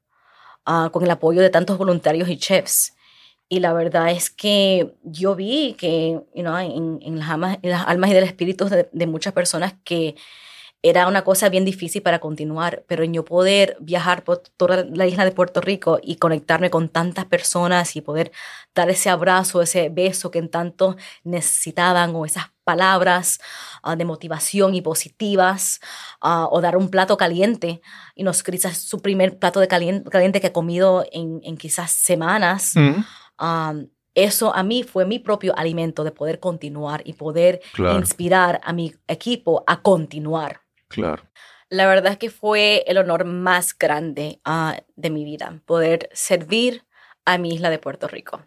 ah, 0.66 0.90
con 0.92 1.04
el 1.04 1.12
apoyo 1.12 1.42
de 1.42 1.50
tantos 1.50 1.78
voluntarios 1.78 2.30
y 2.30 2.38
chefs. 2.38 2.94
Y 3.50 3.60
la 3.62 3.74
verdad 3.74 4.12
es 4.12 4.30
que 4.30 4.94
yo 5.04 5.36
vi 5.36 5.74
que 5.74 6.22
en, 6.34 6.44
las 6.44 7.30
almas, 7.30 7.58
en, 7.64 7.72
las 7.72 8.10
y 8.10 8.14
del 8.14 8.24
espíritu 8.24 8.70
de, 8.70 8.88
de 8.92 9.08
muchas 9.08 9.34
personas 9.34 9.74
que 9.84 10.16
era 10.82 11.08
una 11.08 11.24
cosa 11.24 11.50
bien 11.50 11.66
difícil 11.66 12.02
para 12.02 12.20
continuar, 12.20 12.84
pero 12.88 13.04
en 13.04 13.14
yo 13.14 13.26
poder 13.26 13.76
viajar 13.82 14.24
por 14.24 14.38
toda 14.38 14.86
la 14.86 15.08
isla 15.08 15.26
de 15.26 15.32
Puerto 15.32 15.60
Rico 15.60 16.00
y 16.02 16.16
conectarme 16.16 16.70
con 16.70 16.88
tantas 16.88 17.26
personas 17.26 17.96
y 17.98 18.02
poder 18.02 18.32
dar 18.74 18.90
ese 18.90 19.10
abrazo, 19.10 19.62
ese 19.62 19.90
beso 19.90 20.32
que 20.32 20.40
en 20.40 20.50
tanto 20.50 20.96
necesitaban 21.24 22.16
o 22.16 22.26
esas 22.26 22.52
palabras 22.70 23.40
ah, 23.82 23.96
de 23.96 24.06
motivación 24.06 24.76
y 24.76 24.82
positivas 24.82 25.80
ah, 26.22 26.48
o 26.52 26.62
dar 26.62 26.76
un 26.78 26.90
plato 26.90 27.18
caliente 27.18 27.82
y 28.16 28.24
nos 28.24 28.44
quizás 28.44 28.78
su 28.78 29.02
primer 29.02 29.40
plato 29.40 29.60
de 29.60 29.68
caliente, 29.68 30.40
que 30.40 30.48
ha 30.48 30.54
comido 30.54 31.04
en, 31.12 31.40
en 31.44 31.58
quizás 31.58 31.92
semanas. 31.92 32.74
Mm. 32.76 33.04
Eso 34.16 34.54
a 34.54 34.64
mí 34.64 34.84
fue 34.84 35.06
mi 35.06 35.20
propio 35.20 35.58
alimento 35.58 36.04
de 36.04 36.12
poder 36.12 36.40
continuar 36.40 37.02
y 37.06 37.14
poder 37.14 37.62
inspirar 37.96 38.60
a 38.64 38.74
mi 38.74 38.94
equipo 39.08 39.64
a 39.66 39.82
continuar. 39.82 40.62
Claro. 40.90 41.24
La 41.70 41.88
verdad 41.88 42.14
es 42.14 42.18
que 42.18 42.30
fue 42.30 42.84
el 42.88 42.98
honor 42.98 43.26
más 43.26 43.78
grande 43.78 44.42
ah, 44.44 44.76
de 44.96 45.10
mi 45.10 45.24
vida, 45.24 45.62
poder 45.66 46.10
servir 46.14 46.84
a 47.26 47.38
mi 47.38 47.54
isla 47.54 47.70
de 47.70 47.80
Puerto 47.80 48.08
Rico. 48.08 48.42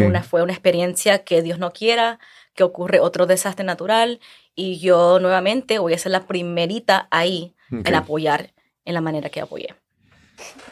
Una, 0.00 0.22
fue 0.22 0.42
una 0.42 0.52
experiencia 0.52 1.24
que 1.24 1.42
Dios 1.42 1.58
no 1.58 1.70
quiera, 1.70 2.18
que 2.56 2.64
ocurre 2.64 2.98
otro 2.98 3.26
desastre 3.26 3.64
natural 3.64 4.18
y 4.54 4.80
yo 4.80 5.20
nuevamente 5.20 5.78
voy 5.78 5.94
a 5.94 5.98
ser 5.98 6.12
la 6.12 6.26
primerita 6.26 7.06
ahí 7.10 7.54
en 7.70 7.94
apoyar 7.94 8.54
en 8.84 8.94
la 8.94 9.00
manera 9.00 9.28
que 9.28 9.40
apoyé. 9.40 9.74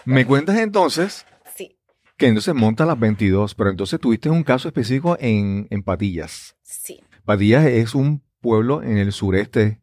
¿Me 0.05 0.27
cuentas 0.27 0.57
entonces? 0.59 1.27
Sí. 1.55 1.77
Que 2.17 2.27
entonces 2.27 2.55
monta 2.55 2.87
las 2.87 2.99
22, 2.99 3.55
pero 3.55 3.71
entonces 3.71 4.01
tuviste 4.01 4.31
un 4.31 4.43
caso 4.43 4.69
específico 4.69 5.17
en, 5.21 5.69
en 5.71 5.83
Patillas. 5.83 6.57
Sí. 6.63 7.01
Patillas 7.25 7.67
es 7.67 7.95
un 7.95 8.23
pueblo 8.41 8.83
en 8.83 8.99
el 8.99 9.13
sureste 9.13 9.81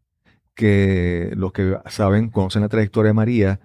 que 0.55 1.31
los 1.35 1.53
que 1.53 1.77
saben, 1.89 2.29
conocen 2.29 2.61
la 2.63 2.69
trayectoria 2.69 3.09
de 3.09 3.13
María, 3.13 3.59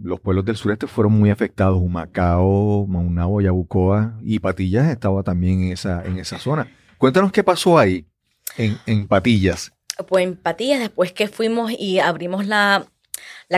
los 0.00 0.20
pueblos 0.20 0.44
del 0.44 0.56
sureste 0.56 0.86
fueron 0.86 1.12
muy 1.12 1.30
afectados. 1.30 1.80
Humacao, 1.80 2.86
Maunabo, 2.86 3.40
Yabucoa 3.40 4.18
y 4.22 4.40
Patillas 4.40 4.88
estaba 4.90 5.22
también 5.22 5.62
en 5.62 5.72
esa, 5.72 6.04
en 6.04 6.18
esa 6.18 6.38
zona. 6.38 6.68
Cuéntanos 6.98 7.32
qué 7.32 7.42
pasó 7.42 7.78
ahí, 7.78 8.06
en, 8.56 8.78
en 8.86 9.06
Patillas. 9.06 9.72
Pues 10.08 10.24
en 10.24 10.36
Patillas, 10.36 10.80
después 10.80 11.12
que 11.12 11.28
fuimos 11.28 11.72
y 11.72 12.00
abrimos 12.00 12.46
la, 12.46 12.86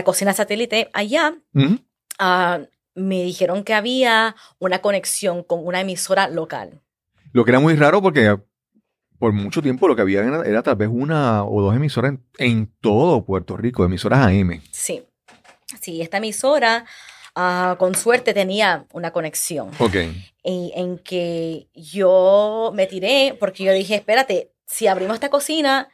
cocina 0.03 0.33
satélite 0.33 0.89
allá, 0.93 1.35
ah, 2.19 2.59
me 2.93 3.23
dijeron 3.23 3.63
que 3.63 3.73
había 3.73 4.35
una 4.59 4.79
conexión 4.79 5.43
con 5.43 5.65
una 5.65 5.81
emisora 5.81 6.27
local. 6.27 6.81
Lo 7.33 7.43
que 7.43 7.51
era 7.51 7.59
muy 7.59 7.75
raro 7.75 8.01
porque 8.01 8.37
por 9.19 9.33
mucho 9.33 9.61
tiempo 9.61 9.87
lo 9.87 9.95
que 9.95 10.03
había 10.03 10.21
era, 10.21 10.63
tal 10.63 10.75
vez 10.75 10.89
una 10.91 11.43
o 11.43 11.61
dos 11.61 11.75
emisoras 11.75 12.15
en, 12.37 12.71
todo 12.81 13.25
Puerto 13.25 13.57
Rico, 13.57 13.83
emisoras 13.83 14.27
AM. 14.27 14.61
Sí, 14.71 15.03
sí, 15.81 16.01
esta 16.01 16.17
emisora 16.17 16.85
ah, 17.37 17.75
con 17.77 17.95
suerte 17.95 18.33
tenía 18.33 18.85
una 18.91 19.11
conexión. 19.11 19.71
Ok. 19.79 19.95
En, 19.95 20.71
en, 20.75 20.97
que 20.97 21.69
yo 21.73 22.71
me 22.73 22.87
tiré 22.87 23.37
porque 23.39 23.63
yo 23.63 23.71
dije, 23.71 23.95
espérate, 23.95 24.51
si 24.65 24.87
abrimos 24.87 25.15
esta 25.15 25.29
cocina 25.29 25.89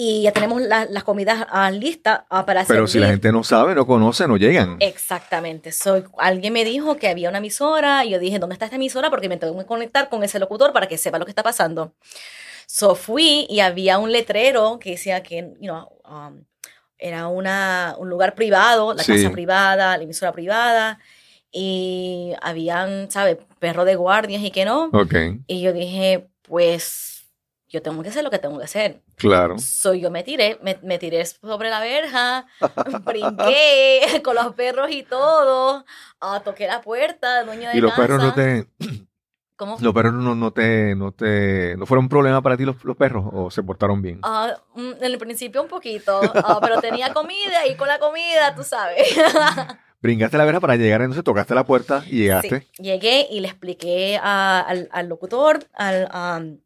y 0.00 0.22
ya 0.22 0.32
tenemos 0.32 0.62
las 0.62 1.02
comidas 1.02 1.44
uh, 1.52 1.74
listas 1.74 2.20
uh, 2.30 2.44
para 2.44 2.64
Pero 2.64 2.86
si 2.86 3.00
la 3.00 3.08
gente 3.08 3.32
no 3.32 3.42
sabe, 3.42 3.74
no 3.74 3.84
conoce, 3.84 4.28
no 4.28 4.36
llegan. 4.36 4.76
Exactamente. 4.78 5.72
Soy, 5.72 6.04
alguien 6.18 6.52
me 6.52 6.64
dijo 6.64 6.96
que 6.96 7.08
había 7.08 7.28
una 7.28 7.38
emisora 7.38 8.04
y 8.04 8.10
yo 8.10 8.20
dije, 8.20 8.38
¿dónde 8.38 8.52
está 8.52 8.66
esta 8.66 8.76
emisora? 8.76 9.10
Porque 9.10 9.28
me 9.28 9.38
tengo 9.38 9.58
que 9.58 9.66
conectar 9.66 10.08
con 10.08 10.22
ese 10.22 10.38
locutor 10.38 10.72
para 10.72 10.86
que 10.86 10.98
sepa 10.98 11.18
lo 11.18 11.24
que 11.24 11.32
está 11.32 11.42
pasando. 11.42 11.94
So 12.68 12.94
fui 12.94 13.46
y 13.50 13.58
había 13.58 13.98
un 13.98 14.12
letrero 14.12 14.78
que 14.78 14.90
decía 14.90 15.24
que, 15.24 15.54
you 15.60 15.72
know, 15.72 15.88
um, 16.08 16.44
era 16.98 17.28
una, 17.28 17.94
un 17.98 18.08
lugar 18.08 18.34
privado, 18.34 18.94
la 18.94 19.04
casa 19.04 19.30
privada, 19.30 19.96
la 19.96 20.02
emisora 20.02 20.32
privada, 20.32 20.98
y 21.50 22.32
habían, 22.42 23.10
¿sabes? 23.10 23.38
Perro 23.58 23.84
de 23.84 23.96
guardias 23.96 24.42
y 24.42 24.50
que 24.50 24.64
no. 24.64 24.90
Okay. 24.92 25.40
Y 25.46 25.60
yo 25.62 25.72
dije, 25.72 26.28
pues 26.42 27.18
yo 27.68 27.82
tengo 27.82 28.02
que 28.02 28.08
hacer 28.08 28.24
lo 28.24 28.30
que 28.30 28.38
tengo 28.38 28.58
que 28.58 28.64
hacer. 28.64 29.02
Claro. 29.16 29.58
So 29.58 29.94
yo 29.94 30.10
me 30.10 30.22
tiré, 30.22 30.58
me, 30.62 30.78
me 30.82 30.98
tiré 30.98 31.24
sobre 31.26 31.70
la 31.70 31.80
verja, 31.80 32.46
brinqué 33.04 34.20
con 34.24 34.34
los 34.34 34.54
perros 34.54 34.90
y 34.90 35.02
todo, 35.02 35.84
uh, 36.22 36.40
toqué 36.44 36.66
la 36.66 36.80
puerta, 36.80 37.44
dueño 37.44 37.68
de 37.68 37.76
Y 37.76 37.80
los 37.80 37.92
perros 37.92 38.22
no 38.22 38.34
te, 38.34 38.66
los 39.80 39.94
perros 39.94 40.14
no, 40.14 40.34
no, 40.34 40.50
te, 40.52 40.94
no 40.94 41.12
te, 41.12 41.76
no 41.76 41.86
fueron 41.86 42.04
un 42.04 42.08
problema 42.08 42.42
para 42.42 42.56
ti 42.56 42.64
los, 42.64 42.76
perros 42.96 43.24
o 43.32 43.50
se 43.50 43.62
portaron 43.62 44.00
bien? 44.02 44.20
Uh, 44.24 44.80
en 44.80 45.04
el 45.04 45.18
principio 45.18 45.62
un 45.62 45.68
poquito, 45.68 46.20
ah, 46.34 46.58
pero 46.60 46.80
tenía 46.80 47.12
comida 47.12 47.66
y 47.66 47.76
con 47.76 47.88
la 47.88 47.98
comida, 47.98 48.54
tú 48.54 48.62
sabes. 48.62 49.16
Brincaste 50.00 50.38
la 50.38 50.44
verja 50.44 50.60
para 50.60 50.76
llegar, 50.76 51.00
entonces 51.00 51.24
tocaste 51.24 51.56
la 51.56 51.64
puerta 51.64 52.04
y 52.06 52.18
llegaste. 52.18 52.60
Sí, 52.60 52.82
llegué 52.82 53.26
y 53.30 53.40
le 53.40 53.48
expliqué 53.48 54.18
al, 54.22 54.88
al, 54.92 55.08
locutor, 55.08 55.66
al, 55.74 56.60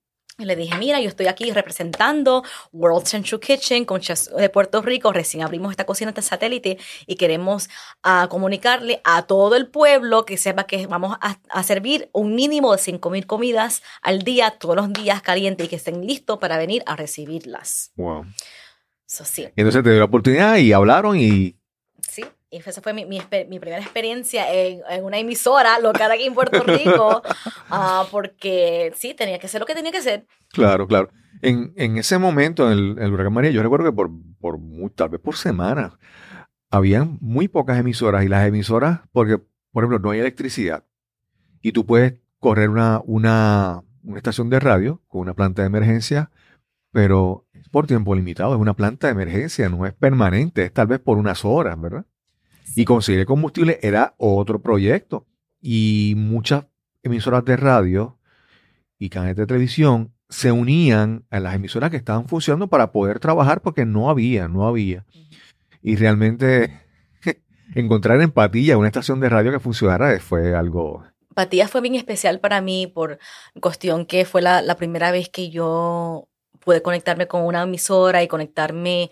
le 0.46 0.56
dije, 0.56 0.76
mira, 0.78 1.00
yo 1.00 1.08
estoy 1.08 1.26
aquí 1.26 1.50
representando 1.50 2.42
World 2.72 3.06
Central 3.06 3.40
Kitchen 3.40 3.84
con 3.84 4.00
chefs 4.00 4.30
de 4.34 4.48
Puerto 4.48 4.82
Rico. 4.82 5.12
Recién 5.12 5.42
abrimos 5.42 5.70
esta 5.70 5.84
cocina 5.84 6.12
de 6.12 6.22
satélite 6.22 6.78
y 7.06 7.16
queremos 7.16 7.68
uh, 8.04 8.28
comunicarle 8.28 9.00
a 9.04 9.22
todo 9.22 9.56
el 9.56 9.68
pueblo 9.68 10.24
que 10.24 10.36
sepa 10.36 10.64
que 10.64 10.86
vamos 10.86 11.16
a, 11.20 11.62
servir 11.62 12.08
un 12.12 12.34
mínimo 12.34 12.74
de 12.74 12.82
5.000 12.82 13.26
comidas 13.26 13.82
al 14.02 14.22
día, 14.22 14.50
todos 14.50 14.76
los 14.76 14.92
días 14.92 15.22
calientes 15.22 15.66
y 15.66 15.68
que 15.68 15.76
estén 15.76 16.06
listos 16.06 16.38
para 16.38 16.58
venir 16.58 16.82
a 16.86 16.96
recibirlas. 16.96 17.92
Wow. 17.96 18.26
Eso 19.08 19.24
sí. 19.24 19.46
entonces 19.56 19.82
te 19.82 19.90
dio 19.90 19.98
la 19.98 20.06
oportunidad 20.06 20.56
y 20.56 20.72
hablaron 20.72 21.18
y 21.18 21.56
Sí, 22.08 22.24
esa 22.58 22.82
fue 22.82 22.92
mi, 22.92 23.04
mi, 23.04 23.20
primera 23.20 23.78
experiencia 23.78 24.52
en, 24.52 24.80
en, 24.88 25.04
una 25.04 25.18
emisora 25.18 25.78
local 25.78 26.12
aquí 26.12 26.24
en 26.24 26.34
Puerto 26.34 26.62
Rico, 26.62 27.22
uh, 27.70 28.04
porque 28.10 28.92
sí, 28.96 29.14
tenía 29.14 29.38
que 29.38 29.48
ser 29.48 29.60
lo 29.60 29.66
que 29.66 29.74
tenía 29.74 29.92
que 29.92 30.02
ser. 30.02 30.26
Claro, 30.50 30.86
claro. 30.86 31.10
En, 31.40 31.72
en 31.76 31.96
ese 31.96 32.18
momento, 32.18 32.70
en 32.70 32.78
el, 32.78 32.98
el, 32.98 33.12
huracán 33.12 33.32
María, 33.32 33.50
yo 33.50 33.62
recuerdo 33.62 33.86
que 33.86 33.92
por, 33.92 34.10
por 34.38 34.60
tal 34.94 35.08
vez 35.08 35.20
por 35.20 35.36
semana, 35.36 35.98
habían 36.70 37.18
muy 37.20 37.48
pocas 37.48 37.78
emisoras 37.78 38.24
y 38.24 38.28
las 38.28 38.46
emisoras, 38.46 39.00
porque, 39.12 39.38
por 39.72 39.84
ejemplo, 39.84 39.98
no 39.98 40.10
hay 40.10 40.20
electricidad 40.20 40.84
y 41.62 41.72
tú 41.72 41.86
puedes 41.86 42.14
correr 42.38 42.68
una, 42.68 43.00
una, 43.06 43.82
una 44.02 44.16
estación 44.16 44.50
de 44.50 44.60
radio 44.60 45.00
con 45.06 45.22
una 45.22 45.34
planta 45.34 45.62
de 45.62 45.68
emergencia, 45.68 46.30
pero 46.90 47.46
es 47.52 47.68
por 47.68 47.86
tiempo 47.86 48.14
limitado, 48.14 48.54
es 48.54 48.60
una 48.60 48.74
planta 48.74 49.06
de 49.06 49.12
emergencia, 49.12 49.68
no 49.68 49.86
es 49.86 49.94
permanente, 49.94 50.64
es 50.64 50.72
tal 50.72 50.88
vez 50.88 50.98
por 50.98 51.16
unas 51.16 51.44
horas, 51.44 51.80
¿verdad? 51.80 52.04
Y 52.74 52.84
conseguir 52.84 53.26
combustible 53.26 53.78
era 53.82 54.14
otro 54.18 54.60
proyecto. 54.60 55.26
Y 55.60 56.14
muchas 56.16 56.66
emisoras 57.02 57.44
de 57.44 57.56
radio 57.56 58.18
y 58.98 59.08
canales 59.08 59.36
de 59.36 59.46
televisión 59.46 60.12
se 60.28 60.50
unían 60.50 61.26
a 61.30 61.40
las 61.40 61.54
emisoras 61.54 61.90
que 61.90 61.96
estaban 61.96 62.26
funcionando 62.26 62.68
para 62.68 62.92
poder 62.92 63.20
trabajar 63.20 63.60
porque 63.60 63.84
no 63.84 64.08
había, 64.08 64.48
no 64.48 64.66
había. 64.66 65.04
Y 65.82 65.96
realmente 65.96 66.80
encontrar 67.74 68.20
empatía 68.20 68.72
en 68.72 68.78
una 68.78 68.88
estación 68.88 69.20
de 69.20 69.28
radio 69.28 69.52
que 69.52 69.60
funcionara 69.60 70.18
fue 70.20 70.54
algo 70.54 71.04
Patillas 71.34 71.70
fue 71.70 71.80
bien 71.80 71.94
especial 71.94 72.40
para 72.40 72.60
mí 72.60 72.86
por 72.86 73.18
cuestión 73.60 74.06
que 74.06 74.24
fue 74.24 74.42
la, 74.42 74.62
la 74.62 74.76
primera 74.76 75.10
vez 75.10 75.28
que 75.28 75.50
yo 75.50 76.28
pude 76.60 76.82
conectarme 76.82 77.26
con 77.26 77.42
una 77.42 77.62
emisora 77.62 78.22
y 78.22 78.28
conectarme 78.28 79.10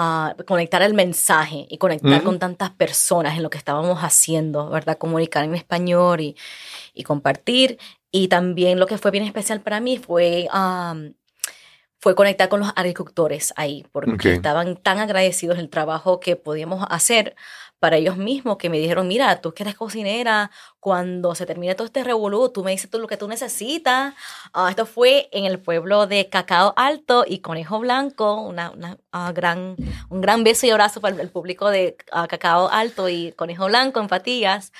a 0.00 0.34
conectar 0.46 0.80
el 0.80 0.94
mensaje 0.94 1.66
y 1.68 1.76
conectar 1.76 2.22
con 2.22 2.38
tantas 2.38 2.70
personas 2.70 3.36
en 3.36 3.42
lo 3.42 3.50
que 3.50 3.58
estábamos 3.58 3.98
haciendo, 3.98 4.70
¿verdad? 4.70 4.96
Comunicar 4.96 5.44
en 5.44 5.54
español 5.54 6.20
y, 6.20 6.36
y 6.94 7.02
compartir. 7.02 7.78
Y 8.10 8.28
también 8.28 8.80
lo 8.80 8.86
que 8.86 8.96
fue 8.96 9.10
bien 9.10 9.24
especial 9.24 9.60
para 9.60 9.78
mí 9.78 9.98
fue, 9.98 10.48
fue 11.98 12.14
conectar 12.14 12.48
con 12.48 12.60
los 12.60 12.72
agricultores 12.74 13.52
ahí, 13.56 13.84
porque 13.92 14.32
estaban 14.32 14.76
tan 14.76 14.98
agradecidos 14.98 15.58
del 15.58 15.68
trabajo 15.68 16.18
que 16.18 16.34
podíamos 16.34 16.84
hacer 16.88 17.36
para 17.78 17.96
ellos 17.96 18.16
mismos, 18.16 18.56
que 18.56 18.70
me 18.70 18.78
dijeron, 18.78 19.06
mira, 19.06 19.40
tú 19.40 19.52
que 19.52 19.62
eres 19.62 19.74
cocinera, 19.74 20.50
cuando 20.80 21.34
se 21.34 21.44
termine 21.44 21.74
todo 21.74 21.86
este 21.86 22.02
revolú, 22.02 22.48
tú 22.48 22.64
me 22.64 22.70
dices 22.70 22.90
todo 22.90 23.02
lo 23.02 23.06
que 23.06 23.18
tú 23.18 23.28
necesitas. 23.28 24.14
Ah, 24.54 24.70
esto 24.70 24.86
fue 24.86 25.28
en 25.30 25.44
el 25.44 25.58
pueblo 25.58 26.06
de 26.06 26.28
Cacao 26.28 26.72
Alto 26.74 27.24
y 27.26 27.40
Conejo 27.40 27.78
Blanco, 27.78 28.40
una, 28.40 28.70
una 28.70 28.96
uh, 29.12 29.32
gran, 29.34 29.76
un 30.08 30.20
gran 30.20 30.42
beso 30.42 30.66
y 30.66 30.70
abrazo 30.70 31.00
para 31.02 31.20
el 31.20 31.28
público 31.28 31.68
de 31.68 31.96
uh, 32.12 32.26
Cacao 32.26 32.68
Alto 32.70 33.08
y 33.10 33.32
Conejo 33.32 33.66
Blanco 33.66 34.00
en 34.00 34.08
Patillas. 34.08 34.72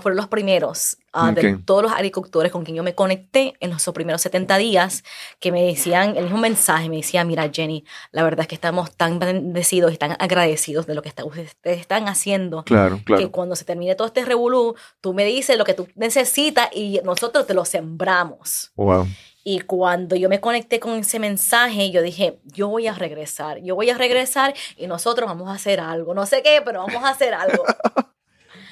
fueron 0.00 0.16
los 0.16 0.28
primeros 0.28 0.96
de 1.34 1.58
todos 1.64 1.82
los 1.82 1.92
agricultores 1.92 2.52
con 2.52 2.64
quien 2.64 2.76
yo 2.76 2.82
me 2.84 2.94
conecté 2.94 3.54
en 3.58 3.70
los 3.70 3.84
primeros 3.92 4.22
70 4.22 4.56
días, 4.58 5.02
que 5.40 5.50
me 5.50 5.64
decían 5.64 6.16
el 6.16 6.24
mismo 6.24 6.38
mensaje, 6.38 6.88
me 6.88 6.96
decía, 6.96 7.24
mira 7.24 7.50
Jenny, 7.52 7.84
la 8.12 8.22
verdad 8.22 8.42
es 8.42 8.46
que 8.46 8.54
estamos 8.54 8.92
tan 8.92 9.18
bendecidos 9.18 9.92
y 9.92 9.96
tan 9.96 10.16
agradecidos 10.20 10.86
de 10.86 10.94
lo 10.94 11.02
que 11.02 11.08
ustedes 11.08 11.80
están 11.80 12.06
haciendo, 12.06 12.62
claro, 12.64 13.00
claro. 13.04 13.20
que 13.20 13.30
cuando 13.30 13.56
se 13.56 13.64
termine 13.64 13.96
todo 13.96 14.06
este 14.06 14.24
revolú, 14.24 14.76
tú 15.00 15.12
me 15.12 15.24
dices, 15.24 15.39
dice 15.40 15.56
lo 15.56 15.64
que 15.64 15.74
tú 15.74 15.88
necesitas 15.94 16.68
y 16.74 17.00
nosotros 17.04 17.46
te 17.46 17.54
lo 17.54 17.64
sembramos. 17.64 18.72
Wow. 18.76 19.06
Y 19.42 19.60
cuando 19.60 20.16
yo 20.16 20.28
me 20.28 20.40
conecté 20.40 20.78
con 20.78 20.98
ese 20.98 21.18
mensaje, 21.18 21.90
yo 21.90 22.02
dije, 22.02 22.38
yo 22.44 22.68
voy 22.68 22.86
a 22.86 22.94
regresar, 22.94 23.58
yo 23.62 23.74
voy 23.74 23.88
a 23.88 23.96
regresar 23.96 24.54
y 24.76 24.86
nosotros 24.86 25.28
vamos 25.28 25.48
a 25.48 25.54
hacer 25.54 25.80
algo. 25.80 26.12
No 26.12 26.26
sé 26.26 26.42
qué, 26.42 26.60
pero 26.64 26.80
vamos 26.86 27.02
a 27.02 27.08
hacer 27.08 27.32
algo. 27.32 27.64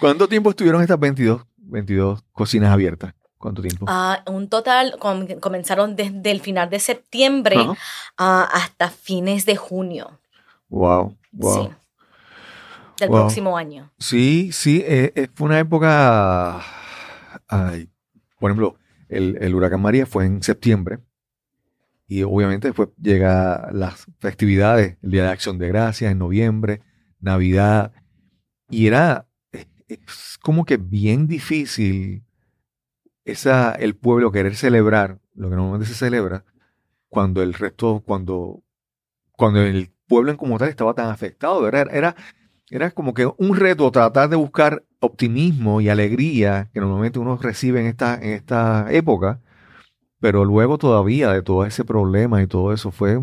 ¿Cuánto 0.00 0.28
tiempo 0.28 0.50
estuvieron 0.50 0.82
estas 0.82 1.00
22, 1.00 1.42
22 1.56 2.20
cocinas 2.32 2.70
abiertas? 2.70 3.14
¿Cuánto 3.38 3.62
tiempo? 3.62 3.86
Uh, 3.86 4.30
un 4.30 4.48
total, 4.48 4.98
comenzaron 4.98 5.96
desde 5.96 6.30
el 6.30 6.40
final 6.40 6.68
de 6.68 6.80
septiembre 6.80 7.56
hasta 8.16 8.90
fines 8.90 9.46
de 9.46 9.56
junio. 9.56 10.20
Wow, 10.68 11.16
wow. 11.32 11.68
Sí 11.68 11.74
del 12.98 13.10
próximo 13.10 13.56
año. 13.56 13.90
Sí, 13.98 14.50
sí, 14.52 14.82
eh, 14.86 15.12
eh, 15.14 15.28
fue 15.34 15.46
una 15.46 15.58
época, 15.58 16.62
por 18.38 18.50
ejemplo, 18.50 18.76
el, 19.08 19.54
huracán 19.54 19.80
María 19.80 20.06
fue 20.06 20.26
en 20.26 20.42
septiembre 20.42 20.98
y 22.06 22.22
obviamente 22.22 22.68
después 22.68 22.90
llega 23.00 23.70
las 23.72 24.06
festividades, 24.18 24.96
el 25.02 25.10
Día 25.10 25.24
de 25.24 25.30
Acción 25.30 25.58
de 25.58 25.68
Gracias 25.68 26.10
en 26.10 26.18
noviembre, 26.18 26.82
Navidad, 27.20 27.92
y 28.70 28.86
era 28.86 29.28
es 29.88 30.38
como 30.42 30.64
que 30.64 30.76
bien 30.76 31.26
difícil 31.26 32.24
esa, 33.24 33.72
el 33.72 33.96
pueblo 33.96 34.30
querer 34.32 34.54
celebrar 34.54 35.18
lo 35.34 35.50
que 35.50 35.56
normalmente 35.56 35.86
se 35.86 35.94
celebra 35.94 36.44
cuando 37.08 37.42
el 37.42 37.54
resto, 37.54 38.02
cuando, 38.04 38.62
cuando 39.32 39.62
el 39.62 39.90
pueblo 40.06 40.30
en 40.30 40.36
como 40.36 40.58
tal 40.58 40.68
estaba 40.68 40.94
tan 40.94 41.08
afectado, 41.08 41.66
era, 41.66 41.82
era 41.82 42.16
era 42.70 42.90
como 42.90 43.14
que 43.14 43.26
un 43.26 43.56
reto 43.56 43.90
tratar 43.90 44.28
de 44.28 44.36
buscar 44.36 44.84
optimismo 45.00 45.80
y 45.80 45.88
alegría 45.88 46.70
que 46.72 46.80
normalmente 46.80 47.18
uno 47.18 47.36
recibe 47.36 47.80
en 47.80 47.86
esta, 47.86 48.14
en 48.16 48.32
esta 48.32 48.86
época, 48.90 49.40
pero 50.20 50.44
luego 50.44 50.78
todavía 50.78 51.32
de 51.32 51.42
todo 51.42 51.64
ese 51.64 51.84
problema 51.84 52.42
y 52.42 52.46
todo 52.46 52.72
eso 52.72 52.90
fue 52.90 53.16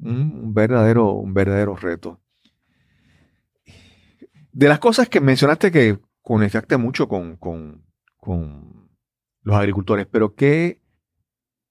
un 0.00 0.54
verdadero, 0.54 1.12
un 1.12 1.34
verdadero 1.34 1.76
reto. 1.76 2.20
De 4.52 4.68
las 4.68 4.78
cosas 4.78 5.08
que 5.08 5.20
mencionaste 5.20 5.70
que 5.70 5.98
conectaste 6.22 6.76
mucho 6.76 7.08
con, 7.08 7.36
con, 7.36 7.84
con 8.16 8.90
los 9.42 9.56
agricultores, 9.56 10.06
pero 10.10 10.34
¿qué, 10.34 10.80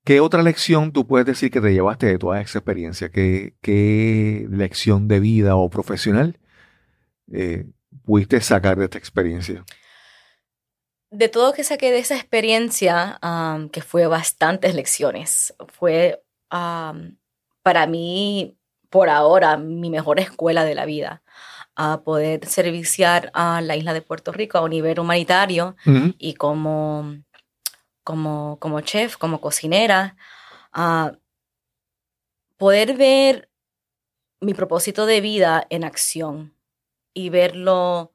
¿qué 0.06 0.22
otra 0.22 0.44
lección 0.44 0.94
tú 0.94 1.06
puedes 1.06 1.26
decir 1.26 1.52
que 1.52 1.60
te 1.60 1.74
llevaste 1.74 2.06
de 2.06 2.18
toda 2.18 2.40
esa 2.40 2.60
experiencia? 2.60 3.10
¿Qué, 3.10 3.56
qué 3.62 4.48
lección 4.50 5.08
de 5.10 5.20
vida 5.20 5.56
o 5.58 5.70
profesional 5.70 6.40
eh, 7.32 7.66
pudiste 8.06 8.42
sacar 8.42 8.78
de 8.78 8.86
esta 8.86 8.98
experiencia? 8.98 9.64
De 11.10 11.30
todo 11.30 11.54
que 11.54 11.64
saqué 11.64 11.92
de 11.92 12.00
esa 12.00 12.16
experiencia, 12.16 13.20
que 13.72 13.82
fue 13.82 14.08
bastantes 14.08 14.76
lecciones, 14.76 15.54
fue 15.68 16.22
para 16.50 17.88
mí, 17.88 18.58
por 18.90 19.10
ahora, 19.10 19.58
mi 19.58 19.90
mejor 19.90 20.20
escuela 20.20 20.64
de 20.64 20.76
la 20.76 20.86
vida 20.86 21.22
a 21.76 22.02
poder 22.02 22.46
serviciar 22.48 23.30
a 23.34 23.62
la 23.62 23.76
isla 23.76 23.94
de 23.94 24.02
Puerto 24.02 24.32
Rico 24.32 24.58
a 24.58 24.62
un 24.62 24.72
nivel 24.72 25.00
humanitario 25.00 25.76
y 26.18 26.34
como, 26.34 27.18
como, 28.04 28.58
como 28.60 28.82
chef, 28.82 29.16
como 29.18 29.40
cocinera, 29.40 30.18
a 30.74 31.14
poder 32.58 32.98
ver 32.98 33.50
mi 34.42 34.56
propósito 34.56 35.06
de 35.06 35.22
vida 35.22 35.68
en 35.70 35.84
acción 35.84 36.57
y 37.18 37.30
verlo, 37.32 38.14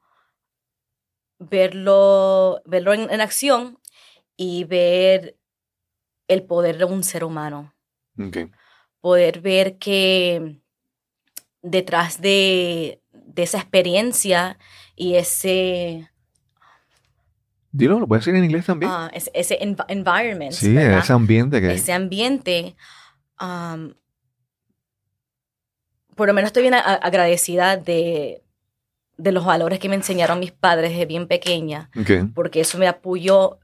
verlo, 1.40 2.62
verlo 2.64 2.92
en, 2.94 3.20
acción 3.20 3.80
y 4.36 4.62
ver 4.62 5.36
el 6.28 6.44
poder 6.44 6.78
de 6.78 6.84
un 6.84 7.02
ser 7.02 7.24
humano. 7.24 7.74
Poder 9.00 9.40
ver 9.40 9.76
que 9.78 10.60
detrás 11.62 12.20
de, 12.20 13.02
esa 13.34 13.58
experiencia 13.58 14.56
y 14.94 15.16
ese... 15.16 16.08
Dilo, 17.72 17.98
lo 17.98 18.06
puedes 18.06 18.24
decir 18.24 18.38
en 18.38 18.44
inglés 18.44 18.66
también. 18.66 18.92
Ah, 18.92 19.10
ese, 19.12 19.58
environment. 19.88 20.52
Sí, 20.52 20.76
ese 20.76 21.12
ambiente 21.12 21.60
que... 21.60 21.74
Ese 21.74 21.92
ambiente. 21.92 22.76
por 26.14 26.28
lo 26.28 26.34
menos 26.34 26.50
estoy 26.50 26.62
bien 26.62 26.74
agradecida 26.74 27.76
de, 27.76 28.41
de 29.22 29.30
los 29.30 29.44
valores 29.44 29.78
que 29.78 29.88
me 29.88 29.94
enseñaron 29.94 30.40
mis 30.40 30.50
padres 30.50 30.90
desde 30.90 31.06
bien 31.06 31.28
pequeña, 31.28 31.90
porque 32.34 32.60
eso 32.60 32.76
me 32.76 32.88
apoyó 32.88 33.60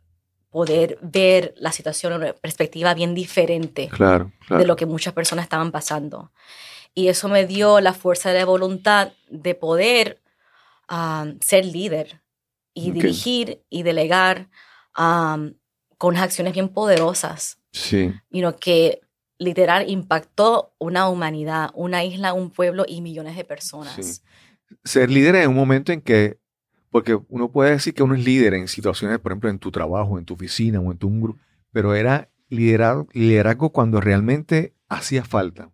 poder 0.50 0.98
ver 1.02 1.52
la 1.56 1.72
situación 1.72 2.12
en 2.12 2.20
una 2.20 2.32
perspectiva 2.32 2.94
bien 2.94 3.12
diferente 3.12 3.90
de 4.48 4.66
lo 4.66 4.76
que 4.76 4.86
muchas 4.86 5.12
personas 5.14 5.44
estaban 5.44 5.72
pasando. 5.72 6.30
Y 6.94 7.08
eso 7.08 7.28
me 7.28 7.44
dio 7.44 7.80
la 7.80 7.92
fuerza 7.92 8.32
de 8.32 8.44
voluntad 8.44 9.12
de 9.28 9.54
poder 9.56 10.22
um, 10.90 11.38
ser 11.40 11.64
líder 11.64 12.22
y 12.72 12.92
dirigir 12.92 13.62
y 13.68 13.82
delegar 13.82 14.48
um, 14.96 15.54
con 15.98 16.16
acciones 16.16 16.52
bien 16.52 16.68
poderosas. 16.68 17.58
Sí. 17.72 18.14
que 18.60 19.00
literal 19.38 19.90
impactó 19.90 20.72
una 20.78 21.08
humanidad, 21.08 21.70
una 21.74 22.04
isla, 22.04 22.32
un 22.32 22.50
pueblo 22.50 22.84
y 22.86 23.00
millones 23.00 23.36
de 23.36 23.44
personas 23.44 24.22
ser 24.84 25.10
líder 25.10 25.36
en 25.36 25.50
un 25.50 25.56
momento 25.56 25.92
en 25.92 26.00
que, 26.00 26.38
porque 26.90 27.18
uno 27.28 27.50
puede 27.50 27.72
decir 27.72 27.94
que 27.94 28.02
uno 28.02 28.14
es 28.14 28.24
líder 28.24 28.54
en 28.54 28.68
situaciones, 28.68 29.18
por 29.18 29.32
ejemplo, 29.32 29.50
en 29.50 29.58
tu 29.58 29.70
trabajo, 29.70 30.18
en 30.18 30.24
tu 30.24 30.34
oficina 30.34 30.80
o 30.80 30.90
en 30.90 30.98
tu 30.98 31.08
grupo, 31.08 31.40
pero 31.72 31.94
era 31.94 32.30
liderazgo, 32.48 33.08
liderazgo 33.12 33.70
cuando 33.70 34.00
realmente 34.00 34.74
hacía 34.88 35.24
falta. 35.24 35.70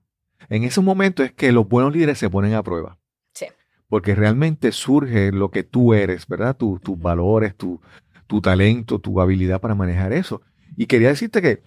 En 0.48 0.64
esos 0.64 0.84
momentos 0.84 1.26
es 1.26 1.32
que 1.32 1.52
los 1.52 1.68
buenos 1.68 1.92
líderes 1.92 2.18
se 2.18 2.28
ponen 2.28 2.54
a 2.54 2.62
prueba. 2.62 2.98
Sí. 3.32 3.46
Porque 3.88 4.14
realmente 4.14 4.72
surge 4.72 5.32
lo 5.32 5.50
que 5.50 5.62
tú 5.62 5.94
eres, 5.94 6.26
¿verdad? 6.26 6.56
tus 6.56 6.80
valores, 6.98 7.56
tu, 7.56 7.80
tu 8.26 8.40
talento, 8.40 8.98
tu 8.98 9.20
habilidad 9.20 9.60
para 9.60 9.74
manejar 9.74 10.12
eso. 10.12 10.42
Y 10.76 10.86
quería 10.86 11.08
decirte 11.08 11.40
que, 11.40 11.62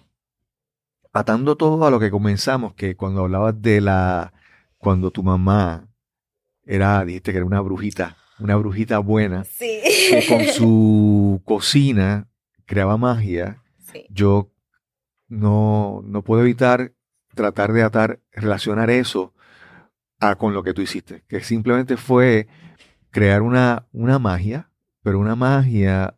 atando 1.12 1.56
todo 1.56 1.84
a 1.86 1.90
lo 1.90 1.98
que 1.98 2.10
comenzamos, 2.10 2.74
que 2.74 2.94
cuando 2.94 3.22
hablabas 3.22 3.60
de 3.60 3.80
la, 3.80 4.32
cuando 4.76 5.10
tu 5.10 5.22
mamá 5.22 5.87
era, 6.68 7.02
dijiste 7.04 7.32
que 7.32 7.38
era 7.38 7.46
una 7.46 7.62
brujita, 7.62 8.18
una 8.38 8.54
brujita 8.54 8.98
buena, 8.98 9.44
sí. 9.44 9.80
que 10.10 10.26
con 10.28 10.44
su 10.44 11.42
cocina 11.46 12.28
creaba 12.66 12.96
magia. 12.98 13.62
Yo 14.10 14.52
no, 15.28 16.02
no 16.04 16.22
puedo 16.22 16.42
evitar 16.42 16.92
tratar 17.34 17.72
de 17.72 17.82
atar, 17.82 18.20
relacionar 18.32 18.90
eso 18.90 19.32
a, 20.20 20.36
con 20.36 20.52
lo 20.52 20.62
que 20.62 20.74
tú 20.74 20.82
hiciste, 20.82 21.24
que 21.26 21.40
simplemente 21.40 21.96
fue 21.96 22.48
crear 23.10 23.40
una, 23.40 23.86
una 23.92 24.18
magia, 24.18 24.70
pero 25.02 25.18
una 25.18 25.36
magia 25.36 26.16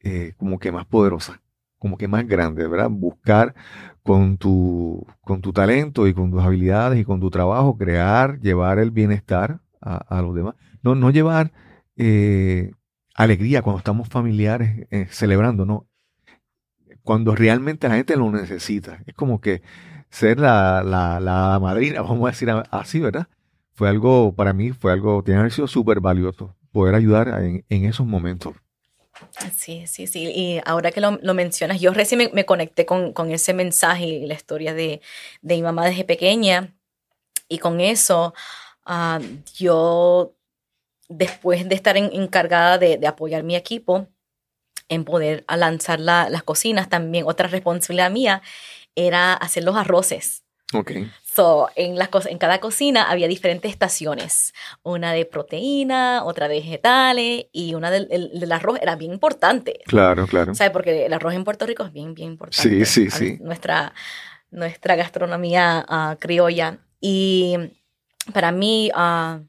eh, 0.00 0.34
como 0.36 0.60
que 0.60 0.70
más 0.70 0.86
poderosa, 0.86 1.42
como 1.78 1.98
que 1.98 2.06
más 2.06 2.28
grande, 2.28 2.68
¿verdad? 2.68 2.90
Buscar 2.90 3.56
con 4.02 4.36
tu, 4.36 5.06
con 5.22 5.40
tu 5.40 5.52
talento 5.52 6.06
y 6.06 6.14
con 6.14 6.30
tus 6.30 6.42
habilidades 6.42 7.00
y 7.00 7.04
con 7.04 7.20
tu 7.20 7.30
trabajo, 7.30 7.76
crear, 7.76 8.40
llevar 8.40 8.78
el 8.78 8.90
bienestar 8.90 9.60
a, 9.80 10.22
los 10.22 10.34
demás. 10.34 10.54
No, 10.82 10.94
no 10.94 11.10
llevar 11.10 11.52
eh, 11.96 12.72
alegría 13.14 13.62
cuando 13.62 13.78
estamos 13.78 14.08
familiares 14.08 14.86
eh, 14.90 15.06
celebrando, 15.10 15.64
¿no? 15.64 15.88
Cuando 17.02 17.34
realmente 17.34 17.88
la 17.88 17.96
gente 17.96 18.16
lo 18.16 18.30
necesita. 18.30 19.02
Es 19.06 19.14
como 19.14 19.40
que 19.40 19.62
ser 20.08 20.38
la, 20.38 20.82
la, 20.84 21.58
madrina, 21.60 22.02
vamos 22.02 22.28
a 22.28 22.30
decir 22.30 22.48
así, 22.70 23.00
¿verdad? 23.00 23.28
Fue 23.72 23.88
algo, 23.88 24.34
para 24.34 24.52
mí, 24.52 24.70
fue 24.70 24.92
algo, 24.92 25.22
tiene 25.24 25.38
que 25.38 25.40
haber 25.40 25.52
sido 25.52 25.66
súper 25.66 26.00
valioso 26.00 26.54
poder 26.72 26.94
ayudar 26.94 27.28
en, 27.42 27.84
esos 27.84 28.06
momentos. 28.06 28.54
Sí, 29.56 29.86
sí, 29.86 30.06
sí. 30.06 30.32
Y 30.34 30.60
ahora 30.64 30.90
que 30.90 31.00
lo, 31.00 31.34
mencionas, 31.34 31.80
yo 31.80 31.92
recién 31.92 32.30
me, 32.32 32.44
conecté 32.46 32.86
con, 32.86 33.12
ese 33.30 33.54
mensaje 33.54 34.06
y 34.06 34.26
la 34.26 34.34
historia 34.34 34.74
de, 34.74 35.00
de, 35.42 35.54
mi 35.54 35.62
mamá 35.62 35.86
desde 35.86 36.04
pequeña. 36.04 36.74
Y 37.48 37.58
con 37.58 37.80
eso, 37.80 38.34
ah, 38.84 39.20
yo 39.54 40.34
después 41.08 41.68
de 41.68 41.74
estar 41.74 41.96
encargada 41.96 42.78
de, 42.78 43.06
apoyar 43.06 43.42
mi 43.42 43.56
equipo 43.56 44.08
en 44.88 45.04
poder 45.04 45.44
lanzar 45.48 46.00
las 46.00 46.42
cocinas, 46.42 46.88
también 46.88 47.24
otra 47.26 47.48
responsabilidad 47.48 48.10
mía 48.10 48.42
era 48.94 49.34
hacer 49.34 49.64
los 49.64 49.76
arroces. 49.76 50.41
Ok. 50.72 50.92
So, 51.22 51.68
en, 51.76 51.96
las, 51.96 52.10
en 52.26 52.38
cada 52.38 52.60
cocina 52.60 53.10
había 53.10 53.28
diferentes 53.28 53.70
estaciones. 53.70 54.52
Una 54.82 55.12
de 55.12 55.24
proteína, 55.24 56.24
otra 56.24 56.48
de 56.48 56.56
vegetales 56.56 57.46
y 57.52 57.74
una 57.74 57.90
del, 57.90 58.52
arroz 58.52 58.78
era 58.82 58.96
bien 58.96 59.12
importante. 59.12 59.80
Claro, 59.86 60.26
claro. 60.26 60.54
¿Sabes? 60.54 60.72
Porque 60.72 61.06
el 61.06 61.12
arroz 61.12 61.34
en 61.34 61.44
Puerto 61.44 61.66
Rico 61.66 61.84
es 61.84 61.92
bien, 61.92 62.14
bien 62.14 62.32
importante. 62.32 62.84
Sí, 62.84 62.84
sí, 62.84 63.10
sí. 63.10 63.38
Nuestra, 63.40 63.94
nuestra 64.50 64.96
gastronomía 64.96 65.84
ah, 65.88 66.16
criolla. 66.20 66.78
Y 67.00 67.56
para 68.32 68.52
mí, 68.52 68.90
uh, 68.94 69.40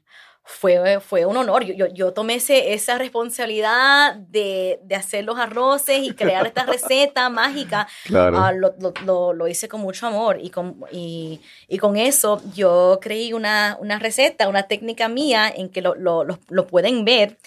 fue, 0.46 1.00
fue 1.00 1.24
un 1.24 1.36
honor. 1.38 1.64
Yo, 1.64 1.86
yo, 1.86 2.12
tomé 2.12 2.34
ese, 2.34 2.74
esa 2.74 2.98
responsabilidad 2.98 4.14
de, 4.14 4.78
de, 4.84 4.94
hacer 4.94 5.24
los 5.24 5.38
arroces 5.38 6.02
y 6.02 6.12
crear 6.12 6.46
esta 6.46 6.66
receta 6.66 7.28
mágica. 7.30 7.88
Claro. 8.04 8.38
Ah, 8.38 8.52
lo, 8.52 8.74
lo, 9.04 9.32
lo, 9.32 9.48
hice 9.48 9.68
con 9.68 9.80
mucho 9.80 10.06
amor 10.06 10.38
y 10.40 10.50
con, 10.50 10.76
y, 10.92 11.40
y 11.66 11.78
con 11.78 11.96
eso 11.96 12.42
yo 12.54 12.98
creí 13.00 13.32
una, 13.32 13.78
una, 13.80 13.98
receta, 13.98 14.48
una 14.48 14.64
técnica 14.64 15.08
mía 15.08 15.50
en 15.54 15.70
que 15.70 15.80
lo, 15.80 15.94
lo 15.94 16.66
pueden 16.66 17.06
ver 17.06 17.38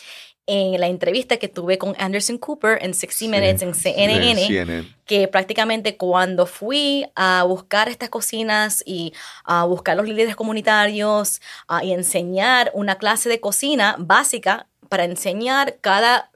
en 0.48 0.80
la 0.80 0.88
entrevista 0.88 1.38
que 1.38 1.50
tuve 1.50 1.78
con 1.78 1.94
Anderson 2.00 2.38
Cooper 2.38 2.80
en 2.82 2.94
60 2.94 3.38
Minutes 3.38 3.62
en 3.62 3.76
CNN, 3.76 4.96
que 5.06 5.28
prácticamente 5.28 5.98
cuando 5.98 6.46
fui 6.46 7.06
a 7.16 7.44
buscar 7.44 7.90
estas 7.90 8.10
cocinas 8.10 8.82
y 8.86 9.14
a 9.44 9.66
buscar 9.66 9.98
los 9.98 10.08
líderes 10.08 10.38
comunitarios 10.38 11.42
y 11.84 11.92
enseñar 11.92 12.72
una 12.74 12.96
clase 12.96 13.28
de 13.28 13.42
cocina 13.42 13.96
básica 14.00 14.68
para 14.88 15.04
enseñar 15.04 15.78
cada 15.82 16.32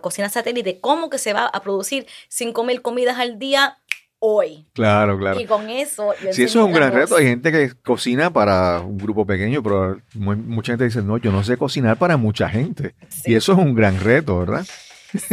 cocina 0.00 0.30
satélite 0.30 0.80
cómo 0.80 1.10
que 1.10 1.18
se 1.18 1.34
va 1.34 1.46
a 1.46 1.60
producir 1.60 2.06
5.000 2.30 2.80
comidas 2.80 3.18
al 3.18 3.38
día 3.38 3.78
hoy. 4.20 4.66
Claro, 4.72 5.18
claro. 5.18 5.40
Y 5.40 5.46
con 5.46 5.68
eso... 5.70 6.12
sí, 6.32 6.42
eso 6.42 6.60
es 6.60 6.64
un 6.66 6.72
gran 6.72 6.92
reto. 6.92 7.16
Hay 7.16 7.26
gente 7.26 7.52
que 7.52 7.72
cocina 7.82 8.32
para 8.32 8.80
un 8.80 8.98
grupo 8.98 9.26
pequeño, 9.26 9.62
pero 9.62 10.00
mucha 10.14 10.72
gente 10.72 10.84
dice, 10.84 11.02
no, 11.02 11.18
yo 11.18 11.30
no 11.30 11.44
sé 11.44 11.56
cocinar 11.56 11.98
para 11.98 12.16
mucha 12.16 12.48
gente. 12.48 12.94
Y 13.24 13.34
eso 13.34 13.52
es 13.52 13.58
un 13.58 13.74
gran 13.74 14.00
reto, 14.00 14.38
¿verdad? 14.38 14.66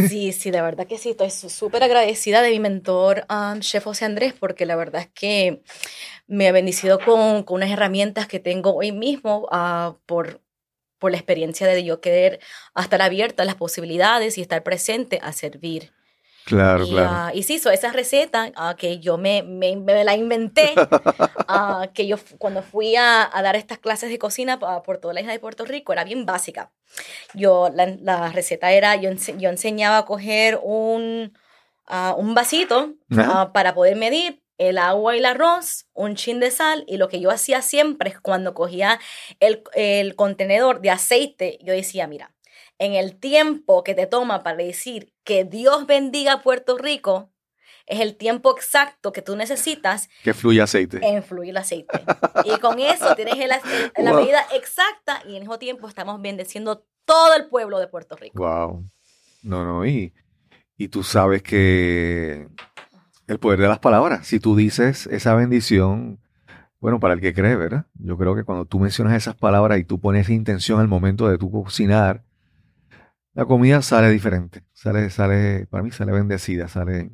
Sí, 0.07 0.31
sí, 0.31 0.51
de 0.51 0.61
verdad 0.61 0.88
que 0.88 0.97
sí. 0.97 1.09
Estoy 1.09 1.29
súper 1.29 1.83
agradecida 1.83 2.41
de 2.41 2.51
mi 2.51 2.59
mentor, 2.59 3.25
um, 3.29 3.59
Chef 3.59 3.83
José 3.83 4.05
Andrés, 4.05 4.33
porque 4.33 4.65
la 4.65 4.75
verdad 4.75 5.01
es 5.01 5.09
que 5.09 5.63
me 6.27 6.47
ha 6.47 6.51
bendecido 6.51 6.99
con, 6.99 7.43
con 7.43 7.57
unas 7.57 7.71
herramientas 7.71 8.27
que 8.27 8.39
tengo 8.39 8.73
hoy 8.73 8.91
mismo 8.91 9.47
uh, 9.51 9.95
por, 10.05 10.41
por 10.97 11.11
la 11.11 11.17
experiencia 11.17 11.67
de 11.67 11.83
yo 11.83 11.99
querer 11.99 12.39
estar 12.79 13.01
abierta 13.01 13.43
a 13.43 13.45
las 13.45 13.55
posibilidades 13.55 14.38
y 14.38 14.41
estar 14.41 14.63
presente 14.63 15.19
a 15.21 15.33
servir. 15.33 15.91
Claro, 16.45 16.85
y, 16.85 16.91
claro. 16.91 17.09
Ah, 17.11 17.31
y 17.33 17.41
sí, 17.41 17.57
so 17.57 17.71
esa 17.71 17.91
receta 17.91 18.51
uh, 18.55 18.75
que 18.75 18.99
yo 18.99 19.17
me, 19.17 19.41
me, 19.41 20.03
la 20.03 20.15
inventé, 20.15 20.75
uh, 20.77 21.87
que 21.93 22.05
yo 22.05 22.17
cuando 22.37 22.61
fui 22.61 22.95
a, 22.95 23.27
a, 23.35 23.41
dar 23.41 23.55
estas 23.55 23.79
clases 23.79 24.11
de 24.11 24.19
cocina 24.19 24.59
por 24.59 24.99
toda 24.99 25.15
la 25.15 25.21
isla 25.21 25.33
de 25.33 25.39
Puerto 25.39 25.65
Rico, 25.65 25.91
era 25.91 26.03
bien 26.03 26.27
básica. 26.27 26.71
Yo, 27.33 27.71
la, 27.73 27.87
la 27.99 28.31
receta 28.31 28.71
era, 28.71 28.95
yo, 28.95 29.09
yo 29.37 29.49
enseñaba 29.49 29.97
a 29.97 30.05
coger 30.05 30.59
un, 30.61 31.35
un 32.17 32.33
vasito 32.35 32.93
para 33.51 33.73
poder 33.73 33.95
medir 33.95 34.43
el 34.59 34.77
agua 34.77 35.15
y 35.15 35.19
el 35.19 35.25
arroz, 35.25 35.87
un 35.93 36.15
chin 36.15 36.39
de 36.39 36.51
sal, 36.51 36.83
y 36.87 36.97
lo 36.97 37.09
que 37.09 37.19
yo 37.19 37.31
hacía 37.31 37.63
siempre 37.63 38.11
es 38.11 38.19
cuando 38.19 38.53
cogía 38.53 38.99
el, 39.39 39.63
el 39.73 40.15
contenedor 40.15 40.79
de 40.79 40.91
aceite, 40.91 41.57
yo 41.61 41.73
decía, 41.73 42.05
mira, 42.05 42.34
en 42.78 42.93
el 42.93 43.17
tiempo 43.17 43.84
que 43.84 43.93
te 43.93 44.07
toma 44.07 44.43
para 44.43 44.57
decir 44.57 45.13
que 45.23 45.45
Dios 45.45 45.86
bendiga 45.88 46.41
Puerto 46.41 46.78
Rico, 46.78 47.32
es 47.88 47.99
el 47.99 48.15
tiempo 48.15 48.51
exacto 48.55 49.11
que 49.11 49.21
tú 49.21 49.36
necesitas. 49.36 50.09
Que 50.23 50.34
fluya 50.34 50.63
aceite. 50.63 50.99
En 51.03 51.23
fluir 51.23 51.51
el 51.51 51.57
aceite. 51.57 52.01
y 52.45 52.59
con 52.59 52.80
eso 52.80 53.15
tienes 53.15 53.38
la 53.38 54.13
medida 54.13 54.45
exacta 54.53 55.21
y 55.26 55.30
en 55.30 55.36
el 55.36 55.41
mismo 55.41 55.59
tiempo 55.59 55.88
estamos 55.88 56.21
bendeciendo 56.21 56.86
todo 57.05 57.36
el 57.36 57.47
pueblo 57.47 57.80
de 57.80 57.88
Puerto 57.88 58.15
Rico. 58.15 58.39
Wow. 58.39 58.84
No, 59.43 59.63
no, 59.63 59.86
y, 59.86 60.11
y 60.78 60.88
tú 60.88 61.03
sabes 61.03 61.43
que 61.43 62.47
el 63.28 63.39
poder 63.39 63.59
de 63.59 63.67
las 63.67 63.80
palabras, 63.80 64.26
si 64.26 64.39
tú 64.39 64.55
dices 64.55 65.07
esa 65.07 65.36
bendición, 65.36 66.19
bueno, 66.80 66.99
para 66.99 67.13
el 67.13 67.21
que 67.21 67.34
cree, 67.34 67.55
¿verdad? 67.55 67.86
Yo 67.93 68.17
creo 68.17 68.36
que 68.36 68.43
cuando 68.43 68.65
tú 68.65 68.80
mencionas 68.80 69.13
esas 69.13 69.36
palabras 69.36 69.80
y 69.80 69.84
tú 69.84 69.99
pones 69.99 70.30
intención 70.30 70.80
al 70.80 70.88
momento 70.88 71.28
de 71.28 71.38
tu 71.38 71.51
cocinar, 71.51 72.23
la 73.36 73.45
comida 73.45 73.81
sale 73.81 74.09
diferente. 74.09 74.63
Sale, 74.73 75.09
sale, 75.09 75.67
para 75.69 75.83
mí 75.83 75.91
sale 75.91 76.11
bendecida, 76.13 76.67
sale. 76.67 77.11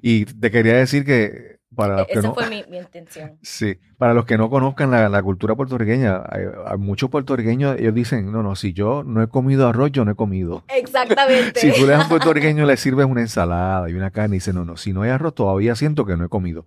Y 0.00 0.24
te 0.24 0.50
quería 0.50 0.74
decir 0.74 1.04
que 1.04 1.58
para 1.74 1.96
los 1.98 2.08
e-, 2.08 2.12
que 2.12 2.18
Esa 2.20 2.32
fue 2.32 2.48
mi, 2.70 2.78
intención. 2.78 3.38
Sí, 3.42 3.78
para 3.98 4.14
los 4.14 4.24
que 4.24 4.38
no 4.38 4.48
conozcan 4.50 4.90
la, 4.90 5.22
cultura 5.22 5.56
puertorriqueña, 5.56 6.22
hay, 6.28 6.78
muchos 6.78 7.10
puertorriqueños, 7.10 7.76
ellos 7.78 7.92
dicen, 7.92 8.30
no, 8.30 8.42
no, 8.42 8.54
si 8.54 8.72
yo 8.72 9.02
no 9.04 9.20
he 9.20 9.28
comido 9.28 9.68
arroz, 9.68 9.90
yo 9.90 10.04
no 10.04 10.12
he 10.12 10.14
comido. 10.14 10.62
Exactamente. 10.68 11.58
si 11.58 11.72
tú 11.72 11.86
le 11.86 11.92
das 11.92 12.00
a 12.00 12.02
un 12.04 12.08
puertorriqueño 12.08 12.64
le 12.64 12.76
sirves 12.76 13.06
una 13.06 13.20
ensalada 13.20 13.90
y 13.90 13.94
una 13.94 14.10
carne 14.10 14.36
y 14.36 14.38
dice, 14.38 14.52
no, 14.52 14.64
no, 14.64 14.76
si 14.76 14.92
no 14.92 15.02
hay 15.02 15.10
arroz, 15.10 15.34
todavía 15.34 15.74
siento 15.74 16.06
que 16.06 16.16
no 16.16 16.24
he 16.24 16.28
comido. 16.28 16.66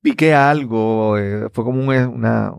Piqué 0.00 0.34
algo, 0.34 1.18
eh, 1.18 1.48
fue 1.52 1.64
como 1.64 1.80
un, 1.80 1.88
una, 1.88 2.52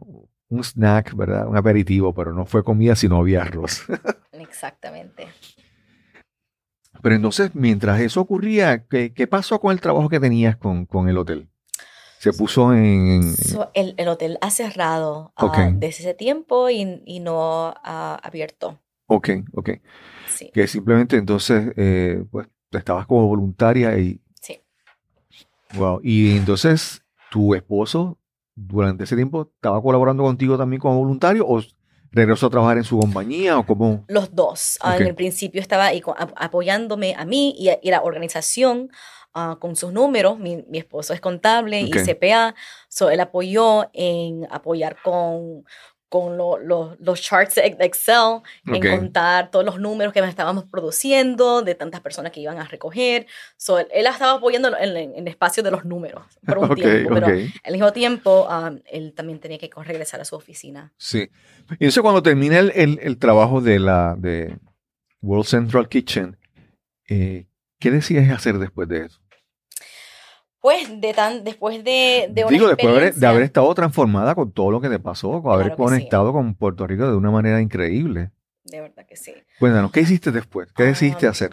un 0.50 0.64
snack, 0.64 1.16
¿verdad? 1.16 1.48
Un 1.48 1.58
aperitivo, 1.58 2.14
pero 2.14 2.34
no 2.34 2.45
fue 2.45 2.64
comida 2.64 2.95
si 2.95 3.08
no 3.08 3.18
había 3.18 3.41
arroz. 3.41 3.84
Exactamente. 4.32 5.28
Pero 7.02 7.16
entonces, 7.16 7.54
mientras 7.54 8.00
eso 8.02 8.22
ocurría, 8.22 8.86
¿qué, 8.88 9.14
qué 9.14 9.28
pasó 9.28 9.60
con 9.60 9.72
el 9.72 9.82
trabajo 9.82 10.10
que 10.10 10.20
tenías 10.20 10.58
con, 10.58 10.86
con 10.86 11.10
el 11.10 11.18
hotel? 11.18 11.50
Se 12.20 12.34
puso 12.34 12.74
en... 12.74 13.36
el, 13.76 13.93
el, 13.98 14.08
hotel 14.08 14.39
ha 14.41 14.50
cerrado 14.50 15.34
ah, 15.36 15.72
desde 15.76 16.02
ese 16.02 16.14
tiempo 16.16 16.70
y, 16.70 17.04
y 17.06 17.20
no 17.20 17.76
ha 17.84 18.16
abierto. 18.16 18.80
Ok, 19.06 19.30
ok. 19.54 19.70
Sí. 20.28 20.50
Que 20.52 20.68
simplemente 20.68 21.18
entonces, 21.18 21.72
eh, 21.78 22.24
pues, 22.32 22.48
estabas 22.72 23.06
como 23.06 23.28
voluntaria 23.28 23.98
y... 24.00 24.20
Sí. 24.41 24.60
Wow. 25.76 26.02
Y 26.04 26.36
entonces, 26.36 27.04
¿tu 27.30 27.54
esposo 27.54 28.18
durante 28.58 29.03
ese 29.03 29.16
tiempo 29.16 29.49
estaba 29.55 29.82
colaborando 29.82 30.24
contigo 30.24 30.58
también 30.58 30.82
como 30.82 30.97
voluntario 30.97 31.45
o 31.47 31.62
regresó 32.12 32.47
a 32.47 32.49
trabajar 32.49 32.78
en 32.78 32.84
su 32.84 32.97
compañía 32.97 33.60
o 33.60 33.66
cómo? 33.66 34.03
Los 34.08 34.34
dos. 34.34 34.80
Ah, 34.82 34.97
en 34.97 35.05
el 35.05 35.16
principio 35.16 35.62
estaba 35.62 35.91
apoyándome 36.36 37.14
a 37.16 37.24
mí 37.24 37.55
y 37.58 37.70
a, 37.70 37.78
la 37.84 38.01
organización 38.01 38.89
ah, 39.36 39.58
con 39.60 39.76
sus 39.76 39.93
números. 39.93 40.39
Mi, 40.39 40.66
esposo 40.74 41.14
es 41.14 41.22
contable 41.22 41.82
y 41.82 41.91
CPA, 41.91 42.55
so 42.89 43.12
él 43.12 43.20
apoyó 43.20 43.89
en 43.93 44.47
apoyar 44.49 44.97
con 45.03 45.64
con 46.10 46.38
los 46.38 47.22
charts 47.22 47.55
de 47.55 47.76
Excel, 47.80 48.39
en 48.66 48.97
contar 48.97 49.51
todos 49.51 49.66
los 49.66 49.80
números 49.80 50.14
que 50.14 50.20
estábamos 50.20 50.66
produciendo, 50.66 51.62
de 51.62 51.76
tantas 51.76 52.01
personas 52.01 52.32
que 52.32 52.39
iban 52.39 52.58
a 52.60 52.66
recoger. 52.66 53.28
So, 53.58 53.80
él, 53.80 53.88
estaba 53.91 54.34
apoyando 54.34 54.70
en, 54.78 55.14
el 55.16 55.28
espacio 55.28 55.64
de 55.64 55.72
los 55.72 55.84
números 55.84 56.24
por 56.45 56.58
un 56.60 56.76
tiempo, 56.76 57.14
pero 57.14 57.28
al 57.28 57.72
mismo 57.74 57.91
tiempo 57.91 58.47
um, 58.47 58.80
él 58.86 59.14
también 59.14 59.39
tenía 59.39 59.58
que 59.58 59.70
regresar 59.84 60.22
a 60.22 60.26
su 60.26 60.36
oficina. 60.36 60.93
Sí. 60.97 61.30
Y 61.72 61.86
entonces 61.86 62.01
cuando 62.01 62.24
termina 62.24 62.60
el, 62.60 62.99
el, 63.01 63.18
trabajo 63.18 63.60
de 63.60 63.80
la 63.80 64.16
de 64.18 64.58
World 65.22 65.45
Central 65.45 65.89
Kitchen, 65.89 66.38
eh, 67.10 67.47
¿qué 67.80 67.91
decides 67.91 68.30
hacer 68.32 68.60
después 68.60 68.88
de 68.88 69.05
eso? 69.05 69.20
Pues 70.68 70.99
de 70.99 71.13
tan, 71.13 71.45
después 71.45 71.82
de, 71.82 72.28
de 72.30 72.43
una 72.43 72.51
Digo, 72.51 72.68
después 72.68 73.18
de 73.18 73.26
haber, 73.26 73.43
estado 73.43 73.74
transformada 73.74 74.36
con 74.36 74.51
todo 74.51 74.70
lo 74.70 74.82
que 74.82 74.89
te 74.89 74.99
pasó, 74.99 75.41
con 75.41 75.53
haber 75.53 75.78
conectado 75.78 76.34
con 76.34 76.55
Puerto 76.55 76.86
Rico 76.86 77.07
de 77.07 77.15
una 77.15 77.32
manera 77.32 77.61
increíble. 77.61 78.32
De 78.65 78.82
verdad 78.82 79.05
que 79.07 79.15
sí. 79.15 79.34
Cuéntanos, 79.59 79.93
¿qué 79.93 80.01
hiciste 80.01 80.30
después? 80.30 80.68
¿Qué 80.74 80.84
decidiste 80.84 81.26
hacer? 81.26 81.51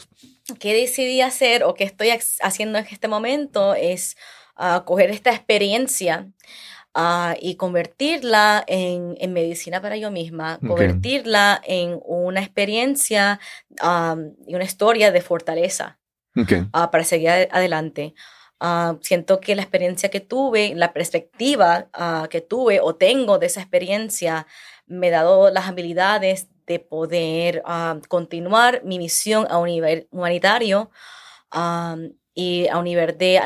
¿Qué 0.58 0.74
decidí 0.74 1.20
hacer 1.20 1.62
o 1.62 1.74
qué 1.74 1.84
estoy 1.84 2.08
haciendo 2.42 2.76
en 2.76 2.86
este 2.90 3.06
momento? 3.06 3.76
Es 3.76 4.16
uh, 4.58 4.82
coger 4.84 5.10
esta 5.10 5.30
experiencia 5.30 6.26
ah, 6.92 7.36
y 7.40 7.54
convertirla 7.54 8.64
en, 8.66 9.32
medicina 9.32 9.80
para 9.80 9.96
yo 9.96 10.10
misma, 10.10 10.58
convertirla 10.58 11.62
en 11.64 12.00
una 12.04 12.40
experiencia 12.40 13.38
y 13.78 14.54
una 14.56 14.64
historia 14.64 15.12
de 15.12 15.20
fortaleza 15.20 16.00
ah, 16.72 16.90
para 16.90 17.04
seguir 17.04 17.30
adelante. 17.30 18.14
Ah, 18.66 18.96
siento 19.02 19.40
que 19.40 19.54
la 19.54 19.60
experiencia 19.60 20.08
que 20.08 20.20
tuve, 20.20 20.74
la 20.74 20.94
perspectiva 20.94 21.90
que 22.30 22.40
tuve 22.40 22.80
o 22.80 22.94
tengo 22.94 23.38
de 23.38 23.44
esa 23.44 23.60
experiencia, 23.60 24.46
me 24.86 25.08
ha 25.08 25.10
dado 25.22 25.50
las 25.50 25.68
habilidades 25.68 26.48
de 26.66 26.78
poder 26.78 27.62
continuar 28.08 28.82
mi 28.82 28.98
misión 28.98 29.46
a 29.50 29.58
un 29.58 29.66
nivel 29.66 30.08
humanitario 30.10 30.90
y 32.34 32.66
a 32.68 32.78
un 32.78 32.84
nivel 32.84 33.18
de 33.18 33.38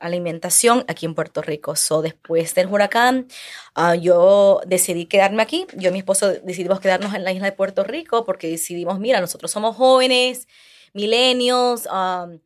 alimentación 0.00 0.86
aquí 0.88 1.04
en 1.04 1.14
Puerto 1.14 1.42
Rico. 1.42 1.76
So, 1.76 2.00
después 2.00 2.54
del 2.54 2.68
huracán, 2.68 3.28
ah, 3.74 3.94
yo 3.94 4.62
decidí 4.66 5.04
quedarme 5.04 5.42
aquí. 5.42 5.66
Yo 5.76 5.90
y 5.90 5.92
mi 5.92 5.98
esposo 5.98 6.32
decidimos 6.32 6.80
quedarnos 6.80 7.12
en 7.12 7.24
la 7.24 7.32
isla 7.32 7.44
de 7.44 7.52
Puerto 7.52 7.84
Rico 7.84 8.24
porque 8.24 8.48
decidimos, 8.48 8.98
mira, 8.98 9.20
nosotros 9.20 9.50
somos 9.50 9.76
jóvenes, 9.76 10.48
milenios, 10.94 11.86
um, 11.92 12.38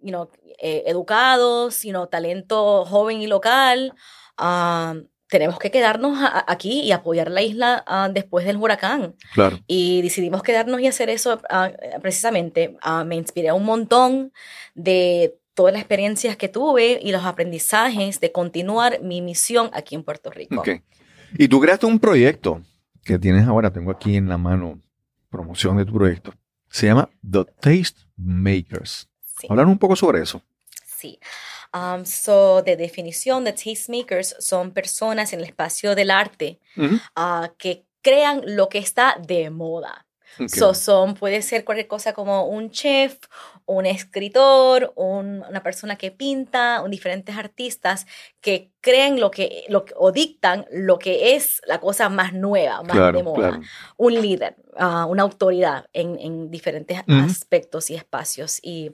you 0.00 0.10
know, 0.10 0.30
eh, 0.58 0.84
educados, 0.86 1.82
you 1.82 1.90
know, 1.90 2.06
talento 2.06 2.84
joven 2.84 3.20
y 3.20 3.26
local 3.26 3.94
tenemos 5.28 5.58
que 5.58 5.70
quedarnos 5.70 6.18
aquí 6.46 6.82
y 6.82 6.92
apoyar 6.92 7.30
la 7.30 7.42
isla 7.42 7.84
ah, 7.86 8.08
después 8.12 8.46
del 8.46 8.56
huracán. 8.56 9.16
Claro. 9.34 9.58
Y 9.66 10.02
decidimos 10.02 10.42
quedarnos 10.42 10.80
y 10.80 10.86
hacer 10.86 11.10
eso 11.10 11.40
ah, 11.50 11.70
precisamente. 12.00 12.76
Ah, 12.82 13.04
me 13.04 13.16
inspiré 13.16 13.52
un 13.52 13.64
montón 13.64 14.32
de 14.74 15.36
todas 15.54 15.72
las 15.72 15.80
experiencias 15.80 16.36
que 16.36 16.48
tuve 16.48 17.00
y 17.02 17.12
los 17.12 17.24
aprendizajes 17.24 18.20
de 18.20 18.30
continuar 18.30 19.00
mi 19.02 19.20
misión 19.20 19.70
aquí 19.72 19.94
en 19.94 20.04
Puerto 20.04 20.30
Rico. 20.30 20.60
Okay. 20.60 20.82
Y 21.36 21.48
tú 21.48 21.60
creaste 21.60 21.86
un 21.86 21.98
proyecto 21.98 22.62
que 23.02 23.18
tienes 23.18 23.46
ahora, 23.46 23.72
tengo 23.72 23.90
aquí 23.90 24.16
en 24.16 24.28
la 24.28 24.38
mano 24.38 24.80
promoción 25.30 25.76
de 25.76 25.84
tu 25.84 25.94
proyecto. 25.94 26.32
Se 26.68 26.86
llama 26.86 27.08
The 27.28 27.44
Taste 27.60 28.02
Makers. 28.16 29.08
Hablar 29.48 29.66
un 29.66 29.78
poco 29.78 29.96
sobre 29.96 30.22
eso. 30.22 30.42
Sí. 30.84 31.18
Um, 31.74 32.04
so, 32.04 32.62
de 32.62 32.76
definición, 32.76 33.44
de 33.44 33.52
tastemakers 33.52 34.36
son 34.38 34.72
personas 34.72 35.32
en 35.32 35.40
el 35.40 35.46
espacio 35.46 35.94
del 35.94 36.10
arte 36.10 36.58
uh, 36.76 37.48
que 37.58 37.84
crean 38.02 38.42
lo 38.46 38.68
que 38.68 38.78
está 38.78 39.16
de 39.20 39.50
moda. 39.50 40.06
So, 40.48 40.74
son, 40.74 41.14
puede 41.14 41.40
ser 41.40 41.64
cualquier 41.64 41.88
cosa 41.88 42.12
como 42.12 42.46
un 42.46 42.70
chef, 42.70 43.18
un 43.66 43.84
escritor, 43.84 44.92
una 44.96 45.62
persona 45.62 45.96
que 45.96 46.10
pinta, 46.10 46.80
un, 46.82 46.90
diferentes 46.90 47.36
artistas 47.36 48.06
que 48.40 48.70
creen 48.80 49.20
lo 49.20 49.30
que, 49.30 49.64
lo, 49.68 49.84
o 49.96 50.12
dictan 50.12 50.66
lo 50.70 50.98
que 50.98 51.34
es 51.34 51.60
la 51.66 51.80
cosa 51.80 52.08
más 52.08 52.32
nueva, 52.32 52.82
más 52.82 53.12
de 53.12 53.22
moda. 53.22 53.60
Un 53.96 54.14
líder, 54.14 54.56
uh, 54.78 55.06
una 55.06 55.22
autoridad 55.22 55.86
en, 55.92 56.18
en 56.18 56.50
diferentes 56.50 57.02
aspectos 57.08 57.90
y 57.90 57.94
espacios. 57.96 58.60
Y 58.62 58.92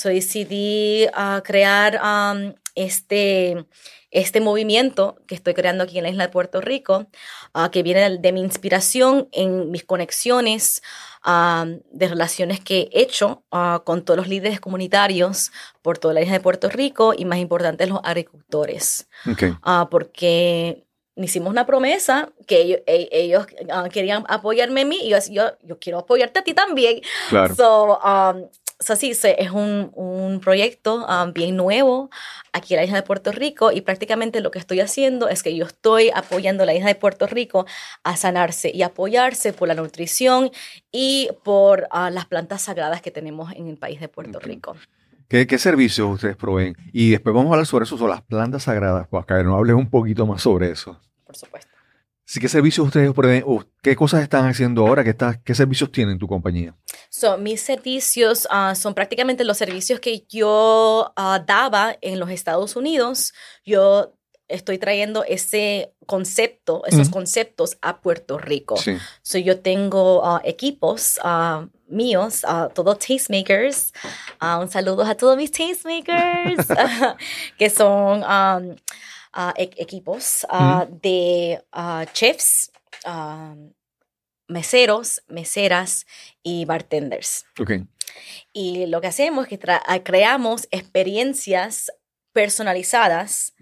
So 0.00 0.08
decidí 0.08 1.06
uh, 1.08 1.42
crear 1.42 2.00
um, 2.02 2.54
este, 2.74 3.66
este 4.10 4.40
movimiento 4.40 5.18
que 5.26 5.34
estoy 5.34 5.52
creando 5.52 5.84
aquí 5.84 5.98
en 5.98 6.04
la 6.04 6.10
isla 6.10 6.26
de 6.26 6.32
Puerto 6.32 6.60
Rico, 6.60 7.06
uh, 7.54 7.70
que 7.70 7.82
viene 7.82 8.18
de, 8.18 8.32
mi 8.32 8.40
inspiración 8.40 9.28
en 9.32 9.70
mis 9.70 9.84
conexiones 9.84 10.82
um, 11.26 11.80
de 11.90 12.08
relaciones 12.08 12.60
que 12.60 12.88
he 12.92 13.02
hecho 13.02 13.44
uh, 13.50 13.82
con 13.84 14.04
todos 14.04 14.18
los 14.18 14.28
líderes 14.28 14.60
comunitarios 14.60 15.50
por 15.82 15.98
toda 15.98 16.14
la 16.14 16.22
isla 16.22 16.34
de 16.34 16.40
Puerto 16.40 16.68
Rico 16.68 17.14
y 17.16 17.24
más 17.24 17.38
importante 17.38 17.86
los 17.86 18.00
agricultores. 18.02 19.08
Okay. 19.30 19.54
porque 19.90 20.84
hicimos 21.16 21.50
una 21.50 21.66
promesa 21.66 22.30
que 22.46 22.60
ellos, 22.60 22.80
ellos 22.86 23.46
querían 23.92 24.24
apoyarme 24.28 24.82
a 24.82 24.84
mí 24.84 24.98
y 25.02 25.10
yo, 25.10 25.18
yo, 25.30 25.52
yo, 25.62 25.78
quiero 25.78 25.98
apoyarte 25.98 26.40
a 26.40 26.44
ti 26.44 26.54
también. 26.54 27.00
Claro. 27.28 27.54
So, 27.54 27.98
um, 27.98 28.48
So, 28.80 28.96
sí, 28.96 29.10
es 29.10 29.50
un, 29.50 29.90
un 29.94 30.40
proyecto 30.40 31.06
um, 31.06 31.34
bien 31.34 31.54
nuevo 31.54 32.08
aquí 32.54 32.72
en 32.72 32.78
la 32.78 32.84
isla 32.84 32.96
de 32.96 33.02
Puerto 33.02 33.30
Rico 33.30 33.72
y 33.72 33.82
prácticamente 33.82 34.40
lo 34.40 34.50
que 34.50 34.58
estoy 34.58 34.80
haciendo 34.80 35.28
es 35.28 35.42
que 35.42 35.54
yo 35.54 35.66
estoy 35.66 36.10
apoyando 36.14 36.62
a 36.62 36.66
la 36.66 36.72
isla 36.74 36.88
de 36.88 36.94
Puerto 36.94 37.26
Rico 37.26 37.66
a 38.04 38.16
sanarse 38.16 38.70
y 38.74 38.80
apoyarse 38.80 39.52
por 39.52 39.68
la 39.68 39.74
nutrición 39.74 40.50
y 40.90 41.28
por 41.44 41.88
uh, 41.92 42.10
las 42.10 42.24
plantas 42.24 42.62
sagradas 42.62 43.02
que 43.02 43.10
tenemos 43.10 43.52
en 43.52 43.68
el 43.68 43.76
país 43.76 44.00
de 44.00 44.08
Puerto 44.08 44.38
Rico. 44.40 44.74
¿Qué, 45.28 45.46
¿Qué, 45.46 45.58
servicios 45.58 46.14
ustedes 46.14 46.36
proveen? 46.36 46.74
Y 46.92 47.10
después 47.10 47.34
vamos 47.34 47.50
a 47.50 47.54
hablar 47.54 47.66
sobre 47.66 47.84
eso, 47.84 47.98
sobre 47.98 48.14
las 48.14 48.22
plantas 48.22 48.62
sagradas. 48.62 49.06
Pues 49.08 49.22
acá 49.22 49.42
no 49.42 49.56
hables 49.56 49.76
un 49.76 49.90
poquito 49.90 50.26
más 50.26 50.42
sobre 50.42 50.70
eso. 50.70 50.98
Por 51.24 51.36
supuesto. 51.36 51.69
¿Qué 52.38 52.48
servicios 52.48 52.86
ustedes? 52.86 53.12
¿Qué 53.82 53.96
cosas 53.96 54.22
están 54.22 54.46
haciendo 54.46 54.86
ahora? 54.86 55.02
¿Qué, 55.02 55.10
está, 55.10 55.40
qué 55.42 55.54
servicios 55.54 55.90
tienen 55.90 56.18
tu 56.18 56.28
compañía? 56.28 56.76
So, 57.08 57.36
mis 57.38 57.60
servicios 57.60 58.46
ah, 58.50 58.74
son 58.76 58.94
prácticamente 58.94 59.42
los 59.42 59.58
servicios 59.58 59.98
que 59.98 60.24
yo 60.28 61.12
ah, 61.16 61.42
daba 61.44 61.96
en 62.00 62.20
los 62.20 62.30
Estados 62.30 62.76
Unidos. 62.76 63.32
Yo 63.64 64.14
estoy 64.46 64.78
trayendo 64.78 65.24
ese 65.24 65.92
concepto, 66.06 66.82
esos 66.86 67.08
conceptos 67.08 67.78
a 67.82 68.00
Puerto 68.00 68.38
Rico. 68.38 68.76
Sí. 68.76 68.96
So, 69.22 69.38
yo 69.38 69.60
tengo 69.60 70.24
ah, 70.24 70.40
equipos 70.44 71.18
míos, 71.88 72.42
todos 72.74 72.98
tastemakers. 73.00 73.92
un 74.40 74.70
saludo 74.70 75.02
a 75.02 75.16
todos 75.16 75.36
mis 75.36 75.50
tastemakers, 75.50 76.68
que 77.58 77.70
son 77.70 78.22
e-, 79.56 79.70
equipos 79.76 80.46
de 81.02 81.62
chefs, 82.12 82.72
meseros, 84.48 85.22
meseras 85.28 86.06
y 86.42 86.64
bartenders. 86.64 87.46
Okay. 87.58 87.86
Y 88.52 88.86
lo 88.86 89.00
que 89.00 89.06
hacemos 89.06 89.46
es 89.48 89.58
que 89.58 90.02
creamos 90.02 90.66
experiencias 90.70 91.92
personalizadas 92.32 93.54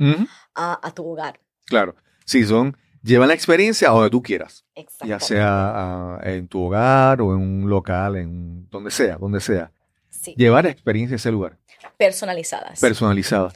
a, 0.54 0.92
tu 0.94 1.06
hogar. 1.06 1.40
Claro. 1.66 1.94
Sí, 2.24 2.44
son, 2.44 2.76
llevan 3.02 3.28
la 3.28 3.34
experiencia 3.34 3.88
a 3.88 3.92
donde 3.92 4.10
tú 4.10 4.22
quieras. 4.22 4.64
Ya 5.04 5.20
sea 5.20 6.18
en 6.22 6.48
tu 6.48 6.64
hogar 6.64 7.20
o 7.20 7.34
en 7.34 7.40
un 7.40 7.70
local, 7.70 8.16
en 8.16 8.68
donde 8.70 8.90
sea, 8.90 9.16
donde 9.16 9.40
sea. 9.40 9.70
Sí. 10.08 10.34
Llevar 10.36 10.66
experiencia 10.66 11.14
a 11.14 11.16
ese 11.16 11.30
lugar. 11.30 11.58
Personalizadas. 11.96 12.80
Personalizadas 12.80 13.54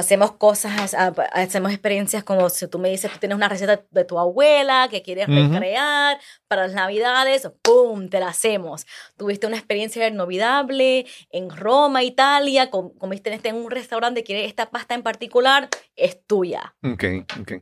hacemos 0.00 0.32
cosas, 0.32 0.94
hacemos 1.32 1.72
experiencias 1.72 2.24
como 2.24 2.48
si 2.48 2.66
tú 2.68 2.78
me 2.78 2.90
dices, 2.90 3.10
tú 3.12 3.18
tienes 3.18 3.36
una 3.36 3.48
receta 3.48 3.84
de 3.90 4.04
tu 4.04 4.18
abuela 4.18 4.88
que 4.90 5.02
quieres 5.02 5.26
recrear 5.28 6.18
para 6.48 6.66
las 6.66 6.74
navidades, 6.74 7.50
¡pum! 7.62 8.08
Te 8.08 8.20
la 8.20 8.28
hacemos. 8.28 8.86
Tuviste 9.16 9.46
una 9.46 9.56
experiencia 9.56 10.06
inolvidable 10.08 11.06
en 11.30 11.50
Roma, 11.50 12.02
Italia, 12.02 12.70
comiste 12.70 13.38
en 13.42 13.56
un 13.56 13.70
restaurante, 13.70 14.24
quieres 14.24 14.48
esta 14.48 14.70
pasta 14.70 14.94
en 14.94 15.02
particular, 15.02 15.68
es 15.96 16.24
tuya. 16.26 16.74
Ok, 16.82 17.04
ok. 17.40 17.52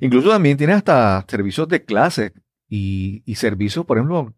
Incluso 0.00 0.30
también 0.30 0.56
tienes 0.56 0.76
hasta 0.76 1.24
servicios 1.28 1.68
de 1.68 1.84
clase 1.84 2.32
y, 2.68 3.22
y 3.24 3.34
servicios, 3.36 3.84
por 3.84 3.98
ejemplo, 3.98 4.34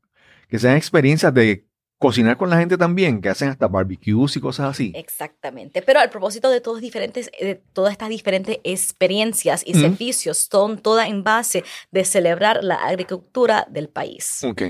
que 0.49 0.59
sean 0.59 0.77
experiencias 0.77 1.33
de 1.35 1.70
cocinar 2.01 2.39
con 2.39 2.49
la 2.49 2.57
gente 2.57 2.79
también, 2.79 3.21
que 3.21 3.29
hacen 3.29 3.51
hasta 3.51 3.69
barbecues 3.69 4.35
y 4.35 4.41
cosas 4.41 4.71
así. 4.71 4.91
Exactamente. 4.97 5.83
Pero 5.83 6.01
al 6.01 6.09
propósito 6.09 6.49
de 6.49 6.63
todos 6.63 6.81
diferentes, 6.81 7.31
de 7.39 7.63
todas 7.75 7.93
estas 7.93 8.09
diferentes 8.09 8.59
experiencias 8.65 9.63
y 9.67 9.75
servicios, 9.75 10.49
son 10.51 10.79
todas 10.79 11.09
en 11.09 11.23
base 11.23 11.63
de 11.91 12.07
celebrar 12.07 12.65
la 12.65 12.77
agricultura 12.77 13.67
del 13.71 13.91
país. 13.91 14.43
Ok. 14.45 14.63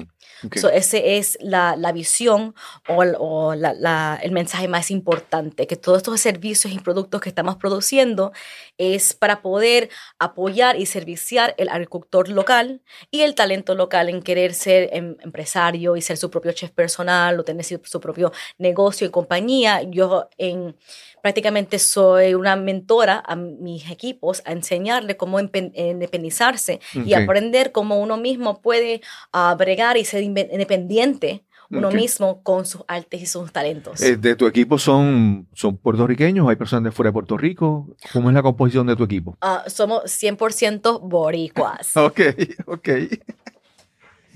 So, 0.56 0.70
ese 0.70 1.18
es 1.18 1.36
la, 1.40 1.76
la 1.76 1.92
visión 1.92 2.54
o, 2.88 3.02
o 3.18 3.54
la, 3.54 3.74
la, 3.74 4.18
el 4.22 4.32
mensaje 4.32 4.68
más 4.68 4.90
importante, 4.90 5.66
que 5.66 5.76
todos 5.76 5.98
estos 5.98 6.20
servicios 6.20 6.72
y 6.72 6.78
productos 6.78 7.20
que 7.20 7.28
estamos 7.28 7.56
produciendo 7.56 8.32
es 8.78 9.12
para 9.12 9.42
poder 9.42 9.90
apoyar 10.18 10.78
y 10.78 10.86
serviciar 10.86 11.54
el 11.58 11.68
agricultor 11.68 12.28
local 12.28 12.80
y 13.10 13.22
el 13.22 13.34
talento 13.34 13.74
local 13.74 14.08
en 14.08 14.22
querer 14.22 14.54
ser 14.54 14.88
em, 14.92 15.16
empresario 15.20 15.96
y 15.96 16.02
ser 16.02 16.16
su 16.16 16.30
propio 16.30 16.52
chef 16.52 16.70
personal 16.70 17.38
o 17.38 17.44
tener 17.44 17.64
su 17.64 18.00
propio 18.00 18.32
negocio 18.58 19.06
y 19.06 19.10
compañía. 19.10 19.82
Yo 19.82 20.28
en 20.38 20.76
prácticamente 21.22 21.78
soy 21.78 22.34
una 22.34 22.56
mentora 22.56 23.22
a 23.26 23.36
mis 23.36 23.90
equipos 23.90 24.42
a 24.44 24.52
enseñarle 24.52 25.16
cómo 25.16 25.38
independizarse 25.40 26.80
y 26.94 27.14
aprender 27.14 27.72
cómo 27.72 28.00
uno 28.00 28.16
mismo 28.16 28.60
puede 28.60 29.00
uh, 29.32 29.56
bregar 29.56 29.96
y 29.96 30.04
ser 30.04 30.22
independiente 30.22 31.44
uno 31.70 31.90
mismo 31.90 32.42
con 32.42 32.66
sus 32.66 32.82
artes 32.88 33.22
y 33.22 33.26
sus 33.26 33.52
talentos. 33.52 34.00
Eh, 34.02 34.16
¿De 34.16 34.34
tu 34.34 34.46
equipo 34.46 34.78
son, 34.78 35.46
son 35.52 35.76
puertorriqueños? 35.76 36.48
¿Hay 36.48 36.56
personas 36.56 36.84
de 36.84 36.90
fuera 36.90 37.10
de 37.10 37.12
Puerto 37.12 37.36
Rico? 37.36 37.96
¿Cómo 38.12 38.28
es 38.28 38.34
la 38.34 38.42
composición 38.42 38.86
de 38.86 38.96
tu 38.96 39.04
equipo? 39.04 39.36
Uh, 39.42 39.68
somos 39.68 40.02
100% 40.04 41.00
boricuas. 41.00 41.92
ok, 41.96 42.20
ok. 42.66 42.88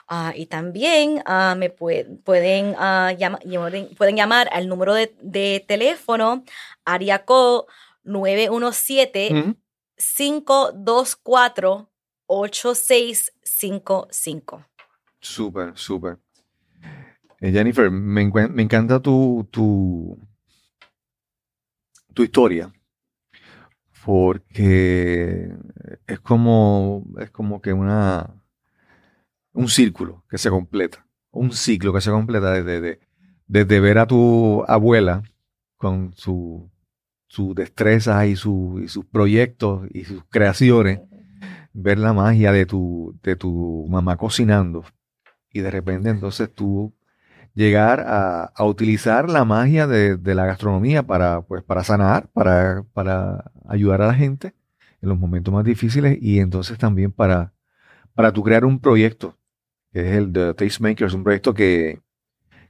Uh, 0.09 0.31
y 0.35 0.45
también 0.45 1.21
uh, 1.27 1.53
me 1.57 1.69
pueden, 1.69 2.77
llama, 3.17 3.39
pueden 3.97 4.15
llamar 4.15 4.47
al 4.53 4.69
número 4.69 4.93
de, 4.93 5.65
teléfono 5.67 6.45
Ariaco 6.85 7.67
917 8.03 9.57
524 9.97 11.89
8655. 12.27 14.65
Súper, 15.19 15.77
súper. 15.77 16.19
Eh, 17.39 17.51
Jennifer, 17.51 17.91
me, 17.91 18.21
encanta 18.21 18.99
tu, 18.99 19.47
tu, 19.51 20.17
historia 22.23 22.73
porque 24.03 25.53
es 26.07 26.19
como, 26.21 27.05
es 27.19 27.29
como 27.29 27.61
que 27.61 27.73
una, 27.73 28.41
un 29.53 29.67
círculo 29.67 30.23
que 30.29 30.39
se 30.39 30.49
completa, 30.49 31.05
un 31.29 31.51
ciclo 31.51 31.93
que 31.93 32.01
se 32.01 32.09
completa 32.09 32.53
desde, 32.53 32.99
desde, 33.45 33.79
ver 33.79 33.99
a 33.99 34.07
tu 34.07 34.63
abuela 34.67 35.21
con 35.75 36.13
su, 36.15 36.71
su 37.27 37.53
destreza 37.53 38.25
y 38.25 38.35
sus 38.35 39.05
proyectos 39.11 39.87
y 39.93 40.05
sus 40.05 40.23
creaciones, 40.25 41.01
ver 41.73 41.99
la 41.99 42.13
magia 42.13 42.51
de 42.51 42.65
tu, 42.65 43.15
de 43.21 43.35
tu 43.35 43.85
mamá 43.89 44.17
cocinando 44.17 44.85
y 45.51 45.59
de 45.59 45.69
repente 45.69 46.09
entonces 46.09 46.51
tú 46.51 46.95
llegar 47.57 48.05
a, 48.07 48.53
utilizar 48.65 49.31
la 49.31 49.43
magia 49.43 49.87
de, 49.87 50.35
la 50.35 50.45
gastronomía 50.45 51.01
para, 51.01 51.41
pues, 51.41 51.63
para 51.63 51.83
sanar, 51.83 52.29
para, 52.31 52.83
para 52.93 53.51
ayudar 53.67 54.03
a 54.03 54.07
la 54.07 54.13
gente 54.13 54.53
en 55.01 55.09
los 55.09 55.17
momentos 55.17 55.51
más 55.51 55.65
difíciles 55.65 56.19
y 56.21 56.39
entonces 56.39 56.77
también 56.77 57.11
para, 57.11 57.53
para 58.13 58.31
tu 58.31 58.43
crear 58.43 58.63
un 58.63 58.79
proyecto, 58.79 59.39
que 59.91 60.01
es 60.01 60.17
el 60.17 60.31
de 60.33 60.53
Tastemakers, 60.53 61.15
un 61.15 61.23
proyecto 61.23 61.55
que, 61.55 61.99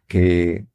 que 0.07 0.67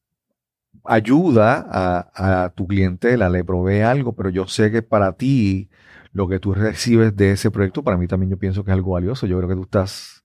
ayuda 0.85 1.67
a, 1.67 2.45
a 2.45 2.51
tu 2.51 2.67
clientela, 2.67 3.31
le 3.31 3.45
provee 3.45 3.81
algo, 3.81 4.15
pero 4.15 4.29
yo 4.29 4.47
sé 4.47 4.71
que 4.71 4.83
para 4.83 5.15
ti 5.15 5.71
lo 6.13 6.29
que 6.29 6.39
tú 6.39 6.53
recibes 6.53 7.17
de 7.17 7.33
ese 7.33 7.51
proyecto, 7.51 7.83
para 7.83 7.97
mí 7.97 8.07
también 8.07 8.29
yo 8.29 8.39
pienso 8.39 8.63
que 8.63 8.73
es 8.73 8.75
algo 8.75 8.93
valioso. 8.93 9.27
Yo 9.27 9.39
creo 9.39 9.49
que 9.49 9.55
tú 9.55 9.63
estás 9.63 10.22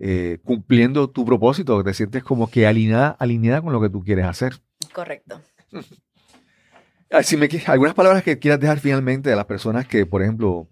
eh, 0.00 0.38
cumpliendo 0.44 1.10
tu 1.10 1.24
propósito, 1.24 1.82
te 1.82 1.92
sientes 1.92 2.22
como 2.22 2.48
que 2.50 2.66
alineada, 2.66 3.16
alineada 3.18 3.60
con 3.62 3.72
lo 3.72 3.80
que 3.80 3.90
tú 3.90 4.04
quieres 4.04 4.26
hacer. 4.26 4.60
Correcto. 4.92 5.40
Así 7.10 7.36
me, 7.36 7.48
algunas 7.66 7.94
palabras 7.94 8.22
que 8.22 8.38
quieras 8.38 8.60
dejar 8.60 8.78
finalmente 8.80 9.30
de 9.30 9.36
las 9.36 9.46
personas 9.46 9.86
que, 9.86 10.04
por 10.04 10.22
ejemplo, 10.22 10.68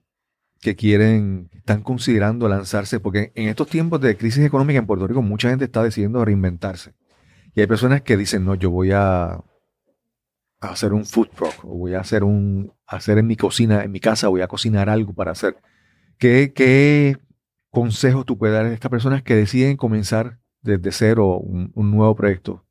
que 0.60 0.76
quieren, 0.76 1.50
están 1.54 1.82
considerando 1.82 2.48
lanzarse, 2.48 3.00
porque 3.00 3.32
en 3.34 3.48
estos 3.48 3.68
tiempos 3.68 4.00
de 4.00 4.16
crisis 4.16 4.44
económica 4.44 4.78
en 4.78 4.86
Puerto 4.86 5.06
Rico 5.06 5.22
mucha 5.22 5.48
gente 5.48 5.64
está 5.64 5.82
decidiendo 5.82 6.24
reinventarse. 6.24 6.92
Y 7.54 7.60
hay 7.60 7.66
personas 7.66 8.02
que 8.02 8.16
dicen, 8.16 8.44
no, 8.44 8.54
yo 8.54 8.70
voy 8.70 8.90
a, 8.92 9.40
hacer 10.60 10.92
un 10.92 11.04
food 11.06 11.28
truck, 11.34 11.64
o 11.64 11.78
voy 11.78 11.94
a 11.94 12.00
hacer 12.00 12.22
un, 12.22 12.72
hacer 12.86 13.18
en 13.18 13.26
mi 13.26 13.36
cocina, 13.36 13.82
en 13.82 13.90
mi 13.90 14.00
casa, 14.00 14.28
voy 14.28 14.42
a 14.42 14.48
cocinar 14.48 14.90
algo 14.90 15.14
para 15.14 15.32
hacer. 15.32 15.56
¿Qué, 16.18 16.52
qué 16.54 17.16
consejos 17.76 18.24
tú 18.24 18.38
puedes 18.38 18.56
dar 18.56 18.64
a 18.64 18.72
estas 18.72 18.90
personas 18.90 19.22
que 19.22 19.34
deciden 19.34 19.76
comenzar 19.76 20.38
desde 20.62 20.92
cero 20.92 21.36
un, 21.36 21.70
nuevo 21.74 22.16
proyecto? 22.16 22.64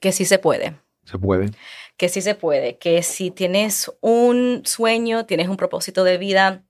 Que 0.00 0.12
sí 0.12 0.26
se 0.26 0.38
puede. 0.38 0.78
Se 1.04 1.18
puede. 1.18 1.52
Que 1.96 2.10
sí 2.10 2.20
se 2.20 2.34
puede. 2.34 2.76
Que 2.76 3.02
si 3.02 3.30
tienes 3.30 3.90
un 4.02 4.60
sueño, 4.66 5.24
tienes 5.24 5.48
un 5.48 5.56
propósito 5.56 6.04
de 6.04 6.18
vida, 6.18 6.66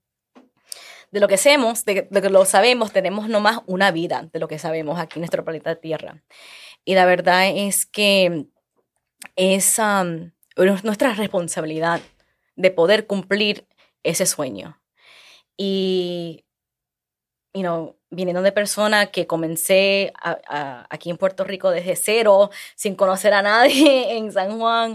de 1.10 1.18
lo 1.18 1.26
que 1.26 1.34
hacemos, 1.34 1.84
de, 1.84 2.06
lo 2.12 2.22
que 2.22 2.30
lo 2.30 2.44
sabemos, 2.44 2.92
tenemos 2.92 3.28
nomás 3.28 3.58
una 3.66 3.90
vida 3.90 4.30
de 4.32 4.38
lo 4.38 4.46
que 4.46 4.60
sabemos 4.60 5.00
aquí 5.00 5.18
en 5.18 5.22
nuestro 5.22 5.44
planeta 5.44 5.74
Tierra. 5.74 6.22
Y 6.84 6.94
la 6.94 7.06
verdad 7.06 7.48
es 7.52 7.86
que 7.86 8.46
es 9.34 9.80
um, 9.80 10.30
nuestra 10.84 11.12
responsabilidad 11.14 12.00
de 12.54 12.70
poder 12.70 13.08
cumplir 13.08 13.66
ese 14.04 14.26
sueño. 14.26 14.80
Y 15.56 16.44
you 17.54 17.62
know, 17.62 17.96
viniendo 18.10 18.42
de 18.42 18.52
persona 18.52 19.06
que 19.06 19.26
comencé 19.26 20.12
aquí 20.90 21.10
en 21.10 21.16
Puerto 21.18 21.44
Rico 21.44 21.70
desde 21.70 21.96
cero, 21.96 22.50
sin 22.74 22.94
conocer 22.94 23.34
a 23.34 23.42
nadie 23.42 24.16
en 24.16 24.32
San 24.32 24.58
Juan, 24.58 24.92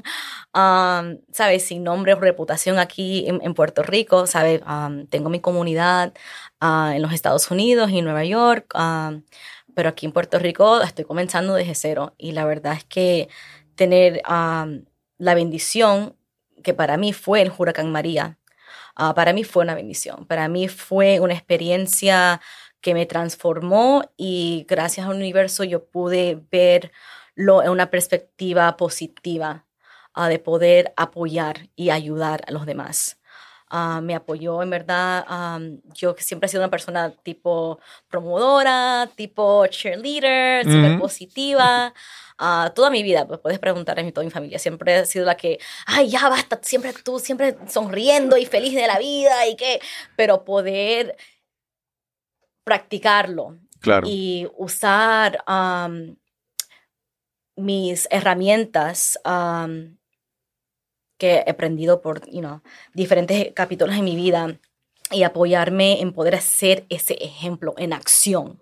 um, 0.54 1.20
¿sabes? 1.32 1.66
Sin 1.66 1.84
nombre 1.84 2.14
o 2.14 2.20
reputación 2.20 2.80
aquí 2.80 3.26
en, 3.28 3.54
Puerto 3.54 3.84
Rico, 3.84 4.26
¿sabes? 4.28 4.62
Um, 4.68 5.06
tengo 5.08 5.30
mi 5.30 5.39
comunidad 5.39 6.14
uh, 6.62 6.91
en 6.93 7.01
los 7.01 7.14
Estados 7.14 7.49
Unidos 7.51 7.91
y 7.91 8.01
Nueva 8.01 8.24
York, 8.26 8.74
um, 8.76 9.24
pero 9.76 9.89
aquí 9.89 10.06
en 10.06 10.12
Puerto 10.12 10.39
Rico 10.39 10.82
estoy 10.82 11.06
comenzando 11.06 11.54
desde 11.54 11.76
cero 11.76 12.14
y 12.18 12.32
la 12.32 12.45
verdad 12.45 12.74
es 12.74 12.84
que 12.86 13.30
tener 13.76 14.22
la 14.26 15.34
bendición 15.34 16.16
que 16.64 16.74
para 16.74 16.97
mí 16.97 17.14
fue 17.14 17.41
el 17.41 17.51
huracán 17.56 17.91
María, 17.91 18.38
Ah, 18.96 19.14
para 19.16 19.34
mí 19.34 19.44
fue 19.44 19.64
una 19.64 19.76
bendición, 19.76 20.26
para 20.28 20.48
mí 20.48 20.68
fue 20.68 21.20
una 21.20 21.34
experiencia 21.34 22.41
que 22.82 22.94
me 22.94 23.06
transformó 23.06 24.04
y 24.18 24.66
gracias 24.70 25.08
al 25.08 25.16
universo 25.16 25.64
yo 25.64 25.86
pude 25.86 26.39
verlo 26.52 27.64
en 27.64 27.70
una 27.70 27.89
perspectiva 27.89 28.78
positiva 28.78 29.66
ah, 30.14 30.30
de 30.30 30.39
poder 30.39 30.94
apoyar 30.98 31.70
y 31.76 31.89
ayudar 31.89 32.44
a 32.48 32.52
los 32.52 32.66
demás. 32.66 33.20
Ah, 33.70 34.02
me 34.04 34.14
apoyó 34.14 34.62
en 34.62 34.70
verdad. 34.70 35.26
yo 35.96 36.16
siempre 36.20 36.46
he 36.46 36.50
sido 36.50 36.62
una 36.62 36.70
persona 36.70 37.10
tipo 37.24 37.80
promotora, 38.08 39.10
tipo 39.16 39.66
cheerleader, 39.68 40.64
súper 40.66 41.00
positiva. 41.00 41.91
Toda 42.73 42.89
mi 42.89 43.03
vida, 43.03 43.27
pues 43.27 43.39
puedes 43.39 43.59
preguntar 43.59 43.99
a 43.99 44.11
toda 44.11 44.25
mi 44.25 44.31
familia, 44.31 44.59
siempre 44.59 44.99
he 44.99 45.05
sido 45.05 45.25
la 45.25 45.36
que, 45.36 45.59
ay, 45.86 46.09
ya 46.09 46.29
basta, 46.29 46.59
siempre 46.61 46.93
tú, 46.93 47.19
siempre 47.19 47.57
sonriendo 47.67 48.38
y 48.38 48.45
feliz 48.45 48.73
de 48.73 48.88
la 48.88 48.97
vida 48.97 49.47
y 49.47 49.55
qué, 49.55 49.79
pero 50.15 50.43
poder 50.43 51.15
practicarlo 52.63 53.57
y 54.05 54.47
usar 54.57 55.43
mis 57.55 58.07
herramientas 58.09 59.19
que 61.17 61.43
he 61.45 61.49
aprendido 61.49 62.01
por 62.01 62.25
you 62.29 62.39
know, 62.39 62.61
diferentes 62.93 63.53
capítulos 63.53 63.95
en 63.95 64.03
mi 64.03 64.15
vida 64.15 64.59
y 65.11 65.23
apoyarme 65.23 66.01
en 66.01 66.13
poder 66.13 66.36
hacer 66.36 66.86
ese 66.89 67.13
ejemplo 67.23 67.73
en 67.77 67.93
acción 67.93 68.59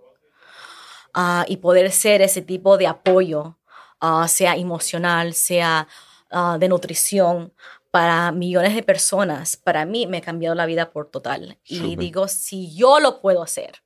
ah, 1.13 1.45
y 1.47 1.57
poder 1.57 1.91
ser 1.91 2.21
ese 2.21 2.41
tipo 2.41 2.77
de 2.77 2.87
apoyo 2.87 3.57
Ah, 4.01 4.27
sea 4.27 4.55
emocional, 4.55 5.33
sea 5.33 5.87
ah, 6.31 6.57
de 6.59 6.67
nutrición, 6.67 7.53
para 7.91 8.31
millones 8.31 8.73
de 8.73 8.83
personas, 8.83 9.57
para 9.57 9.85
mí 9.85 10.07
me 10.07 10.17
ha 10.17 10.21
cambiado 10.21 10.55
la 10.55 10.65
vida 10.65 10.91
por 10.91 11.11
total. 11.11 11.59
Y 11.65 11.95
digo, 11.97 12.27
si 12.27 12.73
yo 12.75 12.99
lo 12.99 13.21
puedo 13.21 13.43
hacer 13.43 13.83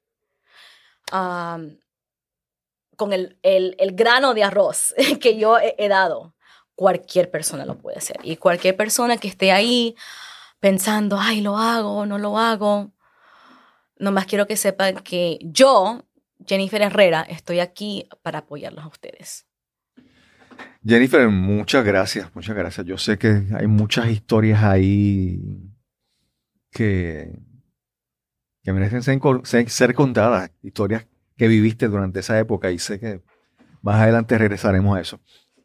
con 2.96 3.14
el, 3.14 3.38
grano 3.94 4.34
de 4.34 4.44
arroz 4.44 4.94
que 5.22 5.38
yo 5.38 5.58
he, 5.60 5.88
dado, 5.88 6.34
cualquier 6.76 7.30
persona 7.32 7.66
lo 7.66 7.78
puede 7.78 7.98
hacer. 7.98 8.18
Y 8.24 8.38
cualquier 8.38 8.76
persona 8.76 9.18
que 9.18 9.28
esté 9.28 9.52
ahí 9.52 9.96
pensando, 10.60 11.18
ay, 11.20 11.42
lo 11.42 11.58
hago, 11.58 12.06
no 12.06 12.18
lo 12.18 12.38
hago, 12.38 12.92
nomás 13.98 14.26
quiero 14.26 14.48
que 14.48 14.58
sepan 14.58 14.98
que 15.00 15.40
yo, 15.42 16.04
Jennifer 16.46 16.82
Herrera, 16.82 17.22
estoy 17.22 17.60
aquí 17.60 18.08
para 18.22 18.40
apoyarlos 18.40 18.86
a 18.86 18.88
ustedes. 18.88 19.46
Jennifer, 20.86 21.28
muchas 21.30 21.84
gracias, 21.84 22.30
muchas 22.36 22.56
gracias. 22.56 22.86
Yo 22.86 22.98
sé 22.98 23.18
que 23.18 23.44
hay 23.54 23.68
muchas 23.68 24.08
historias 24.10 24.64
ahí 24.64 25.42
que, 26.72 27.40
que 28.64 28.74
merecen 28.74 29.02
ser, 29.02 29.94
contadas, 29.96 30.52
historias 30.62 31.08
que 31.38 31.48
viviste 31.48 31.88
durante 31.88 32.20
esa 32.20 32.38
época 32.40 32.72
y 32.72 32.80
sé 32.80 33.00
que 33.00 33.22
más 33.82 34.02
adelante 34.02 34.38
regresaremos 34.38 34.98
a 34.98 35.02
eso. 35.02 35.20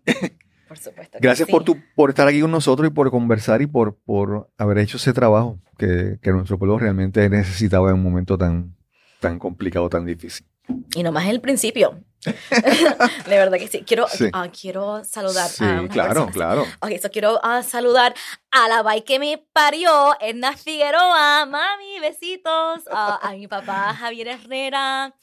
Por 0.68 0.78
supuesto. 0.78 1.18
Gracias 1.20 1.49
por, 1.49 1.64
tu, 1.64 1.76
por 1.97 2.11
estar 2.11 2.28
aquí 2.28 2.41
con 2.41 2.53
nosotros 2.53 2.86
y 2.86 2.93
por 2.93 3.11
conversar 3.11 3.61
y 3.61 3.66
por, 3.66 3.97
por 3.97 4.53
haber 4.57 4.78
hecho 4.78 4.99
ese 4.99 5.12
trabajo 5.12 5.59
que, 5.76 6.20
que 6.22 6.30
nuestro 6.30 6.61
pueblo 6.61 6.78
realmente 6.78 7.28
necesitaba 7.28 7.91
en 7.91 7.97
un 7.97 8.05
momento 8.05 8.38
tan, 8.38 8.76
tan 9.18 9.41
complicado, 9.41 9.88
tan 9.88 10.07
difícil. 10.07 10.47
Y 10.95 11.03
nomás 11.03 11.26
el 11.26 11.41
principio. 11.41 12.05
de 13.26 13.36
verdad 13.36 13.58
que 13.58 13.68
sí. 13.68 13.82
Quiero, 13.86 14.06
ah, 14.32 14.48
quiero 14.48 15.02
saludar 15.04 15.48
sí, 15.48 15.64
claro, 15.90 16.28
claro. 16.28 16.66
Ok, 16.80 16.98
so 17.00 17.10
quiero 17.10 17.40
uh, 17.42 17.62
saludar 17.62 18.14
a 18.50 18.68
la 18.68 18.82
bye 18.82 19.04
que 19.04 19.18
me 19.18 19.38
parió, 19.52 20.14
Edna 20.20 20.56
Figueroa. 20.56 21.46
Mami, 21.46 22.00
besitos. 22.00 22.84
Uh, 22.86 23.18
a 23.22 23.32
mi 23.32 23.48
papá 23.48 23.94
Javier 23.94 24.28
Herrera. 24.28 25.14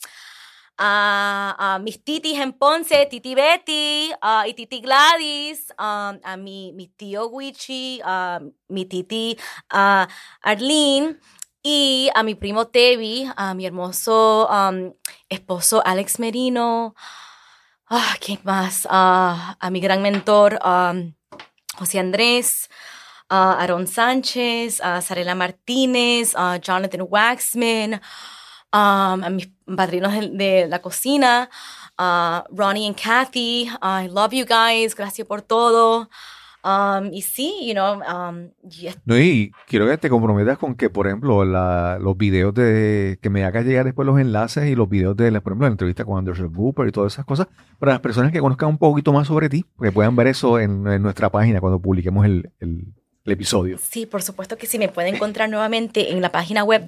a, 0.78 1.80
mis 1.82 2.04
titis 2.04 2.40
en 2.40 2.54
Ponce, 2.54 3.06
Titi 3.08 3.36
Betty 3.36 4.12
y 4.46 4.54
Titi 4.54 4.82
Gladys, 4.82 5.74
a 5.78 6.38
mi, 6.38 6.72
mi 6.74 6.88
tío 6.88 7.28
Wichi, 7.28 8.00
a 8.04 8.40
mi 8.70 8.86
titi 8.86 9.38
Arlene 9.70 11.18
y 11.64 12.10
a 12.14 12.24
mi 12.24 12.36
primo 12.36 12.68
Tevi, 12.68 13.28
a 13.36 13.54
mi 13.54 13.66
hermoso 13.66 14.48
esposo 15.30 15.82
Alex 15.86 16.20
Merino, 16.20 16.96
ah, 17.90 18.16
¿quién 18.20 18.40
más? 18.44 18.88
a 18.90 19.70
mi 19.72 19.80
gran 19.80 20.02
mentor 20.02 20.60
José 21.78 22.00
Andrés, 22.00 22.70
Aaron 23.30 23.88
Sánchez, 23.88 24.78
Sarela 25.02 25.36
Martínez, 25.36 26.34
Jonathan 26.62 27.06
Waxman, 27.08 28.02
a 28.72 29.30
mis 29.30 29.50
padrinos 29.76 30.14
de, 30.14 30.68
la 30.68 30.82
cocina, 30.82 31.50
Ronnie 32.50 32.88
y 32.88 32.94
Kathy. 32.94 33.70
I 33.82 34.08
love 34.10 34.34
you 34.34 34.46
guys. 34.46 34.96
Gracias 34.96 35.28
por 35.28 35.42
todo. 35.42 36.10
Um, 36.64 37.14
y 37.14 37.22
sí, 37.22 37.54
you 37.66 37.74
know, 37.74 38.00
um, 38.02 38.50
no, 39.06 39.18
y 39.18 39.52
quiero 39.68 39.88
que 39.88 39.98
te 39.98 40.10
comprometas 40.10 40.58
con 40.58 40.76
que, 40.76 40.90
por 40.90 41.08
ejemplo, 41.08 41.46
los 41.46 42.18
videos 42.18 42.54
de 42.54 43.20
que 43.22 43.30
me 43.30 43.46
hagas 43.46 43.66
llegar 43.66 43.86
después 43.86 44.06
los 44.06 44.20
enlaces 44.20 44.68
y 44.68 44.76
los 44.76 44.90
videos 44.90 45.16
de, 45.16 45.32
por 45.40 45.54
ejemplo, 45.54 45.68
la 45.68 45.72
entrevista 45.72 46.04
con 46.04 46.18
Anderson 46.18 46.52
Cooper 46.52 46.88
y 46.88 46.92
todas 46.92 47.14
esas 47.14 47.26
cosas, 47.26 47.48
para 47.80 47.94
las 47.94 48.02
personas 48.02 48.32
que 48.32 48.40
conozcan 48.40 48.70
un 48.70 48.78
poquito 48.78 49.14
más 49.14 49.28
sobre 49.28 49.50
ti, 49.50 49.66
que 49.82 49.92
puedan 49.92 50.16
ver 50.16 50.28
eso 50.28 50.60
en, 50.60 50.84
nuestra 50.84 51.30
página 51.30 51.62
cuando 51.62 51.80
publiquemos 51.80 52.26
el, 52.26 52.52
episodio. 53.26 53.78
Sí, 53.78 54.06
por 54.06 54.24
supuesto 54.24 54.58
que 54.58 54.68
sí. 54.68 54.80
Me 54.80 54.88
pueden 54.88 55.16
encontrar 55.16 55.50
nuevamente 55.50 56.14
en 56.14 56.22
la 56.22 56.32
página 56.32 56.64
web 56.64 56.86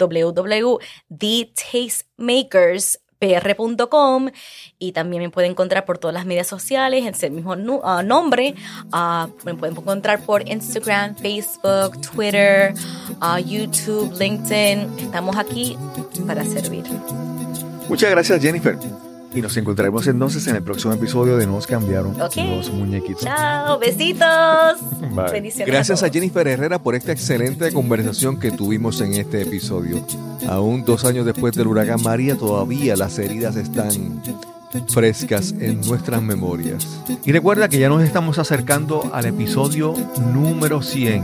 www.thetastemakerspr.com 3.19 4.29
y 4.77 4.91
también 4.93 5.21
me 5.21 5.29
pueden 5.29 5.51
encontrar 5.51 5.85
por 5.85 5.97
todas 5.97 6.13
las 6.13 6.25
medias 6.25 6.47
sociales 6.47 7.05
en 7.05 7.13
el 7.21 7.31
mismo 7.31 7.55
ah, 7.83 8.03
nombre. 8.03 8.55
Uh, 8.93 9.27
me 9.45 9.55
pueden 9.55 9.77
encontrar 9.77 10.21
por 10.21 10.47
Instagram, 10.47 11.15
Facebook, 11.15 11.99
Twitter, 12.01 12.73
uh, 13.21 13.37
YouTube, 13.37 14.13
LinkedIn. 14.17 14.99
Estamos 14.99 15.37
aquí 15.37 15.77
para 16.25 16.43
servir. 16.45 16.83
Muchas 17.89 18.09
gracias, 18.11 18.41
Jennifer. 18.41 18.77
Y 19.33 19.41
nos 19.41 19.55
encontraremos 19.57 20.07
entonces 20.07 20.47
en 20.47 20.55
el 20.55 20.63
próximo 20.63 20.93
episodio 20.93 21.37
de 21.37 21.45
Nos 21.45 21.67
cambiaron 21.67 22.17
los 22.17 22.71
muñequitos. 22.71 23.23
Chao, 23.23 23.77
besitos. 23.77 24.79
Gracias 25.65 26.01
a, 26.01 26.09
Jennifer 26.09 26.47
Herrera 26.47 26.79
por 26.79 26.95
esta 26.95 27.11
excelente 27.11 27.71
conversación 27.71 28.39
que 28.39 28.51
tuvimos 28.51 28.99
en 29.01 29.13
este 29.13 29.43
episodio. 29.43 30.03
Aún 30.47 30.83
dos 30.83 31.05
años 31.05 31.25
después 31.25 31.53
del 31.53 31.67
huracán 31.67 32.01
María, 32.01 32.35
todavía 32.35 32.95
las 32.95 33.19
heridas 33.19 33.55
están 33.55 34.21
frescas 34.87 35.53
en 35.59 35.81
nuestras 35.81 36.21
memorias. 36.21 36.87
Y 37.23 37.31
recuerda 37.31 37.69
que 37.69 37.79
ya 37.79 37.89
nos 37.89 38.03
estamos 38.03 38.39
acercando 38.39 39.11
al 39.13 39.25
episodio 39.25 39.93
número 40.33 40.81
100, 40.81 41.23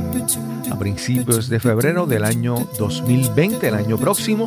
a 0.72 0.78
principios 0.78 1.50
de 1.50 1.60
febrero 1.60 2.06
del 2.06 2.24
año 2.24 2.68
2020, 2.78 3.68
el 3.68 3.74
año 3.74 3.98
próximo. 3.98 4.46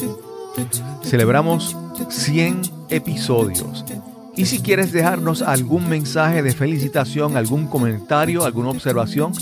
Celebramos 1.03 1.77
100 2.09 2.78
episodios. 2.91 3.85
Y 4.37 4.47
si 4.47 4.61
quieres 4.61 4.93
dejarnos 4.93 5.43
algún 5.43 5.89
mensaje 5.89 6.43
de 6.45 6.53
felicitación, 6.53 7.37
algún 7.37 7.67
comentario, 7.67 8.45
alguna 8.45 8.71
observación, 8.71 9.33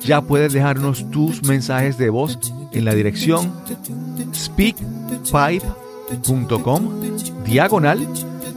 ya 0.00 0.22
puedes 0.22 0.54
dejarnos 0.54 1.10
tus 1.10 1.42
mensajes 1.42 1.98
de 1.98 2.08
voz 2.08 2.38
en 2.72 2.86
la 2.86 2.94
dirección 2.94 3.52
speakpipe.com 4.34 5.70
diagonal 7.44 8.08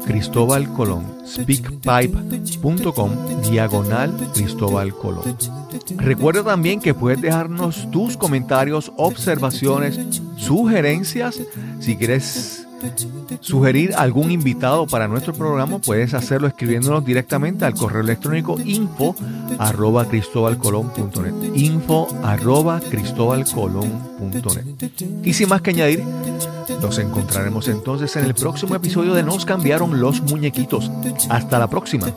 Cristóbal 0.05 0.69
Colón. 0.73 1.05
speakpipe.com 1.27 3.11
diagonal 3.49 4.11
Cristóbal 4.33 4.95
Colón. 4.95 5.35
Recuerda 5.97 6.43
también 6.43 6.79
que 6.79 6.93
puedes 6.93 7.21
dejarnos 7.21 7.91
tus 7.91 8.15
comentarios, 8.15 8.91
observaciones, 8.95 9.99
sugerencias. 10.37 11.41
Si 11.79 11.95
quieres 11.97 12.68
sugerir 13.41 13.93
algún 13.95 14.31
invitado 14.31 14.87
para 14.87 15.07
nuestro 15.07 15.33
programa, 15.33 15.79
puedes 15.79 16.13
hacerlo 16.13 16.47
escribiéndonos 16.47 17.05
directamente 17.05 17.65
al 17.65 17.73
correo 17.73 18.01
electrónico 18.01 18.57
info 18.63 19.15
arroba 19.57 20.05
cristobalcolón.net 20.05 21.55
info 21.55 22.07
arroba 22.23 22.79
cristobalcolón.net 22.79 25.23
Y 25.23 25.33
sin 25.33 25.49
más 25.49 25.61
que 25.61 25.71
añadir, 25.71 26.03
nos 26.81 26.97
encontraremos 26.99 27.67
entonces 27.67 28.15
en 28.15 28.25
el 28.25 28.33
próximo 28.33 28.75
episodio 28.75 29.13
de 29.13 29.23
Nos 29.23 29.45
cambiaron 29.45 29.99
los 29.99 30.21
muñequitos. 30.21 30.91
Hasta 31.29 31.59
la 31.59 31.67
próxima. 31.67 32.07